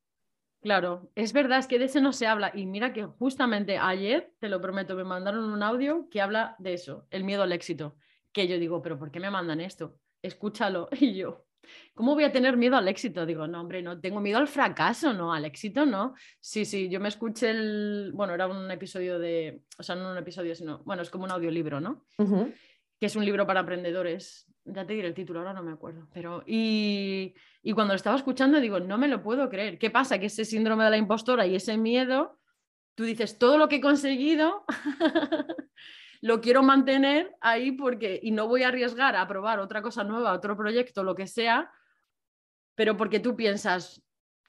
Claro, 0.61 1.09
es 1.15 1.31
verdad, 1.31 1.59
es 1.59 1.67
que 1.67 1.79
de 1.79 1.85
ese 1.85 2.01
no 2.01 2.11
se 2.11 2.27
habla. 2.27 2.51
Y 2.53 2.65
mira 2.65 2.91
que 2.91 3.05
justamente 3.05 3.77
ayer, 3.77 4.33
te 4.39 4.49
lo 4.49 4.59
prometo, 4.59 4.95
me 4.95 5.05
mandaron 5.05 5.45
un 5.45 5.63
audio 5.63 6.09
que 6.09 6.21
habla 6.21 6.55
de 6.59 6.73
eso, 6.73 7.07
el 7.11 7.23
miedo 7.23 7.43
al 7.43 7.53
éxito. 7.53 7.95
Que 8.33 8.47
yo 8.47 8.59
digo, 8.59 8.81
pero 8.81 8.99
¿por 8.99 9.09
qué 9.09 9.19
me 9.19 9.31
mandan 9.31 9.61
esto? 9.61 9.99
Escúchalo. 10.21 10.89
Y 10.99 11.15
yo, 11.15 11.45
¿cómo 11.93 12.13
voy 12.13 12.25
a 12.25 12.31
tener 12.31 12.57
miedo 12.57 12.75
al 12.75 12.89
éxito? 12.89 13.25
Digo, 13.25 13.47
no, 13.47 13.61
hombre, 13.61 13.81
no, 13.81 14.01
tengo 14.01 14.19
miedo 14.19 14.37
al 14.37 14.49
fracaso, 14.49 15.13
no, 15.13 15.33
al 15.33 15.45
éxito 15.45 15.85
no. 15.85 16.13
Sí, 16.41 16.65
sí, 16.65 16.89
yo 16.89 16.99
me 16.99 17.07
escuché 17.07 17.51
el, 17.51 18.11
bueno, 18.13 18.33
era 18.33 18.47
un 18.47 18.69
episodio 18.69 19.17
de, 19.17 19.63
o 19.77 19.83
sea, 19.83 19.95
no 19.95 20.11
un 20.11 20.17
episodio, 20.17 20.55
sino, 20.55 20.83
bueno, 20.83 21.03
es 21.03 21.09
como 21.09 21.23
un 21.23 21.31
audiolibro, 21.31 21.79
¿no? 21.79 22.05
Que 22.99 23.05
es 23.05 23.15
un 23.15 23.23
libro 23.23 23.47
para 23.47 23.61
emprendedores 23.61 24.48
ya 24.73 24.85
te 24.85 24.93
diré 24.93 25.07
el 25.07 25.13
título, 25.13 25.39
ahora 25.39 25.53
no 25.53 25.63
me 25.63 25.71
acuerdo, 25.71 26.07
pero 26.13 26.43
y, 26.45 27.33
cuando 27.73 27.93
lo 27.93 27.97
estaba 27.97 28.15
escuchando 28.15 28.59
digo, 28.59 28.79
no 28.79 28.97
me 28.97 29.07
lo 29.07 29.21
puedo 29.21 29.49
creer. 29.49 29.77
¿Qué 29.77 29.89
pasa? 29.89 30.19
Que 30.19 30.27
ese 30.27 30.45
síndrome 30.45 30.83
de 30.83 30.89
la 30.89 30.97
impostora 30.97 31.45
y 31.45 31.55
ese 31.55 31.77
miedo, 31.77 32.39
tú 32.95 33.03
dices, 33.03 33.37
todo 33.37 33.57
lo 33.57 33.67
que 33.67 33.77
he 33.77 33.81
conseguido 33.81 34.65
lo 36.21 36.41
quiero 36.41 36.63
mantener 36.63 37.35
ahí 37.41 37.71
porque, 37.71 38.19
y 38.21 38.31
no 38.31 38.47
voy 38.47 38.63
a 38.63 38.69
arriesgar 38.69 39.15
a 39.15 39.27
probar 39.27 39.59
otra 39.59 39.81
cosa 39.81 40.03
nueva, 40.03 40.33
otro 40.33 40.57
proyecto, 40.57 41.03
lo 41.03 41.15
que 41.15 41.27
sea, 41.27 41.71
pero 42.75 42.97
porque 42.97 43.19
tú 43.19 43.35
piensas, 43.35 44.01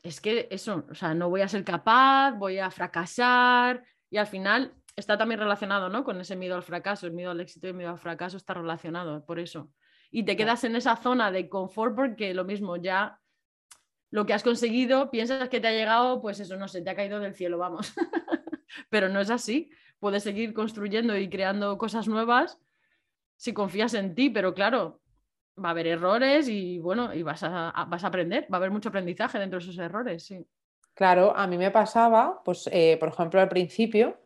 es 0.02 0.20
que 0.20 0.48
eso, 0.50 0.84
o 0.90 0.94
sea, 0.94 1.14
no 1.14 1.30
voy 1.30 1.42
a 1.42 1.48
ser 1.48 1.64
capaz, 1.64 2.32
voy 2.32 2.58
a 2.58 2.70
fracasar 2.70 3.84
y 4.08 4.16
al 4.16 4.26
final 4.26 4.74
está 4.96 5.18
también 5.18 5.40
relacionado, 5.40 5.88
¿no? 5.88 6.04
Con 6.04 6.20
ese 6.20 6.36
miedo 6.36 6.56
al 6.56 6.62
fracaso, 6.62 7.06
el 7.06 7.12
miedo 7.12 7.30
al 7.30 7.40
éxito 7.40 7.66
y 7.66 7.70
el 7.70 7.76
miedo 7.76 7.90
al 7.90 7.98
fracaso 7.98 8.36
está 8.36 8.54
relacionado, 8.54 9.24
por 9.24 9.38
eso 9.38 9.70
y 10.10 10.24
te 10.24 10.36
quedas 10.36 10.64
en 10.64 10.76
esa 10.76 10.96
zona 10.96 11.30
de 11.30 11.48
confort 11.48 11.94
porque 11.94 12.34
lo 12.34 12.44
mismo, 12.44 12.76
ya 12.76 13.20
lo 14.10 14.26
que 14.26 14.34
has 14.34 14.42
conseguido, 14.42 15.10
piensas 15.10 15.48
que 15.48 15.60
te 15.60 15.68
ha 15.68 15.72
llegado, 15.72 16.20
pues 16.20 16.40
eso, 16.40 16.56
no 16.56 16.66
sé, 16.66 16.82
te 16.82 16.90
ha 16.90 16.96
caído 16.96 17.20
del 17.20 17.34
cielo, 17.34 17.58
vamos. 17.58 17.92
Pero 18.90 19.08
no 19.08 19.20
es 19.20 19.30
así. 19.30 19.70
Puedes 20.00 20.22
seguir 20.22 20.52
construyendo 20.54 21.16
y 21.16 21.28
creando 21.28 21.76
cosas 21.78 22.08
nuevas 22.08 22.58
si 23.36 23.54
confías 23.54 23.94
en 23.94 24.14
ti, 24.14 24.28
pero 24.28 24.52
claro, 24.52 25.00
va 25.62 25.68
a 25.68 25.72
haber 25.72 25.86
errores 25.86 26.46
y 26.46 26.78
bueno, 26.78 27.14
y 27.14 27.22
vas 27.22 27.42
a, 27.42 27.72
vas 27.88 28.04
a 28.04 28.08
aprender, 28.08 28.46
va 28.52 28.56
a 28.56 28.58
haber 28.58 28.70
mucho 28.70 28.90
aprendizaje 28.90 29.38
dentro 29.38 29.58
de 29.58 29.64
esos 29.64 29.78
errores, 29.78 30.24
sí. 30.24 30.46
Claro, 30.92 31.34
a 31.34 31.46
mí 31.46 31.56
me 31.56 31.70
pasaba, 31.70 32.42
pues, 32.44 32.68
eh, 32.70 32.98
por 33.00 33.08
ejemplo, 33.08 33.40
al 33.40 33.48
principio, 33.48 34.20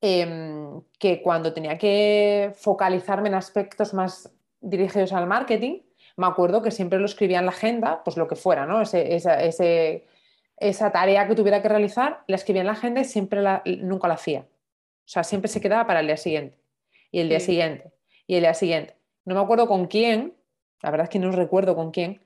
em, 0.00 0.80
que 0.98 1.22
cuando 1.22 1.52
tenía 1.52 1.78
que 1.78 2.52
focalizarme 2.56 3.28
en 3.28 3.36
aspectos 3.36 3.94
más 3.94 4.28
dirigidos 4.60 5.12
al 5.12 5.26
marketing, 5.26 5.80
me 6.16 6.26
acuerdo 6.26 6.62
que 6.62 6.70
siempre 6.70 6.98
lo 6.98 7.04
escribía 7.04 7.38
en 7.38 7.46
la 7.46 7.52
agenda, 7.52 8.02
pues 8.04 8.16
lo 8.16 8.26
que 8.26 8.36
fuera, 8.36 8.66
¿no? 8.66 8.82
esa, 8.82 10.90
tarea 10.90 11.28
que 11.28 11.34
tuviera 11.34 11.62
que 11.62 11.68
realizar, 11.68 12.24
la 12.26 12.36
escribía 12.36 12.62
en 12.62 12.66
la 12.66 12.72
agenda 12.72 13.00
y 13.00 13.04
siempre 13.04 13.40
la, 13.40 13.62
nunca 13.64 14.08
la 14.08 14.14
hacía. 14.14 14.40
O 14.40 15.10
sea, 15.10 15.22
siempre 15.22 15.48
se 15.48 15.60
quedaba 15.60 15.86
para 15.86 16.00
el 16.00 16.06
día 16.06 16.16
siguiente. 16.16 16.58
Y 17.10 17.20
el 17.20 17.28
día 17.28 17.40
siguiente. 17.40 17.92
Y 18.26 18.34
el 18.34 18.42
día 18.42 18.54
siguiente. 18.54 18.96
No 19.24 19.36
me 19.36 19.40
acuerdo 19.40 19.68
con 19.68 19.86
quién, 19.86 20.34
la 20.82 20.90
verdad 20.90 21.04
es 21.04 21.10
que 21.10 21.18
no 21.18 21.30
recuerdo 21.30 21.76
con 21.76 21.92
quién, 21.92 22.20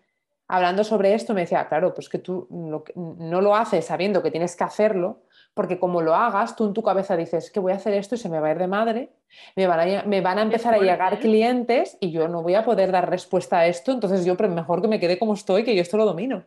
hablando 0.49 0.85
sobre 0.85 1.15
esto 1.15 1.35
me 1.35 1.43
decía, 1.43 1.69
claro, 1.69 1.95
pues 1.95 2.09
que 2.09 2.19
tú 2.19 2.49
no 2.51 3.41
lo 3.41 3.57
haces 3.57 3.85
sabiendo 3.85 4.23
que 4.23 4.31
tienes 4.31 4.57
que 4.57 4.65
hacerlo, 4.65 5.23
porque 5.55 5.79
como 5.79 6.01
lo 6.01 6.15
hagas, 6.15 6.57
tú 6.57 6.67
en 6.67 6.73
tu 6.73 6.83
cabeza 6.83 7.17
dices 7.17 7.51
que 7.51 7.61
voy 7.61 7.73
a 7.73 7.77
hacer 7.77 7.95
esto 7.95 8.15
y 8.15 8.19
se 8.19 8.29
me 8.29 8.41
va 8.41 8.49
a 8.49 8.53
ir 8.53 8.59
de 8.59 8.67
madre, 8.67 9.11
me 9.57 9.67
van 9.67 9.81
a, 9.81 10.03
me 10.05 10.21
van 10.21 10.39
a 10.39 10.43
empezar 10.43 10.75
a 10.75 10.79
llegar 10.79 11.15
¿eh? 11.15 11.19
clientes 11.19 11.97
y 12.01 12.11
yo 12.11 12.29
no 12.29 12.43
voy 12.43 12.55
a 12.55 12.65
poder 12.65 12.91
dar 12.93 13.09
respuesta 13.09 13.61
a 13.61 13.67
esto, 13.67 13.93
entonces 13.93 14.25
yo 14.25 14.37
mejor 14.49 14.83
que 14.83 14.89
me 14.89 15.01
quede 15.01 15.19
como 15.19 15.35
estoy, 15.35 15.65
que 15.65 15.75
yo 15.75 15.83
esto 15.83 15.97
lo 15.97 16.05
domino. 16.05 16.45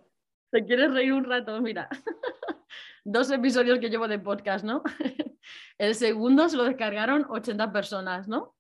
¿Te 0.52 0.66
quieres 0.66 0.94
reír 0.94 1.14
un 1.14 1.26
rato? 1.26 1.62
Mira, 1.62 1.90
dos 3.04 3.30
episodios 3.32 3.80
que 3.80 3.90
llevo 3.90 4.08
de 4.08 4.20
podcast, 4.20 4.64
¿no? 4.64 4.84
El 5.78 5.96
segundo 5.96 6.48
se 6.50 6.58
lo 6.58 6.64
descargaron 6.64 7.26
80 7.30 7.72
personas, 7.72 8.28
¿no? 8.28 8.56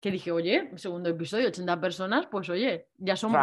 Que 0.00 0.10
dije, 0.10 0.30
oye, 0.32 0.70
segundo 0.76 1.08
episodio, 1.08 1.48
80 1.48 1.80
personas, 1.80 2.26
pues 2.26 2.48
oye, 2.48 2.88
ya 2.96 3.16
somos... 3.16 3.40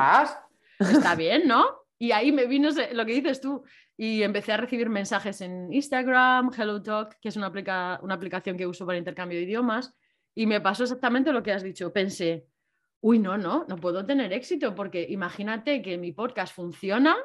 Está 0.80 1.16
bien, 1.16 1.48
¿no? 1.48 1.66
Y 2.00 2.12
ahí 2.12 2.32
me 2.32 2.46
vino 2.46 2.70
lo 2.94 3.06
que 3.06 3.13
dices 3.13 3.42
tú, 3.42 3.63
y 3.98 4.22
empecé 4.22 4.54
a 4.54 4.58
recibir 4.58 4.90
mensajes 4.90 5.42
en 5.42 5.74
Instagram, 5.74 6.52
HelloTalk, 6.56 7.20
que 7.20 7.30
es 7.30 7.36
una, 7.36 7.52
una 8.04 8.13
aplicación 8.13 8.56
que 8.56 8.68
uso 8.68 8.86
para 8.86 9.00
intercambio 9.00 9.40
de 9.40 9.46
idiomas, 9.46 9.96
y 10.38 10.45
me 10.45 10.62
pasó 10.62 10.84
exactamente 10.84 11.32
lo 11.32 11.41
que 11.41 11.52
has 11.52 11.63
dicho. 11.63 11.91
Pensé, 11.91 12.45
uy, 13.02 13.17
no, 13.17 13.39
no, 13.39 13.65
no 13.67 13.76
puedo 13.78 14.06
tener 14.06 14.32
éxito 14.32 14.76
porque 14.76 15.04
imagínate 15.10 15.82
que 15.82 15.97
mi 15.97 16.12
podcast 16.12 16.54
funciona 16.54 17.17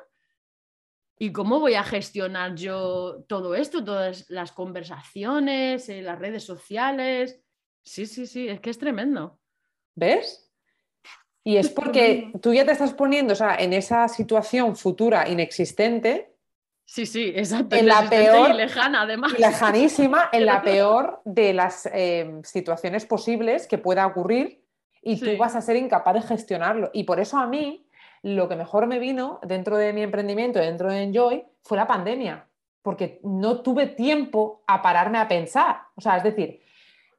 y 1.18 1.30
cómo 1.30 1.60
voy 1.60 1.74
a 1.74 1.84
gestionar 1.84 2.54
yo 2.54 3.22
todo 3.28 3.54
esto, 3.54 3.84
todas 3.84 4.24
las 4.30 4.52
conversaciones, 4.52 5.90
eh, 5.90 6.00
las 6.00 6.18
redes 6.18 6.44
sociales. 6.44 7.38
Sí, 7.84 8.06
sí, 8.06 8.26
sí, 8.26 8.48
es 8.48 8.60
que 8.60 8.70
es 8.70 8.78
tremendo. 8.78 9.38
¿Ves? 9.94 10.50
Y 11.44 11.58
es 11.58 11.68
porque 11.68 12.32
tú 12.40 12.54
ya 12.54 12.64
te 12.64 12.72
estás 12.72 12.94
poniendo 12.94 13.34
o 13.34 13.36
sea, 13.36 13.56
en 13.56 13.74
esa 13.74 14.08
situación 14.08 14.74
futura 14.74 15.28
inexistente 15.28 16.31
Sí, 16.84 17.06
sí, 17.06 17.32
exacto. 17.34 17.76
En 17.76 17.86
la 17.86 18.08
peor, 18.08 18.50
y 18.50 18.54
lejana, 18.54 19.02
además. 19.02 19.32
lejanísima, 19.38 20.28
en 20.32 20.46
la 20.46 20.62
peor 20.62 21.22
de 21.24 21.52
las 21.52 21.88
eh, 21.92 22.40
situaciones 22.44 23.06
posibles 23.06 23.66
que 23.66 23.78
pueda 23.78 24.06
ocurrir 24.06 24.62
y 25.02 25.18
tú 25.18 25.36
vas 25.36 25.56
a 25.56 25.60
ser 25.60 25.76
incapaz 25.76 26.14
de 26.14 26.22
gestionarlo. 26.22 26.90
Y 26.92 27.04
por 27.04 27.18
eso 27.18 27.38
a 27.38 27.46
mí, 27.46 27.86
lo 28.22 28.48
que 28.48 28.56
mejor 28.56 28.86
me 28.86 28.98
vino 28.98 29.40
dentro 29.42 29.76
de 29.76 29.92
mi 29.92 30.02
emprendimiento, 30.02 30.58
dentro 30.58 30.90
de 30.90 31.02
Enjoy, 31.02 31.44
fue 31.62 31.76
la 31.76 31.86
pandemia, 31.86 32.46
porque 32.82 33.20
no 33.24 33.62
tuve 33.62 33.86
tiempo 33.86 34.62
a 34.66 34.80
pararme 34.80 35.18
a 35.18 35.26
pensar. 35.26 35.80
O 35.96 36.00
sea, 36.00 36.18
es 36.18 36.22
decir, 36.22 36.60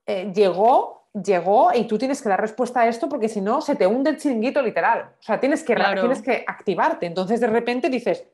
eh, 0.06 0.32
llegó, 0.34 1.08
llegó 1.14 1.72
y 1.74 1.86
tú 1.86 1.98
tienes 1.98 2.22
que 2.22 2.30
dar 2.30 2.40
respuesta 2.40 2.82
a 2.82 2.88
esto 2.88 3.10
porque 3.10 3.30
si 3.30 3.42
no 3.42 3.62
se 3.62 3.76
te 3.76 3.88
hunde 3.88 4.12
el 4.12 4.18
chiringuito 4.18 4.62
literal. 4.62 5.14
O 5.20 5.24
sea, 5.24 5.40
tienes 5.40 5.64
que, 5.64 5.76
tienes 5.76 6.22
que 6.22 6.44
activarte. 6.48 7.06
Entonces 7.06 7.42
de 7.42 7.48
repente 7.48 7.90
dices, 7.90 8.26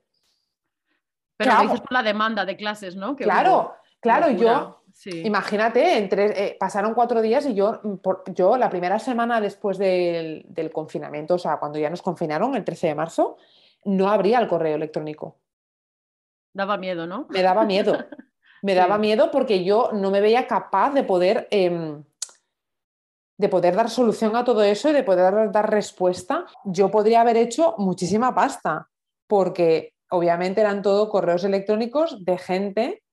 pero 1.39 1.61
dices 1.61 1.79
por 1.79 1.93
la 1.93 2.03
demanda 2.03 2.43
de 2.43 2.57
clases, 2.57 2.97
¿no? 2.97 3.15
claro, 3.15 3.73
claro, 4.01 4.29
yo, 4.29 4.83
imagínate, 5.05 5.97
entre, 5.97 6.47
eh, 6.47 6.57
pasaron 6.59 6.93
cuatro 6.93 7.21
días 7.21 7.45
y 7.45 7.53
yo, 7.53 7.79
mm, 7.81 8.33
yo 8.33 8.57
la 8.57 8.69
primera 8.69 8.99
semana 8.99 9.39
después 9.39 9.77
del, 9.77 10.69
confinamiento, 10.73 11.35
o 11.35 11.39
sea, 11.39 11.57
cuando 11.57 11.79
ya 11.79 11.89
nos 11.89 12.01
confinaron, 12.01 12.55
el 12.55 12.65
13 12.65 12.87
de 12.87 12.95
marzo, 12.95 13.37
no 13.85 14.09
abría 14.09 14.39
el 14.39 14.49
correo 14.49 14.75
electrónico. 14.75 15.37
Daba 16.53 16.75
miedo, 16.75 17.07
¿no? 17.07 17.25
Me 17.29 17.41
daba 17.41 17.63
miedo. 17.63 17.93
Me 18.61 18.75
daba 18.75 18.97
miedo 18.97 19.31
porque 19.31 19.63
yo 19.63 19.91
no 19.93 20.11
me 20.11 20.19
veía 20.19 20.45
capaz 20.45 20.91
de 20.91 21.03
poder, 21.03 21.47
em, 21.49 22.03
de 23.37 23.47
poder 23.47 23.73
dar 23.73 23.89
solución 23.89 24.35
a 24.35 24.43
todo 24.43 24.63
eso 24.63 24.89
y 24.89 24.91
de 24.91 25.03
poder 25.03 25.49
dar 25.49 25.71
respuesta. 25.71 26.45
Yo 26.65 26.91
podría 26.91 27.21
haber 27.21 27.37
hecho 27.37 27.75
muchísima 27.77 28.35
pasta 28.35 28.89
porque 29.27 29.93
obviamente 30.09 30.61
eran 30.61 30.81
todo 30.81 31.09
correos 31.09 31.43
electrónicos 31.43 32.23
de 32.23 32.37
gente 32.37 33.03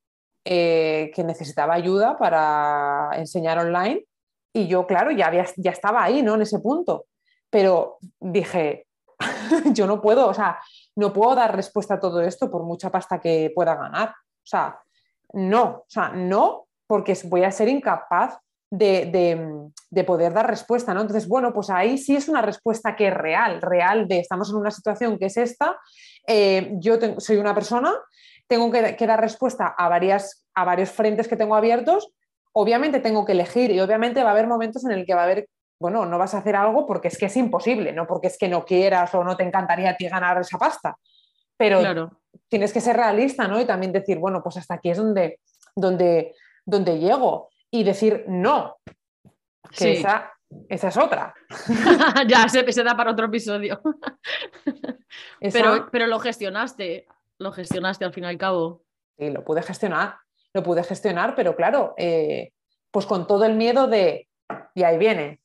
eh, 0.44 1.10
que 1.14 1.24
necesitaba 1.24 1.74
ayuda 1.74 2.16
para 2.16 3.10
enseñar 3.14 3.58
online 3.58 4.04
y 4.52 4.68
yo, 4.68 4.86
claro, 4.86 5.10
ya, 5.10 5.26
había, 5.26 5.44
ya 5.56 5.70
estaba 5.70 6.02
ahí, 6.02 6.22
¿no? 6.22 6.34
En 6.34 6.42
ese 6.42 6.60
punto. 6.60 7.06
Pero 7.50 7.98
dije, 8.18 8.86
yo 9.72 9.86
no 9.86 10.00
puedo, 10.00 10.28
o 10.28 10.34
sea, 10.34 10.58
no 10.94 11.12
puedo 11.12 11.34
dar 11.34 11.54
respuesta 11.54 11.94
a 11.94 12.00
todo 12.00 12.22
esto 12.22 12.50
por 12.50 12.62
mucha 12.62 12.90
pasta 12.90 13.20
que 13.20 13.52
pueda 13.54 13.74
ganar. 13.74 14.10
O 14.10 14.46
sea, 14.46 14.80
no, 15.34 15.64
o 15.64 15.84
sea, 15.88 16.08
no, 16.08 16.68
porque 16.86 17.14
voy 17.24 17.44
a 17.44 17.50
ser 17.50 17.68
incapaz 17.68 18.38
de, 18.70 20.04
poder 20.06 20.32
dar 20.32 20.48
respuesta, 20.48 20.92
¿no? 20.92 21.00
Entonces, 21.00 21.28
bueno, 21.28 21.52
pues 21.52 21.70
ahí 21.70 21.98
sí 21.98 22.16
es 22.16 22.28
una 22.28 22.42
respuesta 22.42 22.96
que 22.96 23.08
es 23.08 23.14
real, 23.14 23.62
real 23.62 24.08
de 24.08 24.20
estamos 24.20 24.50
en 24.50 24.56
una 24.56 24.70
situación 24.70 25.18
que 25.18 25.26
es 25.26 25.36
esta, 25.36 25.78
eh, 26.26 26.72
yo 26.74 26.98
soy 27.18 27.36
una 27.36 27.54
persona, 27.54 27.92
tengo 28.48 28.70
que, 28.70 29.06
dar 29.06 29.20
respuesta 29.20 29.74
a, 29.76 29.88
varias, 29.88 30.46
a 30.54 30.64
varios 30.64 30.90
frentes 30.90 31.28
que 31.28 31.36
tengo 31.36 31.56
abiertos, 31.56 32.12
obviamente 32.52 33.00
tengo 33.00 33.24
que 33.24 33.32
elegir 33.32 33.70
y 33.70 33.80
obviamente 33.80 34.22
va 34.22 34.30
a 34.30 34.32
haber 34.32 34.46
momentos 34.46 34.84
en 34.84 34.92
el 34.92 35.04
que 35.04 35.14
va 35.14 35.22
a 35.22 35.24
haber, 35.24 35.48
bueno, 35.80 36.06
no 36.06 36.18
vas 36.18 36.34
a 36.34 36.38
hacer 36.38 36.56
algo 36.56 36.86
porque 36.86 37.08
es 37.08 37.18
que 37.18 37.26
es 37.26 37.36
imposible, 37.36 37.92
no 37.92 38.06
porque 38.06 38.28
es 38.28 38.38
que 38.38 38.48
no 38.48 38.64
quieras 38.64 39.14
o 39.14 39.24
no 39.24 39.36
te 39.36 39.44
encantaría 39.44 39.90
a 39.90 39.96
ti 39.96 40.08
ganar 40.08 40.40
esa 40.40 40.58
pasta, 40.58 40.96
pero 41.56 42.20
tienes 42.48 42.72
que 42.72 42.80
ser 42.80 42.96
realista, 42.96 43.48
¿no? 43.48 43.60
Y 43.60 43.64
también 43.64 43.92
decir, 43.92 44.18
bueno, 44.18 44.42
pues 44.42 44.56
hasta 44.58 44.74
aquí 44.74 44.90
es 44.90 44.98
donde, 44.98 45.40
donde, 45.74 46.34
donde 46.64 46.98
llego 46.98 47.48
y 47.70 47.84
decir 47.84 48.24
no, 48.28 48.76
que 49.76 49.92
esa, 49.94 50.32
esa, 50.68 50.88
es 50.88 50.96
otra. 50.96 51.34
ya, 52.28 52.48
se, 52.48 52.70
se, 52.72 52.84
da 52.84 52.96
para 52.96 53.12
otro 53.12 53.26
episodio. 53.26 53.80
pero, 55.40 55.88
pero 55.90 56.06
lo 56.06 56.18
gestionaste, 56.18 57.06
lo 57.38 57.52
gestionaste 57.52 58.04
al 58.04 58.12
fin 58.12 58.24
y 58.24 58.28
al 58.28 58.38
cabo. 58.38 58.82
Sí, 59.18 59.30
lo 59.30 59.44
pude 59.44 59.62
gestionar, 59.62 60.16
lo 60.52 60.62
pude 60.62 60.84
gestionar, 60.84 61.34
pero 61.34 61.56
claro, 61.56 61.94
eh, 61.96 62.52
pues 62.90 63.06
con 63.06 63.26
todo 63.26 63.44
el 63.44 63.54
miedo 63.56 63.88
de, 63.88 64.28
y 64.74 64.82
ahí 64.82 64.98
viene, 64.98 65.40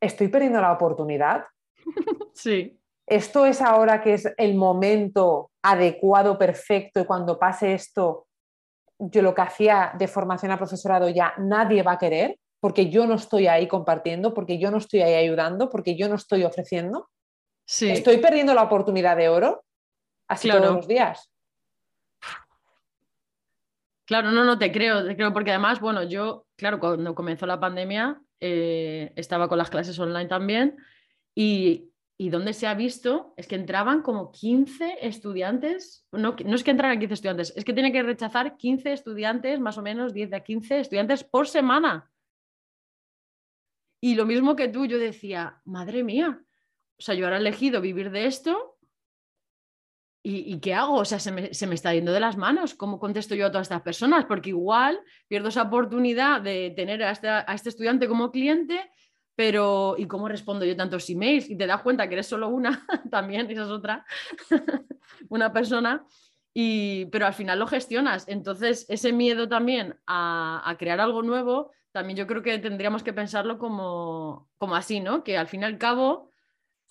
estoy 0.00 0.28
perdiendo 0.28 0.60
la 0.60 0.72
oportunidad. 0.72 1.44
sí. 2.34 2.78
Esto 3.06 3.46
es 3.46 3.60
ahora 3.60 4.00
que 4.00 4.14
es 4.14 4.32
el 4.36 4.54
momento 4.54 5.50
adecuado, 5.62 6.38
perfecto, 6.38 7.00
y 7.00 7.04
cuando 7.04 7.38
pase 7.38 7.74
esto, 7.74 8.26
yo 9.10 9.22
lo 9.22 9.34
que 9.34 9.42
hacía 9.42 9.92
de 9.98 10.06
formación 10.08 10.52
a 10.52 10.58
profesorado 10.58 11.08
ya 11.08 11.34
nadie 11.38 11.82
va 11.82 11.92
a 11.92 11.98
querer, 11.98 12.38
porque 12.60 12.90
yo 12.90 13.06
no 13.06 13.14
estoy 13.14 13.48
ahí 13.48 13.66
compartiendo, 13.66 14.32
porque 14.34 14.58
yo 14.58 14.70
no 14.70 14.78
estoy 14.78 15.02
ahí 15.02 15.14
ayudando, 15.14 15.68
porque 15.68 15.96
yo 15.96 16.08
no 16.08 16.14
estoy 16.14 16.44
ofreciendo. 16.44 17.10
Sí. 17.64 17.90
Estoy 17.90 18.18
perdiendo 18.18 18.54
la 18.54 18.62
oportunidad 18.62 19.16
de 19.16 19.28
oro 19.28 19.64
así 20.28 20.48
todos 20.48 20.76
los 20.76 20.86
días. 20.86 21.28
Claro, 24.04 24.30
no, 24.30 24.44
no 24.44 24.58
te 24.58 24.70
creo, 24.70 25.06
te 25.06 25.16
creo, 25.16 25.32
porque 25.32 25.50
además, 25.50 25.80
bueno, 25.80 26.02
yo, 26.02 26.46
claro, 26.56 26.78
cuando 26.78 27.14
comenzó 27.14 27.46
la 27.46 27.60
pandemia, 27.60 28.20
eh, 28.40 29.12
estaba 29.16 29.48
con 29.48 29.58
las 29.58 29.70
clases 29.70 29.98
online 29.98 30.28
también 30.28 30.76
y 31.34 31.91
y 32.22 32.30
donde 32.30 32.52
se 32.52 32.68
ha 32.68 32.74
visto 32.74 33.34
es 33.36 33.48
que 33.48 33.56
entraban 33.56 34.00
como 34.00 34.30
15 34.30 34.98
estudiantes, 35.04 36.06
no, 36.12 36.36
no 36.44 36.54
es 36.54 36.62
que 36.62 36.70
entraran 36.70 37.00
15 37.00 37.14
estudiantes, 37.14 37.52
es 37.56 37.64
que 37.64 37.72
tiene 37.72 37.90
que 37.90 38.00
rechazar 38.00 38.56
15 38.56 38.92
estudiantes, 38.92 39.58
más 39.58 39.76
o 39.76 39.82
menos 39.82 40.14
10 40.14 40.32
a 40.34 40.38
15 40.38 40.78
estudiantes 40.78 41.24
por 41.24 41.48
semana. 41.48 42.08
Y 44.00 44.14
lo 44.14 44.24
mismo 44.24 44.54
que 44.54 44.68
tú, 44.68 44.86
yo 44.86 45.00
decía, 45.00 45.60
madre 45.64 46.04
mía, 46.04 46.40
o 46.96 47.02
sea, 47.02 47.16
yo 47.16 47.24
ahora 47.24 47.38
he 47.38 47.40
elegido 47.40 47.80
vivir 47.80 48.12
de 48.12 48.26
esto 48.26 48.78
¿Y, 50.24 50.60
qué 50.60 50.72
hago? 50.72 50.94
O 50.94 51.04
sea, 51.04 51.18
se 51.18 51.32
me, 51.32 51.74
está 51.74 51.92
yendo 51.92 52.12
de 52.12 52.20
las 52.20 52.36
manos. 52.36 52.74
¿Cómo 52.74 53.00
contesto 53.00 53.34
yo 53.34 53.46
a 53.46 53.50
todas 53.50 53.64
estas 53.64 53.82
personas? 53.82 54.24
Porque 54.26 54.50
igual 54.50 55.00
pierdo 55.26 55.48
esa 55.48 55.62
oportunidad 55.62 56.40
de 56.40 56.72
tener 56.76 57.02
a 57.02 57.10
este, 57.10 57.28
a 57.28 57.44
este 57.52 57.70
estudiante 57.70 58.06
como 58.06 58.30
cliente 58.30 58.88
pero 59.34 59.94
¿y 59.98 60.06
cómo 60.06 60.28
respondo 60.28 60.64
yo 60.64 60.76
tantos 60.76 61.08
emails? 61.08 61.48
Y 61.48 61.56
te 61.56 61.66
das 61.66 61.82
cuenta 61.82 62.08
que 62.08 62.14
eres 62.14 62.26
solo 62.26 62.48
una, 62.48 62.86
también, 63.10 63.50
esa 63.50 63.62
es 63.62 63.68
otra, 63.68 64.04
una 65.28 65.52
persona, 65.52 66.04
y, 66.54 67.06
pero 67.06 67.26
al 67.26 67.34
final 67.34 67.58
lo 67.58 67.66
gestionas. 67.66 68.28
Entonces, 68.28 68.84
ese 68.88 69.12
miedo 69.12 69.48
también 69.48 69.98
a, 70.06 70.76
crear 70.78 71.00
algo 71.00 71.22
nuevo, 71.22 71.72
también 71.92 72.16
yo 72.16 72.26
creo 72.26 72.42
que 72.42 72.58
tendríamos 72.58 73.02
que 73.02 73.12
pensarlo 73.12 73.58
como, 73.58 74.50
como 74.58 74.76
así, 74.76 75.00
¿no? 75.00 75.24
Que 75.24 75.38
al 75.38 75.48
fin 75.48 75.62
y 75.62 75.64
al 75.64 75.78
cabo, 75.78 76.30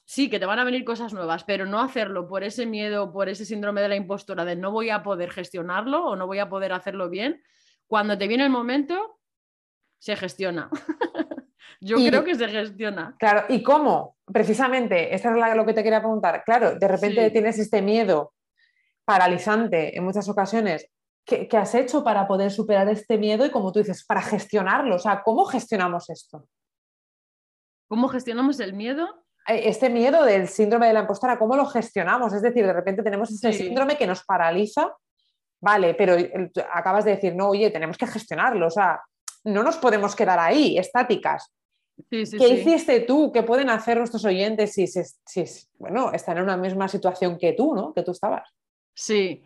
sí, 0.05 0.29
que 0.29 0.39
te 0.39 0.45
van 0.45 0.59
a 0.59 0.63
venir 0.63 0.83
cosas 0.83 1.13
nuevas, 1.13 1.43
pero 1.43 1.65
no 1.65 1.79
hacerlo 1.79 2.27
por 2.27 2.43
ese 2.43 2.65
miedo, 2.65 3.11
por 3.11 3.29
ese 3.29 3.45
síndrome 3.45 3.81
de 3.81 3.89
la 3.89 3.95
impostora 3.95 4.45
de 4.45 4.55
no 4.55 4.71
voy 4.71 4.89
a 4.89 5.03
poder 5.03 5.31
gestionarlo 5.31 6.05
o 6.05 6.15
no 6.15 6.25
voy 6.25 6.39
a 6.39 6.49
poder 6.49 6.73
hacerlo 6.73 7.09
bien. 7.09 7.43
Cuando 7.85 8.17
te 8.17 8.27
viene 8.27 8.45
el 8.45 8.49
momento, 8.49 9.19
se 9.99 10.15
gestiona. 10.15 10.69
Yo 11.84 11.97
creo 11.97 12.23
que 12.23 12.36
se 12.36 12.47
gestiona. 12.47 13.15
Claro, 13.17 13.45
¿y 13.49 13.63
cómo? 13.63 14.15
Precisamente, 14.32 15.13
esto 15.15 15.29
es 15.29 15.55
lo 15.55 15.65
que 15.65 15.73
te 15.73 15.84
quería 15.84 15.99
preguntar. 15.99 16.43
Claro, 16.45 16.75
de 16.75 16.88
repente 16.88 17.32
tienes 17.32 17.57
este 17.57 17.82
miedo 17.82 18.34
paralizante 19.03 19.97
en 19.97 20.03
muchas 20.03 20.29
ocasiones. 20.29 20.88
¿Qué, 21.25 21.49
has 21.53 21.73
hecho 21.73 22.03
para 22.03 22.27
poder 22.27 22.51
superar 22.51 22.88
este 22.89 23.17
miedo 23.17 23.45
y, 23.45 23.49
como 23.49 23.71
tú 23.71 23.79
dices, 23.79 24.05
para 24.05 24.21
gestionarlo? 24.21 24.95
O 24.95 24.99
sea, 24.99 25.23
¿cómo 25.23 25.45
gestionamos 25.45 26.09
esto? 26.11 26.47
¿Cómo 27.88 28.09
gestionamos 28.09 28.59
el 28.59 28.73
miedo? 28.73 29.07
Eh, 29.47 29.63
este 29.65 29.89
miedo 29.89 30.23
del 30.23 30.47
síndrome 30.47 30.88
de 30.88 30.93
la 30.93 31.01
impostora, 31.01 31.39
¿cómo 31.39 31.55
lo 31.55 31.65
gestionamos? 31.65 32.32
Es 32.34 32.43
decir, 32.43 32.65
de 32.65 32.73
repente 32.73 33.01
tenemos 33.01 33.32
ese 33.32 33.53
síndrome 33.53 33.97
que 33.97 34.05
nos 34.05 34.23
paraliza, 34.23 34.93
vale, 35.59 35.95
pero 35.95 36.15
acabas 36.71 37.05
de 37.05 37.15
decir, 37.15 37.36
no, 37.36 37.49
oye, 37.49 37.71
tenemos 37.71 37.97
que 37.97 38.07
gestionarlo, 38.07 38.67
o 38.67 38.71
sea, 38.71 39.01
no 39.45 39.63
nos 39.63 39.77
podemos 39.77 40.15
quedar 40.15 40.38
ahí, 40.38 40.77
estáticas. 40.77 41.51
¿Qué 42.09 42.21
hiciste 42.21 43.01
tú? 43.01 43.31
¿Qué 43.31 43.43
pueden 43.43 43.69
hacer 43.69 43.97
nuestros 43.97 44.25
oyentes 44.25 44.73
si, 44.73 44.87
si, 44.87 45.45
bueno, 45.77 46.11
están 46.11 46.37
en 46.37 46.43
una 46.43 46.57
misma 46.57 46.87
situación 46.87 47.37
que 47.37 47.53
tú, 47.53 47.75
¿no? 47.75 47.93
Que 47.93 48.03
tú 48.03 48.11
estabas. 48.11 48.49
Sí. 48.93 49.43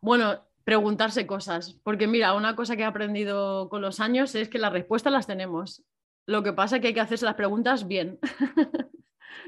Bueno, 0.00 0.44
preguntarse 0.64 1.26
cosas. 1.26 1.78
Porque 1.82 2.06
mira, 2.06 2.34
una 2.34 2.56
cosa 2.56 2.76
que 2.76 2.82
he 2.82 2.86
aprendido 2.86 3.68
con 3.68 3.82
los 3.82 4.00
años 4.00 4.34
es 4.34 4.48
que 4.48 4.58
las 4.58 4.72
respuestas 4.72 5.12
las 5.12 5.26
tenemos. 5.26 5.84
Lo 6.26 6.42
que 6.42 6.52
pasa 6.52 6.76
es 6.76 6.82
que 6.82 6.88
hay 6.88 6.94
que 6.94 7.00
hacerse 7.00 7.26
las 7.26 7.34
preguntas 7.34 7.86
bien. 7.86 8.18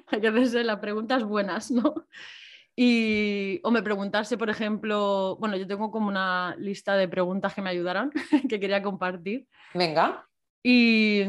hay 0.08 0.20
que 0.20 0.28
hacerse 0.28 0.62
las 0.62 0.78
preguntas 0.78 1.24
buenas, 1.24 1.70
¿no? 1.70 1.94
Y, 2.78 3.58
o 3.62 3.70
me 3.70 3.82
preguntarse, 3.82 4.36
por 4.36 4.50
ejemplo, 4.50 5.36
bueno, 5.40 5.56
yo 5.56 5.66
tengo 5.66 5.90
como 5.90 6.08
una 6.08 6.54
lista 6.58 6.94
de 6.94 7.08
preguntas 7.08 7.54
que 7.54 7.62
me 7.62 7.70
ayudaron, 7.70 8.12
que 8.50 8.60
quería 8.60 8.82
compartir. 8.82 9.46
Venga. 9.72 10.28
Y, 10.62 11.22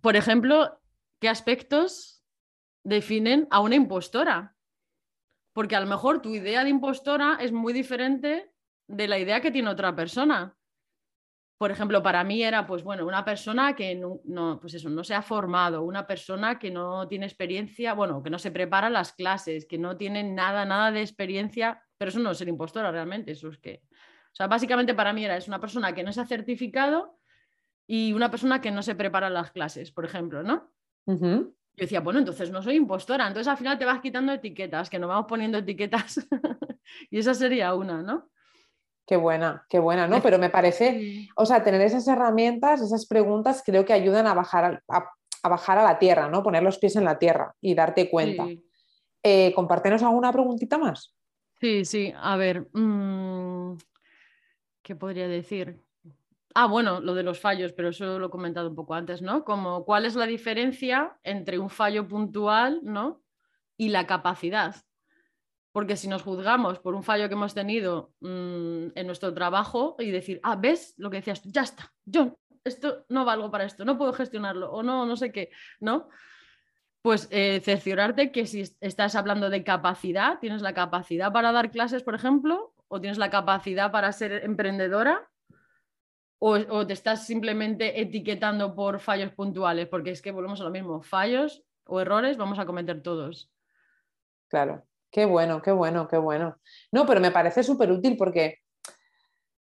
por 0.00 0.16
ejemplo, 0.16 0.80
¿qué 1.20 1.28
aspectos 1.28 2.24
definen 2.84 3.48
a 3.50 3.60
una 3.60 3.74
impostora? 3.74 4.56
Porque 5.52 5.76
a 5.76 5.80
lo 5.80 5.86
mejor 5.86 6.20
tu 6.20 6.34
idea 6.34 6.62
de 6.64 6.70
impostora 6.70 7.38
es 7.40 7.52
muy 7.52 7.72
diferente 7.72 8.52
de 8.88 9.08
la 9.08 9.18
idea 9.18 9.40
que 9.40 9.50
tiene 9.50 9.70
otra 9.70 9.94
persona. 9.96 10.56
Por 11.58 11.70
ejemplo, 11.70 12.02
para 12.02 12.22
mí 12.22 12.42
era, 12.42 12.66
pues 12.66 12.82
bueno, 12.82 13.06
una 13.06 13.24
persona 13.24 13.74
que 13.74 13.94
no, 13.94 14.60
pues 14.60 14.74
eso, 14.74 14.90
no 14.90 15.02
se 15.02 15.14
ha 15.14 15.22
formado, 15.22 15.82
una 15.82 16.06
persona 16.06 16.58
que 16.58 16.70
no 16.70 17.08
tiene 17.08 17.24
experiencia, 17.24 17.94
bueno, 17.94 18.22
que 18.22 18.28
no 18.28 18.38
se 18.38 18.50
prepara 18.50 18.90
las 18.90 19.14
clases, 19.14 19.64
que 19.66 19.78
no 19.78 19.96
tiene 19.96 20.22
nada, 20.22 20.66
nada 20.66 20.92
de 20.92 21.00
experiencia, 21.00 21.82
pero 21.96 22.10
eso 22.10 22.18
no 22.18 22.32
es 22.32 22.38
ser 22.38 22.48
impostora 22.48 22.90
realmente, 22.90 23.32
eso 23.32 23.48
es 23.48 23.56
que, 23.56 23.80
o 23.90 24.34
sea, 24.34 24.48
básicamente 24.48 24.94
para 24.94 25.14
mí 25.14 25.24
era, 25.24 25.38
es 25.38 25.48
una 25.48 25.58
persona 25.58 25.94
que 25.94 26.02
no 26.02 26.12
se 26.12 26.20
ha 26.20 26.26
certificado 26.26 27.18
y 27.86 28.12
una 28.12 28.30
persona 28.30 28.60
que 28.60 28.70
no 28.70 28.82
se 28.82 28.94
prepara 28.94 29.30
las 29.30 29.52
clases, 29.52 29.92
por 29.92 30.04
ejemplo, 30.04 30.42
¿no? 30.42 30.70
Yo 31.06 31.82
decía, 31.82 32.00
bueno, 32.00 32.18
entonces 32.18 32.50
no 32.50 32.62
soy 32.62 32.76
impostora. 32.76 33.26
Entonces 33.26 33.48
al 33.48 33.58
final 33.58 33.78
te 33.78 33.84
vas 33.84 34.00
quitando 34.00 34.32
etiquetas, 34.32 34.90
que 34.90 34.98
nos 34.98 35.08
vamos 35.08 35.26
poniendo 35.28 35.58
etiquetas. 35.58 36.26
y 37.10 37.18
esa 37.18 37.34
sería 37.34 37.74
una, 37.74 38.02
¿no? 38.02 38.30
Qué 39.06 39.16
buena, 39.16 39.64
qué 39.68 39.78
buena, 39.78 40.08
¿no? 40.08 40.20
Pero 40.20 40.38
me 40.38 40.50
parece, 40.50 41.28
o 41.36 41.46
sea, 41.46 41.62
tener 41.62 41.80
esas 41.80 42.08
herramientas, 42.08 42.80
esas 42.80 43.06
preguntas, 43.06 43.62
creo 43.64 43.84
que 43.84 43.92
ayudan 43.92 44.26
a 44.26 44.34
bajar 44.34 44.82
a, 44.88 45.48
bajar 45.48 45.78
a 45.78 45.84
la 45.84 45.98
tierra, 46.00 46.28
¿no? 46.28 46.42
Poner 46.42 46.64
los 46.64 46.78
pies 46.78 46.96
en 46.96 47.04
la 47.04 47.18
tierra 47.18 47.54
y 47.60 47.76
darte 47.76 48.10
cuenta. 48.10 48.46
Eh, 49.22 49.52
compártenos 49.54 50.02
alguna 50.02 50.32
preguntita 50.32 50.76
más. 50.76 51.14
Sí, 51.60 51.84
sí, 51.84 52.12
a 52.16 52.36
ver, 52.36 52.66
mm, 52.72 53.76
¿qué 54.82 54.96
podría 54.96 55.28
decir? 55.28 55.85
Ah, 56.58 56.64
bueno, 56.64 57.02
lo 57.02 57.12
de 57.12 57.22
los 57.22 57.38
fallos, 57.38 57.74
pero 57.74 57.90
eso 57.90 58.18
lo 58.18 58.28
he 58.28 58.30
comentado 58.30 58.70
un 58.70 58.74
poco 58.74 58.94
antes, 58.94 59.20
¿no? 59.20 59.44
Como 59.44 59.84
cuál 59.84 60.06
es 60.06 60.14
la 60.14 60.24
diferencia 60.24 61.18
entre 61.22 61.58
un 61.58 61.68
fallo 61.68 62.08
puntual, 62.08 62.80
¿no? 62.82 63.22
Y 63.76 63.90
la 63.90 64.06
capacidad. 64.06 64.74
Porque 65.70 65.96
si 65.96 66.08
nos 66.08 66.22
juzgamos 66.22 66.78
por 66.78 66.94
un 66.94 67.02
fallo 67.02 67.28
que 67.28 67.34
hemos 67.34 67.52
tenido 67.52 68.14
mm, 68.20 68.86
en 68.94 69.06
nuestro 69.06 69.34
trabajo 69.34 69.96
y 69.98 70.10
decir, 70.10 70.40
ah, 70.42 70.56
ves 70.56 70.94
lo 70.96 71.10
que 71.10 71.18
decías, 71.18 71.42
ya 71.42 71.60
está, 71.60 71.92
yo 72.06 72.38
esto 72.64 73.04
no 73.10 73.26
valgo 73.26 73.50
para 73.50 73.64
esto, 73.64 73.84
no 73.84 73.98
puedo 73.98 74.14
gestionarlo 74.14 74.72
o 74.72 74.82
no, 74.82 75.04
no 75.04 75.14
sé 75.14 75.32
qué, 75.32 75.50
¿no? 75.78 76.08
Pues 77.02 77.28
eh, 77.32 77.60
cerciorarte 77.62 78.32
que 78.32 78.46
si 78.46 78.62
estás 78.80 79.14
hablando 79.14 79.50
de 79.50 79.62
capacidad, 79.62 80.38
tienes 80.38 80.62
la 80.62 80.72
capacidad 80.72 81.30
para 81.34 81.52
dar 81.52 81.70
clases, 81.70 82.02
por 82.02 82.14
ejemplo, 82.14 82.72
o 82.88 82.98
tienes 82.98 83.18
la 83.18 83.28
capacidad 83.28 83.92
para 83.92 84.10
ser 84.12 84.42
emprendedora, 84.42 85.28
o, 86.38 86.86
te 86.86 86.92
estás 86.92 87.26
simplemente 87.26 88.00
etiquetando 88.00 88.74
por 88.74 89.00
fallos 89.00 89.32
puntuales, 89.32 89.88
porque 89.88 90.10
es 90.10 90.20
que 90.20 90.32
volvemos 90.32 90.60
a 90.60 90.64
lo 90.64 90.70
mismo, 90.70 91.02
fallos 91.02 91.62
o 91.86 92.00
errores 92.00 92.36
vamos 92.36 92.58
a 92.58 92.66
cometer 92.66 93.02
todos. 93.02 93.50
Claro, 94.48 94.84
qué 95.10 95.24
bueno, 95.24 95.62
qué 95.62 95.72
bueno, 95.72 96.06
qué 96.08 96.18
bueno. 96.18 96.58
No, 96.92 97.06
pero 97.06 97.20
me 97.20 97.30
parece 97.30 97.62
súper 97.62 97.90
útil 97.90 98.16
porque, 98.16 98.58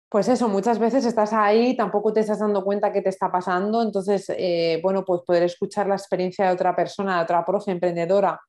Pues 0.10 0.28
eso, 0.30 0.48
muchas 0.48 0.80
veces 0.80 1.06
estás 1.06 1.34
ahí, 1.34 1.76
tampoco 1.76 2.14
te 2.14 2.22
estás 2.22 2.40
dando 2.40 2.64
cuenta 2.64 2.92
qué 2.94 3.02
te 3.02 3.10
está 3.10 3.30
pasando, 3.32 3.82
entonces, 3.82 4.30
eh, 4.30 4.80
bueno, 4.82 5.04
pues 5.04 5.22
poder 5.26 5.44
escuchar 5.44 5.88
la 5.88 5.96
experiencia 5.96 6.46
de 6.46 6.54
otra 6.54 6.76
persona, 6.76 7.18
de 7.18 7.24
otra 7.24 7.44
profe 7.44 7.72
emprendedora. 7.72 8.40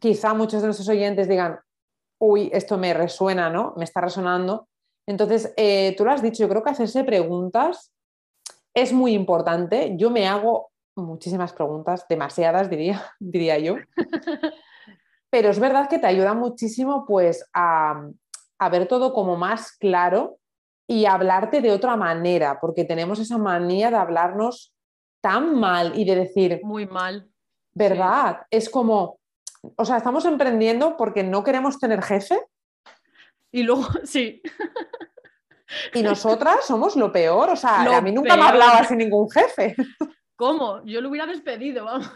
Quizá 0.00 0.34
muchos 0.34 0.60
de 0.60 0.66
nuestros 0.68 0.88
oyentes 0.88 1.28
digan, 1.28 1.58
uy, 2.18 2.50
esto 2.52 2.76
me 2.78 2.92
resuena, 2.94 3.50
¿no? 3.50 3.74
Me 3.76 3.84
está 3.84 4.00
resonando. 4.00 4.68
Entonces, 5.06 5.52
eh, 5.56 5.94
tú 5.96 6.04
lo 6.04 6.12
has 6.12 6.22
dicho, 6.22 6.42
yo 6.42 6.48
creo 6.48 6.62
que 6.62 6.70
hacerse 6.70 7.04
preguntas 7.04 7.92
es 8.74 8.92
muy 8.92 9.12
importante. 9.12 9.94
Yo 9.96 10.10
me 10.10 10.26
hago 10.28 10.70
muchísimas 10.96 11.52
preguntas, 11.52 12.06
demasiadas 12.08 12.70
diría, 12.70 13.02
diría 13.20 13.58
yo. 13.58 13.76
Pero 15.30 15.50
es 15.50 15.58
verdad 15.58 15.88
que 15.88 15.98
te 15.98 16.06
ayuda 16.06 16.34
muchísimo 16.34 17.06
pues 17.06 17.48
a, 17.54 18.08
a 18.58 18.68
ver 18.68 18.86
todo 18.86 19.12
como 19.12 19.36
más 19.36 19.72
claro 19.72 20.38
y 20.86 21.06
hablarte 21.06 21.62
de 21.62 21.72
otra 21.72 21.96
manera, 21.96 22.60
porque 22.60 22.84
tenemos 22.84 23.18
esa 23.18 23.38
manía 23.38 23.90
de 23.90 23.96
hablarnos 23.96 24.74
tan 25.22 25.58
mal 25.58 25.98
y 25.98 26.04
de 26.04 26.16
decir... 26.16 26.60
Muy 26.62 26.86
mal. 26.86 27.28
¿Verdad? 27.74 28.42
Es 28.50 28.68
como, 28.68 29.18
o 29.76 29.84
sea, 29.84 29.96
estamos 29.96 30.26
emprendiendo 30.26 30.96
porque 30.98 31.22
no 31.22 31.42
queremos 31.44 31.78
tener 31.78 32.02
jefe. 32.02 32.38
Y 33.50 33.62
luego, 33.62 33.86
sí. 34.04 34.42
Y 35.94 36.02
nosotras 36.02 36.66
somos 36.66 36.96
lo 36.96 37.12
peor, 37.12 37.50
o 37.50 37.56
sea, 37.56 37.82
a 37.96 38.00
mí 38.00 38.12
nunca 38.12 38.36
me 38.36 38.42
hablaba 38.42 38.84
sin 38.84 38.98
ningún 38.98 39.30
jefe. 39.30 39.74
¿Cómo? 40.36 40.84
Yo 40.84 41.00
lo 41.00 41.10
hubiera 41.10 41.26
despedido, 41.26 41.84
vamos. 41.84 42.10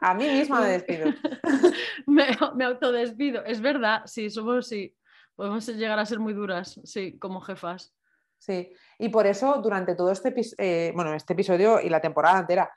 A 0.00 0.14
mí 0.14 0.28
misma 0.28 0.60
me 0.60 0.68
despido. 0.68 1.06
me, 2.06 2.26
me 2.54 2.64
autodespido. 2.64 3.44
Es 3.44 3.60
verdad, 3.60 4.02
sí, 4.04 4.30
somos, 4.30 4.68
sí. 4.68 4.94
Podemos 5.34 5.66
llegar 5.66 5.98
a 5.98 6.06
ser 6.06 6.20
muy 6.20 6.32
duras, 6.32 6.80
sí, 6.84 7.18
como 7.18 7.40
jefas. 7.40 7.92
Sí, 8.38 8.72
y 8.98 9.08
por 9.08 9.26
eso 9.26 9.60
durante 9.62 9.94
todo 9.94 10.12
este, 10.12 10.34
eh, 10.58 10.92
bueno, 10.94 11.14
este 11.14 11.32
episodio 11.32 11.80
y 11.80 11.88
la 11.88 12.00
temporada 12.00 12.38
entera, 12.38 12.70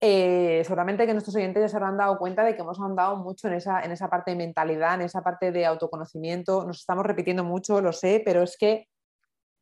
eh, 0.00 0.62
seguramente 0.64 1.06
que 1.06 1.12
nuestros 1.12 1.36
oyentes 1.36 1.62
ya 1.62 1.68
se 1.68 1.76
habrán 1.76 1.96
dado 1.96 2.18
cuenta 2.18 2.42
de 2.42 2.54
que 2.56 2.62
hemos 2.62 2.80
andado 2.80 3.16
mucho 3.16 3.48
en 3.48 3.54
esa, 3.54 3.80
en 3.82 3.92
esa 3.92 4.08
parte 4.08 4.32
de 4.32 4.36
mentalidad, 4.36 4.94
en 4.94 5.02
esa 5.02 5.22
parte 5.22 5.52
de 5.52 5.66
autoconocimiento. 5.66 6.64
Nos 6.64 6.80
estamos 6.80 7.06
repitiendo 7.06 7.44
mucho, 7.44 7.80
lo 7.80 7.92
sé, 7.92 8.22
pero 8.24 8.42
es 8.42 8.56
que 8.58 8.88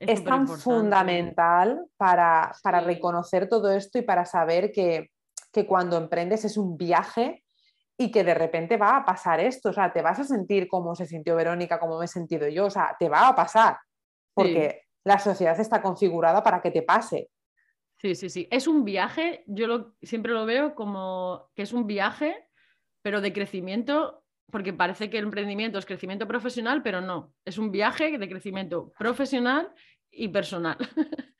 es, 0.09 0.25
tan 0.25 0.49
fundamental 0.49 1.87
para, 1.97 2.53
para, 2.63 2.81
reconocer 2.81 3.49
todo 3.49 3.71
esto 3.71 3.99
y 3.99 4.03
para 4.03 4.25
saber 4.25 4.73
que, 4.73 5.11
que 5.53 5.67
cuando 5.67 5.97
emprendes 5.97 6.45
es 6.45 6.57
un 6.57 6.77
viaje 6.77 7.45
y 7.99 8.11
que 8.11 8.25
de 8.25 8.35
repente 8.35 8.77
va 8.77 8.97
a 8.97 9.05
pasar 9.05 9.41
esto, 9.41 9.71
o 9.71 9.73
sea, 9.73 9.93
te 9.93 10.03
vas 10.03 10.19
a 10.19 10.25
sentir 10.25 10.69
como 10.69 10.95
se 10.95 11.07
sintió 11.07 11.37
Verónica, 11.37 11.79
como 11.79 11.99
me 11.99 12.07
he 12.07 12.09
sentido 12.09 12.49
yo, 12.49 12.67
o 12.67 12.71
sea, 12.71 12.97
te 12.99 13.09
va 13.09 13.29
a 13.29 13.37
pasar, 13.37 13.79
porque 14.35 14.83
la 15.05 15.19
sociedad 15.19 15.59
está 15.59 15.83
configurada 15.83 16.43
para 16.43 16.61
que 16.61 16.71
te 16.71 16.83
pase. 16.83 17.29
Sí, 17.99 18.15
sí, 18.15 18.31
sí. 18.31 18.49
Es 18.51 18.67
un 18.67 18.85
viaje, 18.85 19.45
yo 19.47 19.67
lo, 19.67 19.95
siempre 20.03 20.33
lo 20.33 20.45
veo 20.45 20.75
como 20.75 21.51
que 21.55 21.63
es 21.63 21.73
un 21.73 21.87
viaje, 21.87 22.35
pero 23.03 23.21
de 23.21 23.33
crecimiento, 23.33 24.25
porque 24.51 24.73
parece 24.73 25.09
que 25.09 25.19
el 25.19 25.25
emprendimiento 25.25 25.79
es 25.79 25.87
crecimiento 25.87 26.27
profesional, 26.27 26.83
pero 26.83 27.01
no, 27.01 27.33
es 27.45 27.59
un 27.59 27.71
viaje 27.71 28.19
de 28.19 28.29
crecimiento 28.29 28.93
profesional 28.99 29.73
y 30.13 30.29
personal. 30.29 30.77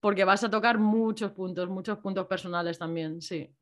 porque 0.00 0.24
vas 0.24 0.44
a 0.44 0.50
tocar 0.50 0.78
muchos 0.78 1.32
puntos, 1.32 1.68
muchos 1.68 1.98
puntos 1.98 2.26
personales 2.26 2.78
también, 2.78 3.20
sí. 3.20 3.52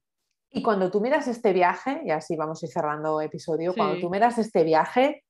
Y 0.51 0.63
cuando 0.63 0.91
tú 0.91 1.01
miras 1.01 1.27
este 1.27 1.55
viaje, 1.55 2.03
y 2.05 2.11
así 2.11 2.37
vamos 2.37 2.63
a 2.63 2.67
ir 2.67 2.73
cerrando 2.73 3.21
episodio, 3.21 3.75
cuando 3.75 3.99
tú 3.99 4.11
miras 4.11 4.37
este 4.37 4.63
viaje, 4.63 5.25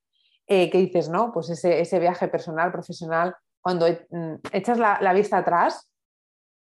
eh, 0.45 0.69
¿qué 0.69 0.77
dices, 0.77 1.09
no? 1.09 1.31
Pues 1.31 1.49
ese, 1.49 1.99
viaje 1.99 2.27
personal, 2.27 2.71
profesional, 2.71 3.33
cuando 3.61 3.87
mm, 3.87 4.35
echas 4.51 4.77
la, 4.77 5.13
vista 5.13 5.37
atrás, 5.37 5.89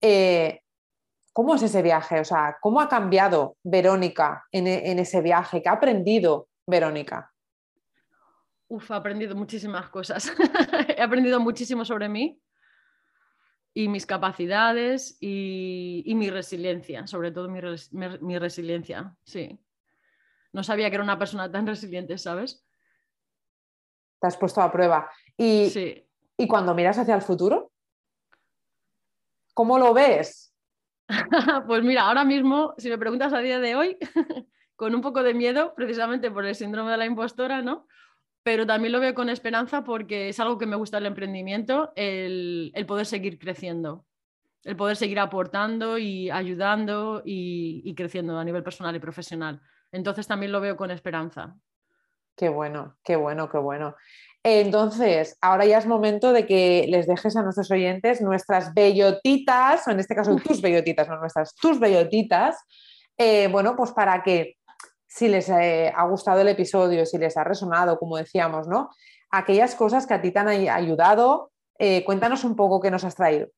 eh, 0.01 0.61
¿cómo 1.32 1.55
es 1.55 1.62
ese 1.62 1.82
viaje? 1.82 2.20
O 2.20 2.24
sea, 2.24 2.59
¿cómo 2.61 2.80
ha 2.80 2.88
cambiado 2.90 3.57
Verónica 3.64 4.45
en, 4.53 4.66
en 4.66 4.99
ese 4.99 5.22
viaje? 5.22 5.62
¿Qué 5.62 5.70
ha 5.70 5.72
aprendido 5.72 6.49
Verónica? 6.66 7.32
Uf, 8.72 8.90
he 8.90 8.94
aprendido 8.94 9.36
muchísimas 9.36 9.90
cosas. 9.90 10.32
he 10.96 11.02
aprendido 11.02 11.38
muchísimo 11.38 11.84
sobre 11.84 12.08
mí 12.08 12.40
y 13.74 13.86
mis 13.88 14.06
capacidades 14.06 15.18
y, 15.20 16.10
mi 16.16 16.30
resiliencia, 16.30 17.06
sobre 17.06 17.32
todo 17.32 17.50
mi, 17.50 18.38
resiliencia, 18.38 19.14
sí. 19.24 19.60
No 20.54 20.62
sabía 20.64 20.88
que 20.88 20.94
era 20.94 21.04
una 21.04 21.18
persona 21.18 21.52
tan 21.52 21.66
resiliente, 21.66 22.16
¿sabes? 22.16 22.64
Te 24.18 24.28
has 24.28 24.38
puesto 24.38 24.62
a 24.62 24.72
prueba. 24.72 25.10
Y, 25.36 25.68
sí. 25.68 26.08
¿Y 26.38 26.48
cuando 26.48 26.74
miras 26.74 26.96
hacia 26.96 27.14
el 27.14 27.20
futuro? 27.20 27.72
¿Cómo 29.52 29.78
lo 29.78 29.92
ves? 29.92 30.56
pues 31.66 31.82
mira, 31.82 32.06
ahora 32.06 32.24
mismo, 32.24 32.72
si 32.78 32.88
me 32.88 32.96
preguntas 32.96 33.34
a 33.34 33.40
día 33.40 33.60
de 33.60 33.74
hoy, 33.74 33.98
con 34.76 34.94
un 34.94 35.02
poco 35.02 35.22
de 35.22 35.34
miedo, 35.34 35.74
precisamente 35.74 36.30
por 36.30 36.46
el 36.46 36.54
síndrome 36.54 36.92
de 36.92 36.96
la 36.96 37.04
impostora, 37.04 37.60
¿no? 37.60 37.86
Pero 38.43 38.66
también 38.66 38.93
lo 38.93 39.01
veo 39.01 39.14
con 39.14 39.28
esperanza 39.28 39.84
porque 39.84 40.28
es 40.28 40.40
algo 40.40 40.59
que 40.59 40.66
me 40.66 40.76
gusta 40.76 40.99
el 40.99 41.07
emprendimiento, 41.07 41.93
el, 41.95 42.72
poder 42.86 43.07
seguir 43.07 43.38
creciendo, 43.38 44.05
el 44.64 44.76
poder 44.76 44.97
seguir 44.97 45.20
aportando 45.20 45.99
y 45.99 46.30
ayudando 46.30 47.22
y, 47.24 47.95
creciendo 47.95 48.38
a 48.38 48.45
nivel 48.45 48.62
personal 48.62 48.97
y 48.97 49.01
profesional. 49.01 49.61
Entonces 49.93 50.26
también 50.26 50.53
lo 50.53 50.61
veo 50.61 50.76
con 50.76 50.90
esperanza. 50.90 51.55
Qué 52.36 52.49
bueno, 52.49 52.97
qué 53.05 53.14
bueno, 53.16 53.49
qué 53.49 53.59
bueno. 53.59 53.95
Entonces, 54.43 55.38
ahora 55.40 55.66
ya 55.66 55.78
es 55.78 55.86
momento 55.86 56.32
de 56.32 56.47
que 56.47 56.86
les 56.88 57.07
dejes 57.07 57.36
a 57.36 57.43
nuestros 57.43 57.70
oyentes 57.70 58.20
nuestras 58.20 58.74
bellotitas, 58.74 59.86
o 59.86 59.93
en 59.93 60.01
este 60.01 60.16
caso 60.16 60.34
tus 60.36 60.61
bellotitas, 60.61 61.09
no 61.09 61.18
nuestras, 61.18 61.55
tus 61.55 61.78
bellotitas, 61.78 62.57
eh, 63.16 63.47
bueno, 63.49 63.76
pues 63.76 63.93
para 63.93 64.22
que 64.22 64.57
si 65.14 65.28
les 65.28 65.46
eh, 65.50 65.92
ha 65.94 66.04
gustado 66.06 66.40
el 66.40 66.48
episodio, 66.48 67.04
si 67.04 67.18
les 67.18 67.36
ha 67.36 67.44
resonado, 67.44 67.98
como 67.98 68.16
decíamos, 68.16 68.66
¿no? 68.66 68.88
Aquellas 69.30 69.74
cosas 69.74 70.06
que 70.06 70.14
a 70.14 70.22
ti 70.22 70.30
te 70.30 70.38
han 70.38 70.48
ayudado, 70.48 71.52
eh, 71.78 72.02
cuéntanos 72.04 72.44
un 72.44 72.56
poco 72.56 72.80
qué 72.80 72.90
nos 72.90 73.04
has 73.04 73.14
traído. 73.14 73.48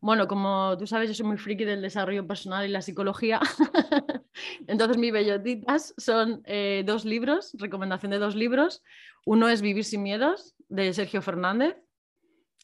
Bueno, 0.00 0.28
como 0.28 0.76
tú 0.78 0.86
sabes, 0.86 1.08
yo 1.08 1.14
soy 1.14 1.26
muy 1.26 1.36
friki 1.36 1.64
del 1.64 1.82
desarrollo 1.82 2.26
personal 2.28 2.64
y 2.64 2.68
la 2.68 2.80
psicología. 2.80 3.40
Entonces, 4.68 4.98
mis 4.98 5.12
bellotitas 5.12 5.94
son 5.96 6.42
eh, 6.44 6.84
dos 6.86 7.04
libros, 7.04 7.56
recomendación 7.58 8.12
de 8.12 8.18
dos 8.18 8.36
libros. 8.36 8.84
Uno 9.26 9.48
es 9.48 9.62
Vivir 9.62 9.84
sin 9.84 10.04
miedos, 10.04 10.54
de 10.68 10.92
Sergio 10.92 11.22
Fernández, 11.22 11.76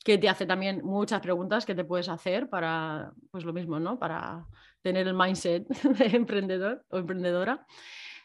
que 0.08 0.16
te 0.16 0.30
hace 0.30 0.46
también 0.46 0.80
muchas 0.86 1.20
preguntas 1.20 1.66
que 1.66 1.74
te 1.74 1.84
puedes 1.84 2.08
hacer 2.08 2.48
para, 2.48 3.12
pues 3.30 3.44
lo 3.44 3.52
mismo, 3.52 3.78
¿no? 3.78 3.98
Para 3.98 4.46
tener 4.80 5.06
el 5.06 5.12
mindset 5.12 5.68
de 5.82 6.16
emprendedor 6.16 6.82
o 6.88 6.96
emprendedora. 6.96 7.66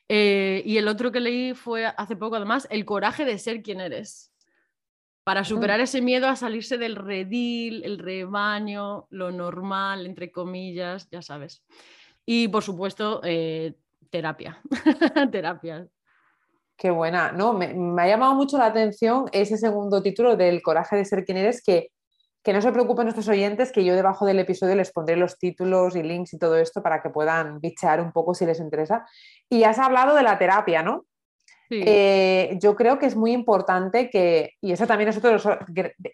Eh, 0.07 0.63
y 0.65 0.77
el 0.77 0.88
otro 0.88 1.11
que 1.11 1.19
leí 1.19 1.53
fue 1.53 1.86
hace 1.86 2.15
poco, 2.15 2.38
además, 2.38 2.69
el 2.71 2.86
coraje 2.86 3.25
de 3.25 3.38
ser 3.38 3.61
quien 3.61 3.81
eres. 3.81 4.31
Para 5.25 5.43
superar 5.43 5.81
ese 5.81 6.01
miedo 6.01 6.29
a 6.29 6.38
salirse 6.38 6.77
del 6.77 6.95
redil, 6.95 7.84
el 7.84 7.99
rebaño, 7.99 9.07
lo 9.09 9.34
normal, 9.34 10.05
entre 10.05 10.31
comillas, 10.31 11.09
ya 11.11 11.21
sabes. 11.21 11.65
Y 12.25 12.47
por 12.47 12.63
supuesto, 12.63 13.19
eh, 13.25 13.73
terapia. 14.09 14.61
terapia. 15.34 15.86
Qué 16.84 16.91
buena. 16.91 17.31
No, 17.31 17.53
me, 17.53 17.73
me, 17.73 18.01
ha 18.01 18.07
llamado 18.07 18.36
mucho 18.36 18.57
la 18.57 18.65
atención 18.65 19.29
ese 19.31 19.57
segundo 19.57 20.03
título 20.03 20.36
del 20.36 20.61
coraje 20.61 20.97
de 20.97 21.05
ser 21.05 21.23
quien 21.23 21.38
eres, 21.38 21.63
que 21.63 21.88
que 22.43 22.51
no 22.51 22.61
se 22.61 22.71
preocupen 22.73 23.05
nuestros 23.05 23.29
oyentes, 23.29 23.71
que 23.71 23.86
yo 23.86 23.95
debajo 23.95 24.25
del 24.25 24.39
episodio 24.39 24.75
les 24.75 24.91
pondré 24.91 25.15
los 25.15 25.39
títulos 25.39 25.95
y 25.95 26.03
links 26.03 26.34
y 26.34 26.38
todo 26.38 26.57
esto 26.57 26.84
para 26.84 27.01
que 27.01 27.09
puedan 27.09 27.61
bichear 27.61 28.01
un 28.01 28.11
poco 28.11 28.34
si 28.34 28.45
les 28.45 28.59
interesa. 28.59 29.07
Y 29.49 29.63
has 29.63 29.79
hablado 29.79 30.13
de 30.13 30.23
la 30.23 30.38
terapia, 30.38 30.84
¿no? 30.84 31.05
Eh, 31.69 32.59
yo 32.61 32.75
creo 32.75 32.99
que 32.99 33.07
es 33.07 33.15
muy 33.15 33.31
importante 33.31 34.09
que, 34.09 34.51
y 34.61 34.73
eso 34.73 34.86
también 34.86 35.09
es, 35.09 35.19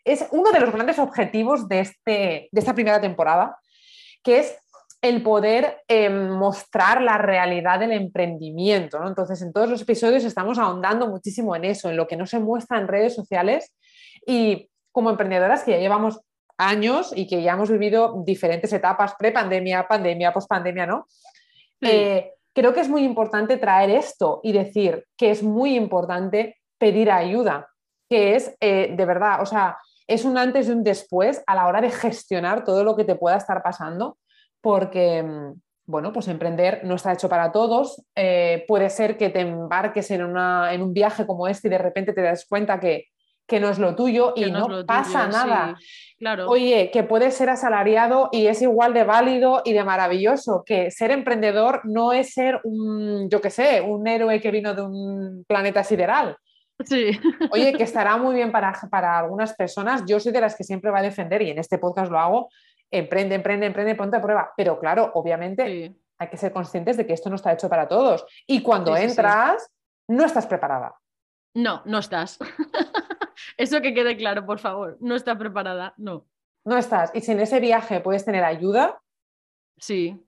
es 0.05 0.27
uno 0.31 0.51
de 0.51 0.59
los 0.59 0.71
grandes 0.71 0.99
objetivos 0.99 1.67
de, 1.67 1.79
este, 1.81 2.47
de 2.49 2.59
esta 2.59 2.73
primera 2.73 3.01
temporada, 3.01 3.57
que 4.23 4.39
es 4.39 4.57
el 5.01 5.23
poder 5.23 5.81
em, 5.87 6.29
mostrar 6.29 7.01
la 7.01 7.17
realidad 7.17 7.79
del 7.79 7.93
emprendimiento. 7.93 8.99
¿no? 8.99 9.07
Entonces, 9.07 9.41
en 9.41 9.53
todos 9.53 9.69
los 9.69 9.81
episodios 9.81 10.25
estamos 10.25 10.57
ahondando 10.57 11.07
muchísimo 11.07 11.55
en 11.55 11.65
eso, 11.65 11.89
en 11.89 11.97
lo 11.97 12.07
que 12.07 12.17
no 12.17 12.25
se 12.25 12.39
muestra 12.39 12.79
en 12.79 12.87
redes 12.87 13.15
sociales 13.15 13.73
y 14.25 14.69
como 14.91 15.09
emprendedoras 15.09 15.63
que 15.63 15.71
ya 15.71 15.77
llevamos 15.77 16.19
años 16.57 17.13
y 17.15 17.27
que 17.27 17.41
ya 17.41 17.53
hemos 17.53 17.71
vivido 17.71 18.21
diferentes 18.25 18.73
etapas, 18.73 19.15
pre-pandemia, 19.17 19.87
pandemia, 19.87 20.33
post-pandemia, 20.33 20.85
¿no? 20.85 21.07
Eh, 21.81 22.33
creo 22.53 22.73
que 22.73 22.81
es 22.81 22.89
muy 22.89 23.03
importante 23.03 23.55
traer 23.55 23.89
esto 23.91 24.41
y 24.43 24.51
decir 24.51 25.05
que 25.15 25.31
es 25.31 25.41
muy 25.41 25.75
importante 25.75 26.57
pedir 26.77 27.09
ayuda, 27.09 27.69
que 28.09 28.35
es 28.35 28.53
eh, 28.59 28.93
de 28.93 29.05
verdad, 29.05 29.41
o 29.41 29.45
sea, 29.45 29.77
es 30.05 30.25
un 30.25 30.37
antes 30.37 30.67
y 30.67 30.71
un 30.71 30.83
después 30.83 31.41
a 31.47 31.55
la 31.55 31.67
hora 31.67 31.79
de 31.79 31.91
gestionar 31.91 32.65
todo 32.65 32.83
lo 32.83 32.97
que 32.97 33.05
te 33.05 33.15
pueda 33.15 33.37
estar 33.37 33.63
pasando, 33.63 34.17
porque, 34.61 35.25
bueno, 35.85 36.13
pues 36.13 36.27
emprender 36.27 36.81
no 36.83 36.95
está 36.95 37.13
hecho 37.13 37.29
para 37.29 37.51
todos. 37.51 38.03
Eh, 38.15 38.65
puede 38.67 38.89
ser 38.89 39.17
que 39.17 39.29
te 39.29 39.41
embarques 39.41 40.11
en, 40.11 40.23
una, 40.23 40.73
en 40.73 40.81
un 40.81 40.93
viaje 40.93 41.25
como 41.25 41.47
este 41.47 41.67
y 41.67 41.71
de 41.71 41.77
repente 41.77 42.13
te 42.13 42.21
das 42.21 42.45
cuenta 42.47 42.79
que 42.79 43.05
que 43.49 43.59
no 43.59 43.69
es 43.69 43.79
lo 43.79 43.95
tuyo 43.95 44.31
y 44.35 44.49
no, 44.49 44.67
no 44.67 44.85
pasa 44.85 45.27
nada. 45.27 45.75
claro. 46.17 46.47
Oye, 46.47 46.91
que 46.93 47.03
puedes 47.03 47.33
ser 47.33 47.49
asalariado 47.49 48.29
y 48.31 48.45
es 48.45 48.61
igual 48.61 48.93
de 48.93 49.03
válido 49.03 49.61
y 49.65 49.73
de 49.73 49.83
maravilloso, 49.83 50.63
que 50.65 50.91
ser 50.91 51.11
emprendedor 51.11 51.81
no 51.83 52.13
es 52.13 52.31
ser 52.33 52.61
un, 52.63 53.27
yo 53.29 53.41
qué 53.41 53.49
sé, 53.49 53.81
un 53.81 54.07
héroe 54.07 54.39
que 54.39 54.51
vino 54.51 54.73
de 54.73 54.83
un 54.83 55.43
planeta 55.47 55.83
sideral. 55.83 56.37
Sí. 56.85 57.09
Oye, 57.51 57.73
que 57.73 57.83
estará 57.83 58.15
muy 58.15 58.35
bien 58.35 58.51
para, 58.51 58.71
para 58.89 59.17
algunas 59.17 59.53
personas. 59.55 60.03
Yo 60.07 60.19
soy 60.19 60.31
de 60.31 60.41
las 60.41 60.55
que 60.55 60.63
siempre 60.63 60.91
va 60.91 60.99
a 60.99 61.03
defender 61.03 61.41
y 61.41 61.49
en 61.49 61.57
este 61.57 61.79
podcast 61.79 62.11
lo 62.11 62.19
hago. 62.19 62.49
Emprende, 62.91 63.35
emprende, 63.35 63.67
emprende, 63.67 63.95
ponte 63.95 64.17
a 64.17 64.21
prueba. 64.21 64.53
Pero 64.57 64.79
claro, 64.79 65.11
obviamente 65.13 65.95
hay 66.17 66.27
que 66.29 66.37
ser 66.37 66.51
conscientes 66.51 66.97
de 66.97 67.05
que 67.05 67.13
esto 67.13 67.29
no 67.29 67.35
está 67.35 67.53
hecho 67.53 67.69
para 67.69 67.87
todos. 67.87 68.25
Y 68.47 68.61
cuando 68.61 68.95
entras, 68.95 69.71
no 70.07 70.25
estás 70.25 70.47
preparada. 70.47 70.95
No, 71.53 71.81
no 71.85 71.99
estás. 71.99 72.39
Eso 73.57 73.81
que 73.81 73.93
quede 73.93 74.17
claro, 74.17 74.45
por 74.45 74.59
favor. 74.59 74.97
No 74.99 75.15
está 75.15 75.37
preparada, 75.37 75.93
no. 75.97 76.25
No 76.65 76.77
estás. 76.77 77.11
Y 77.13 77.21
si 77.21 77.31
en 77.31 77.39
ese 77.39 77.59
viaje 77.59 78.01
puedes 78.01 78.25
tener 78.25 78.43
ayuda. 78.43 79.01
Sí. 79.77 80.19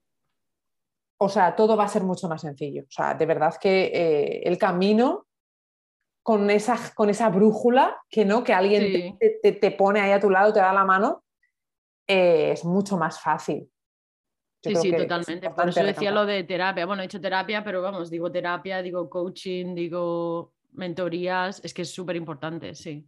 O 1.18 1.30
sea, 1.30 1.56
todo 1.56 1.78
va 1.78 1.84
a 1.84 1.90
ser 1.90 2.04
mucho 2.04 2.28
más 2.28 2.42
sencillo. 2.42 2.84
O 2.84 2.92
sea, 2.92 3.14
de 3.14 3.26
verdad 3.26 3.56
que 3.60 3.92
eh, 3.94 4.42
el 4.46 4.58
camino 4.58 5.28
con 6.24 6.50
esa, 6.50 6.78
con 6.94 7.10
esa 7.10 7.30
brújula 7.30 8.02
que 8.10 8.26
no, 8.26 8.44
que 8.44 8.54
alguien 8.54 9.18
te, 9.20 9.72
pone 9.72 10.02
ahí 10.02 10.12
a 10.12 10.20
tu 10.20 10.30
lado, 10.30 10.54
te 10.54 10.60
da 10.60 10.74
la 10.74 10.86
mano, 10.86 11.24
eh, 12.08 12.52
es 12.52 12.66
mucho 12.66 12.98
más 12.98 13.20
fácil. 13.20 13.70
sí, 14.62 14.76
sí, 14.76 14.92
totalmente. 14.96 15.50
Por 15.50 15.70
eso 15.70 15.84
decía 15.84 16.12
lo 16.12 16.26
de 16.26 16.44
terapia. 16.44 16.86
Bueno, 16.86 17.02
he 17.02 17.06
hecho 17.06 17.22
terapia, 17.22 17.64
pero 17.64 17.82
vamos, 17.82 18.10
digo 18.10 18.32
terapia, 18.32 18.82
digo 18.82 19.10
coaching, 19.10 19.76
digo 19.76 20.54
mentorías, 20.74 21.64
es 21.64 21.74
que 21.74 21.82
es 21.82 21.92
súper 21.92 22.16
importante, 22.16 22.76
sí. 22.76 23.08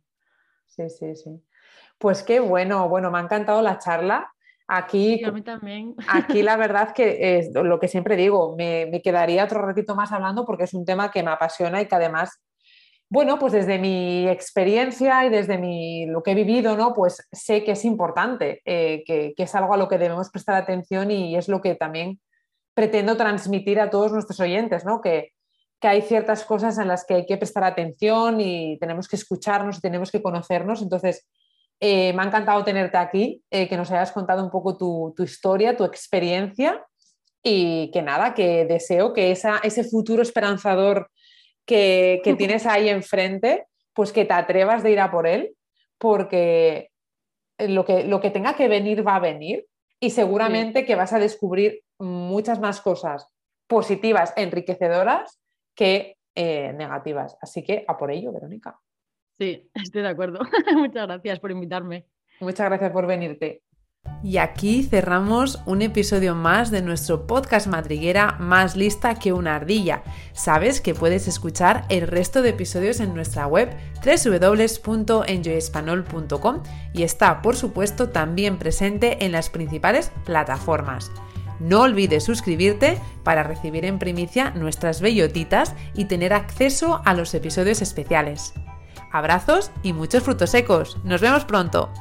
Sí, 0.68 0.89
sí, 0.89 1.16
sí. 1.16 1.44
Pues 1.98 2.24
qué 2.24 2.39
bueno, 2.39 2.89
bueno, 2.89 3.12
me 3.12 3.20
ha 3.20 3.22
encantado 3.22 3.62
la 3.62 3.78
charla. 3.78 4.34
Aquí, 4.68 5.24
a 5.24 5.32
mí 5.32 5.41
también. 5.41 5.96
aquí 6.08 6.41
la 6.41 6.56
verdad 6.58 6.94
que 6.94 7.38
es 7.38 7.54
lo 7.54 7.80
que 7.80 7.88
siempre 7.88 8.16
digo, 8.16 8.56
me, 8.56 8.88
me, 8.88 9.02
quedaría 9.02 9.44
otro 9.44 9.62
ratito 9.62 9.94
más 9.96 10.12
hablando 10.12 10.46
porque 10.46 10.64
es 10.64 10.74
un 10.74 10.86
tema 10.86 11.12
que 11.12 11.22
me 11.22 11.32
apasiona 11.32 11.82
y 11.82 11.88
que 11.88 11.96
además 11.96 12.41
bueno, 13.14 13.38
pues 13.38 13.53
desde 13.53 13.78
mi 13.78 14.28
experiencia 14.28 15.24
y 15.24 15.30
desde 15.30 15.59
mi, 15.59 16.07
lo 16.07 16.24
que 16.24 16.32
he 16.32 16.34
vivido, 16.34 16.76
¿no? 16.76 16.95
Pues 16.95 17.28
sé 17.32 17.64
que 17.64 17.74
es 17.74 17.86
importante, 17.86 18.64
eh, 18.66 19.03
que, 19.05 19.36
es 19.38 19.53
algo 19.53 19.76
a 19.76 19.78
lo 19.78 19.88
que 19.88 19.99
debemos 19.99 20.32
prestar 20.32 20.55
atención 20.55 21.11
y 21.11 21.36
es 21.36 21.47
lo 21.47 21.61
que 21.61 21.76
también 21.76 22.20
pretendo 22.74 23.16
transmitir 23.16 23.80
a 23.80 23.91
todos 23.91 24.11
nuestros 24.11 24.39
oyentes, 24.39 24.84
¿no? 24.84 24.99
Que, 24.99 25.30
hay 25.82 26.01
ciertas 26.01 26.43
cosas 26.43 26.80
en 26.80 26.88
las 26.88 27.05
que 27.05 27.14
hay 27.14 27.26
que 27.28 27.38
prestar 27.38 27.66
atención 27.66 28.41
y 28.41 28.80
tenemos 28.80 29.07
que 29.07 29.18
escucharnos 29.18 29.78
y 29.78 29.82
tenemos 29.82 30.11
que 30.11 30.24
conocernos. 30.24 30.82
Entonces, 30.82 31.28
eh, 31.82 32.14
me 32.14 32.24
ha 32.24 32.26
encantado 32.26 32.64
tenerte 32.64 32.97
aquí, 32.97 33.43
eh, 33.51 33.68
que 33.68 33.78
nos 33.78 33.91
hayas 33.91 34.14
contado 34.14 34.43
un 34.43 34.49
poco 34.49 34.76
tu, 34.76 35.14
historia, 35.22 35.78
tu 35.78 35.84
experiencia 35.84 36.84
y 37.43 37.91
que 37.91 38.01
nada, 38.01 38.34
que 38.34 38.66
deseo 38.66 39.14
que 39.14 39.32
esa, 39.32 39.57
ese 39.57 39.84
futuro 39.84 40.24
esperanzador 40.24 41.11
que, 41.66 42.22
tienes 42.38 42.66
ahí 42.66 42.89
enfrente, 42.89 43.68
pues 43.93 44.11
que 44.11 44.26
te 44.26 44.34
atrevas 44.34 44.84
de 44.84 44.91
ir 44.91 44.99
a 44.99 45.11
por 45.11 45.28
él, 45.28 45.55
porque 45.97 46.91
lo 47.59 47.86
que, 47.86 48.03
lo 48.03 48.20
que 48.20 48.32
tenga 48.32 48.55
que 48.55 48.68
venir 48.68 49.05
va 49.05 49.16
a 49.16 49.20
venir 49.20 49.68
y 49.99 50.09
seguramente 50.09 50.86
que 50.86 50.95
vas 50.95 51.14
a 51.14 51.20
descubrir 51.20 51.84
muchas 51.99 52.59
más 52.59 52.82
cosas 52.82 53.28
positivas, 53.68 54.34
enriquecedoras 54.36 55.39
que 55.76 56.18
eh, 56.36 56.74
negativas. 56.74 57.38
Así 57.41 57.64
que 57.64 57.86
a 57.88 57.97
por 57.97 58.11
ello, 58.11 58.32
Verónica. 58.32 58.80
Sí, 59.38 59.70
estoy 59.74 60.01
de 60.01 60.09
acuerdo. 60.09 60.39
Muchas 60.76 61.07
gracias 61.07 61.39
por 61.39 61.51
invitarme. 61.51 62.05
Muchas 62.39 62.68
gracias 62.68 62.91
por 62.91 63.07
venirte. 63.07 63.64
Y 64.24 64.38
aquí 64.38 64.84
cerramos 64.84 65.59
un 65.65 65.82
episodio 65.82 66.34
más 66.34 66.71
de 66.71 66.82
nuestro 66.82 67.28
podcast 67.28 67.67
madriguera 67.67 68.38
más 68.39 68.78
lista 68.78 69.15
que 69.15 69.34
una 69.34 69.57
ardilla. 69.57 70.03
Sabes 70.32 70.80
que 70.80 70.95
puedes 70.95 71.28
escuchar 71.28 71.84
el 71.89 72.07
resto 72.07 72.41
de 72.41 72.51
episodios 72.51 73.01
en 73.01 73.13
nuestra 73.13 73.47
web 73.47 73.76
www.enjoyespanol.com 74.05 76.63
y 76.93 77.03
está 77.03 77.41
por 77.41 77.57
supuesto 77.57 78.07
también 78.09 78.57
presente 78.57 79.26
en 79.26 79.34
las 79.34 79.49
principales 79.49 80.13
plataformas. 80.24 81.11
No 81.59 81.82
olvides 81.82 82.24
suscribirte 82.24 82.97
para 83.24 83.43
recibir 83.43 83.84
en 83.84 83.99
primicia 83.99 84.51
nuestras 84.51 85.01
bellotitas 85.01 85.76
y 85.95 86.05
tener 86.05 86.32
acceso 86.32 87.01
a 87.03 87.13
los 87.13 87.34
episodios 87.34 87.82
especiales. 87.82 88.53
Abrazos 89.11 89.69
y 89.84 89.91
muchos 89.91 90.24
frutos 90.24 90.51
secos. 90.51 90.97
Nos 91.03 91.19
vemos 91.19 91.43
pronto. 91.43 91.91